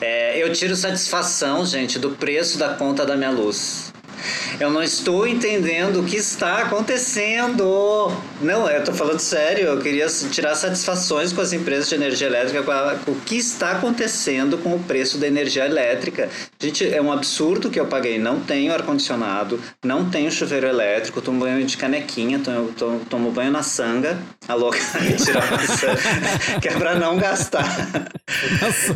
É, 0.00 0.40
eu 0.40 0.52
tiro 0.52 0.76
satisfação, 0.76 1.66
gente, 1.66 1.98
do 1.98 2.10
preço 2.10 2.58
da 2.58 2.74
conta 2.74 3.04
da 3.04 3.16
minha 3.16 3.30
luz. 3.30 3.92
Eu 4.58 4.70
não 4.70 4.82
estou 4.82 5.26
entendendo 5.26 6.00
o 6.00 6.04
que 6.04 6.16
está 6.16 6.62
acontecendo. 6.62 8.10
Não, 8.40 8.68
eu 8.68 8.84
tô 8.84 8.92
falando 8.92 9.20
sério. 9.20 9.64
Eu 9.64 9.80
queria 9.80 10.06
tirar 10.06 10.54
satisfações 10.54 11.32
com 11.32 11.40
as 11.40 11.52
empresas 11.52 11.88
de 11.88 11.94
energia 11.94 12.26
elétrica 12.26 12.62
com, 12.62 13.12
o 13.12 13.14
que 13.20 13.36
está 13.36 13.72
acontecendo 13.72 14.58
com 14.58 14.74
o 14.74 14.78
preço 14.80 15.18
da 15.18 15.26
energia 15.26 15.66
elétrica. 15.66 16.28
Gente, 16.58 16.86
é 16.86 17.00
um 17.00 17.12
absurdo 17.12 17.70
que 17.70 17.78
eu 17.78 17.86
paguei. 17.86 18.18
Não 18.18 18.40
tenho 18.40 18.72
ar-condicionado, 18.72 19.60
não 19.84 20.08
tenho 20.08 20.30
chuveiro 20.30 20.66
elétrico, 20.66 21.20
tomo 21.20 21.40
banho 21.40 21.64
de 21.64 21.76
canequinha, 21.76 22.40
tomo, 22.40 23.00
tomo 23.08 23.30
banho 23.30 23.50
na 23.50 23.62
sanga. 23.62 24.18
A 24.48 24.54
louca, 24.54 24.78
mentira, 25.00 25.40
mas, 25.50 26.60
que 26.60 26.68
é 26.68 26.72
pra 26.72 26.94
não 26.94 27.16
gastar. 27.16 27.66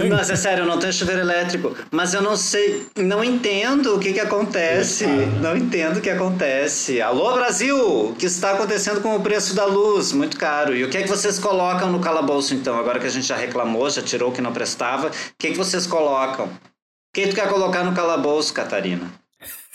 Nossa, 0.09 0.35
é 0.35 0.37
sério, 0.37 0.63
eu 0.63 0.67
não 0.67 0.79
tenho 0.79 0.93
chuveiro 0.93 1.21
elétrico. 1.23 1.77
Mas 1.91 2.15
eu 2.15 2.23
não 2.23 2.37
sei, 2.37 2.87
não 2.97 3.25
entendo 3.25 3.97
o 3.97 3.99
que 3.99 4.13
que 4.13 4.21
acontece. 4.21 5.07
Não 5.41 5.57
entendo 5.57 5.99
o 5.99 6.01
que 6.01 6.11
acontece. 6.11 7.01
Alô, 7.01 7.33
Brasil! 7.35 8.11
O 8.11 8.15
que 8.15 8.27
está 8.27 8.53
acontecendo 8.53 9.01
com 9.01 9.17
o 9.17 9.21
preço 9.21 9.55
da 9.55 9.65
luz? 9.65 10.13
Muito 10.13 10.39
caro. 10.39 10.75
E 10.75 10.85
o 10.85 10.91
que 10.91 10.99
é 10.99 11.03
que 11.03 11.09
vocês 11.09 11.39
colocam 11.39 11.91
no 11.91 12.01
calabouço, 12.01 12.55
então? 12.55 12.79
Agora 12.79 13.01
que 13.01 13.07
a 13.07 13.11
gente 13.11 13.27
já 13.27 13.37
reclamou, 13.37 13.91
já 13.91 14.03
tirou 14.03 14.31
o 14.31 14.33
que 14.33 14.41
não 14.41 14.53
prestava, 14.53 15.09
o 15.09 15.13
que 15.39 15.49
é 15.49 15.51
que 15.51 15.59
vocês 15.59 15.87
colocam? 15.87 16.47
O 16.47 16.51
que 17.13 17.27
tu 17.27 17.35
quer 17.35 17.49
colocar 17.49 17.83
no 17.83 17.93
calabouço, 17.93 18.55
Catarina? 18.55 19.11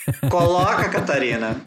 Coloca, 0.30 0.88
Catarina. 0.90 1.62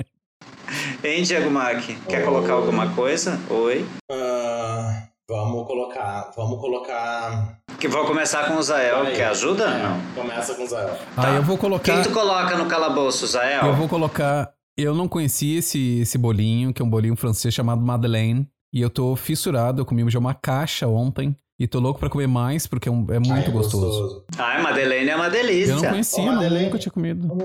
Hein, 1.02 1.22
Diego 1.22 1.50
Mac? 1.50 1.84
Quer 2.08 2.24
colocar 2.24 2.54
alguma 2.54 2.92
coisa? 2.94 3.38
Oi? 3.48 3.86
Ah, 4.10 5.04
vamos 5.30 5.66
colocar. 5.66 6.30
Vamos 6.36 6.60
colocar. 6.60 7.58
Que 7.78 7.86
vou 7.86 8.04
começar 8.04 8.48
com 8.48 8.56
o 8.56 8.62
Zael. 8.62 9.04
Quer 9.14 9.26
ajuda? 9.28 9.64
É, 9.64 9.82
Não. 9.82 10.00
Começa 10.14 10.54
com 10.54 10.64
o 10.64 10.66
Zé. 10.66 10.98
Aí 11.16 11.36
eu 11.36 11.42
vou 11.42 11.56
colocar. 11.56 11.96
que 12.02 12.08
tu 12.08 12.12
coloca 12.12 12.56
no 12.56 12.66
calabouço, 12.66 13.26
Zael? 13.28 13.66
Eu 13.66 13.74
vou 13.76 13.88
colocar. 13.88 14.50
Eu 14.76 14.94
não 14.94 15.08
conhecia 15.08 15.58
esse, 15.60 16.00
esse 16.00 16.18
bolinho, 16.18 16.72
que 16.72 16.82
é 16.82 16.84
um 16.84 16.90
bolinho 16.90 17.16
francês 17.16 17.54
chamado 17.54 17.80
Madeleine. 17.80 18.48
E 18.72 18.80
eu 18.80 18.90
tô 18.90 19.14
fissurado, 19.16 19.80
eu 19.80 19.86
comi 19.86 20.08
já 20.10 20.18
uma 20.18 20.34
caixa 20.34 20.86
ontem. 20.88 21.34
E 21.60 21.66
tô 21.66 21.80
louco 21.80 21.98
pra 21.98 22.08
comer 22.08 22.28
mais, 22.28 22.68
porque 22.68 22.88
é, 22.88 22.92
um- 22.92 23.04
é 23.10 23.18
muito 23.18 23.32
Ai, 23.32 23.50
gostoso. 23.50 24.22
Ai, 24.38 24.62
Madeleine 24.62 25.10
é 25.10 25.16
uma 25.16 25.28
delícia. 25.28 25.72
Eu 25.72 25.82
não 25.82 25.90
conhecia, 25.90 26.24
não, 26.24 26.34
Madeleine. 26.34 26.66
nunca 26.66 26.78
tinha 26.78 26.92
comido. 26.92 27.28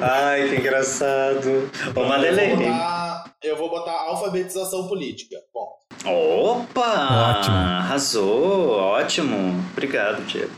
Ai, 0.00 0.48
que 0.48 0.56
engraçado. 0.56 1.48
Ô, 1.48 1.88
Eu 1.88 1.92
vou, 1.94 2.06
Madeleine. 2.08 2.64
botar, 2.64 3.24
eu 3.42 3.56
vou 3.56 3.70
botar 3.70 3.92
alfabetização 3.92 4.88
política. 4.88 5.36
Bom. 5.52 5.68
Opa! 6.06 7.36
Ótimo. 7.38 7.56
Arrasou, 7.56 8.70
ótimo. 8.70 9.62
Obrigado, 9.72 10.22
Diego. 10.24 10.50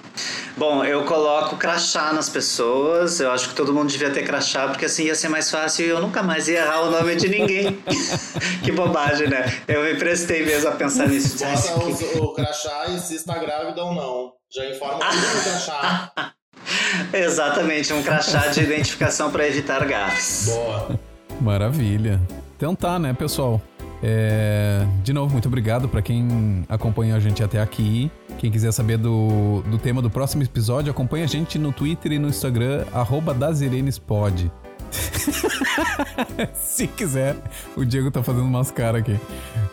Bom, 0.56 0.84
eu 0.84 1.04
coloco 1.04 1.56
crachá 1.56 2.12
nas 2.12 2.28
pessoas. 2.28 3.18
Eu 3.18 3.32
acho 3.32 3.48
que 3.48 3.54
todo 3.54 3.72
mundo 3.72 3.88
devia 3.90 4.10
ter 4.10 4.22
crachá, 4.22 4.68
porque 4.68 4.84
assim 4.84 5.04
ia 5.06 5.14
ser 5.14 5.28
mais 5.28 5.50
fácil 5.50 5.86
e 5.86 5.88
eu 5.88 6.00
nunca 6.00 6.22
mais 6.22 6.46
ia 6.46 6.58
errar 6.60 6.82
o 6.82 6.90
nome 6.90 7.16
de 7.16 7.28
ninguém. 7.28 7.82
que 8.62 8.70
bobagem, 8.70 9.28
né? 9.28 9.44
Eu 9.72 9.82
me 9.84 9.94
prestei 9.98 10.44
mesmo 10.44 10.68
a 10.68 10.72
pensar 10.72 11.08
nisso. 11.08 11.38
Bota 11.44 11.84
os- 11.86 12.02
o 12.20 12.32
crachá 12.34 12.86
e 12.88 12.98
se 12.98 13.14
está 13.16 13.38
grávida 13.38 13.82
ou 13.82 13.94
não. 13.94 14.32
Já 14.54 14.68
informa 14.70 14.98
tudo 14.98 15.36
no 15.36 15.42
crachá. 15.42 16.12
Exatamente, 17.12 17.92
um 17.92 18.02
crachá 18.02 18.48
de 18.48 18.60
identificação 18.60 19.30
para 19.30 19.46
evitar 19.48 19.84
gafes. 19.86 20.46
Boa. 20.46 20.98
Maravilha. 21.40 22.20
Então 22.56 22.74
tá, 22.74 22.98
né, 22.98 23.12
pessoal? 23.12 23.60
É, 24.04 24.84
De 25.04 25.12
novo, 25.12 25.32
muito 25.32 25.46
obrigado 25.46 25.88
pra 25.88 26.02
quem 26.02 26.64
acompanhou 26.68 27.16
a 27.16 27.20
gente 27.20 27.42
até 27.42 27.60
aqui. 27.60 28.10
Quem 28.38 28.50
quiser 28.50 28.72
saber 28.72 28.98
do, 28.98 29.62
do 29.66 29.78
tema 29.78 30.02
do 30.02 30.10
próximo 30.10 30.42
episódio, 30.42 30.90
acompanha 30.90 31.24
a 31.24 31.28
gente 31.28 31.58
no 31.58 31.72
Twitter 31.72 32.12
e 32.12 32.18
no 32.18 32.28
Instagram, 32.28 32.84
arroba. 32.92 33.32
Se 36.54 36.86
quiser, 36.86 37.34
o 37.76 37.84
Diego 37.84 38.10
tá 38.10 38.22
fazendo 38.22 38.44
umas 38.44 38.70
caras 38.70 39.00
aqui. 39.02 39.18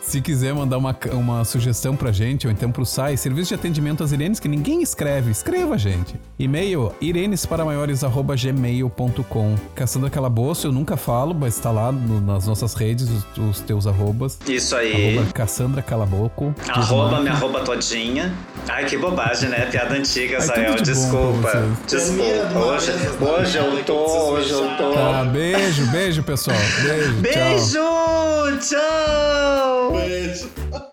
Se 0.02 0.20
quiser 0.20 0.52
mandar 0.54 0.76
uma, 0.78 0.94
uma 1.12 1.44
sugestão 1.44 1.94
pra 1.96 2.10
gente, 2.12 2.46
ou 2.46 2.52
então 2.52 2.70
pro 2.72 2.84
SAI, 2.86 3.16
serviço 3.16 3.48
de 3.48 3.54
atendimento 3.54 4.02
às 4.02 4.12
Irenes, 4.12 4.38
que 4.40 4.48
ninguém 4.48 4.82
escreve, 4.82 5.30
escreva, 5.30 5.76
gente. 5.78 6.14
E-mail, 6.38 6.92
irenesparamaiores.gmail.com 7.00 9.56
Caçando 9.74 10.10
Calabouço, 10.10 10.66
eu 10.66 10.72
nunca 10.72 10.96
falo, 10.96 11.34
mas 11.34 11.58
tá 11.58 11.70
lá 11.70 11.92
no- 11.92 12.20
nas 12.20 12.46
nossas 12.46 12.74
redes, 12.74 13.08
os, 13.08 13.24
os 13.38 13.60
teus 13.60 13.86
arrobas. 13.86 14.38
Isso 14.46 14.74
aí. 14.76 15.16
Arroba 15.18 15.32
Cassandra 15.32 15.80
Calaboco. 15.82 16.54
Arroba 16.68 17.20
me 17.20 17.28
arroba 17.28 17.60
todinha. 17.60 18.32
Ai, 18.68 18.84
que 18.86 18.96
bobagem, 18.96 19.48
né? 19.50 19.66
Piada 19.66 19.94
antiga, 19.94 20.38
bom 20.38 20.82
Desculpa. 20.82 21.68
Desculpa. 21.86 22.58
Hoje, 22.58 22.90
hoje 23.20 23.58
eu 23.58 23.84
tô, 23.84 24.06
hoje 24.32 24.50
eu 24.50 24.68
tô. 24.76 24.90
Ah, 25.12 25.24
beijo, 25.24 25.86
beijo, 25.86 26.22
pessoal. 26.22 26.56
Beijo. 26.82 27.12
Beijo, 27.20 28.58
tchau. 28.60 29.90
tchau. 29.90 29.92
Beijo. 29.92 30.89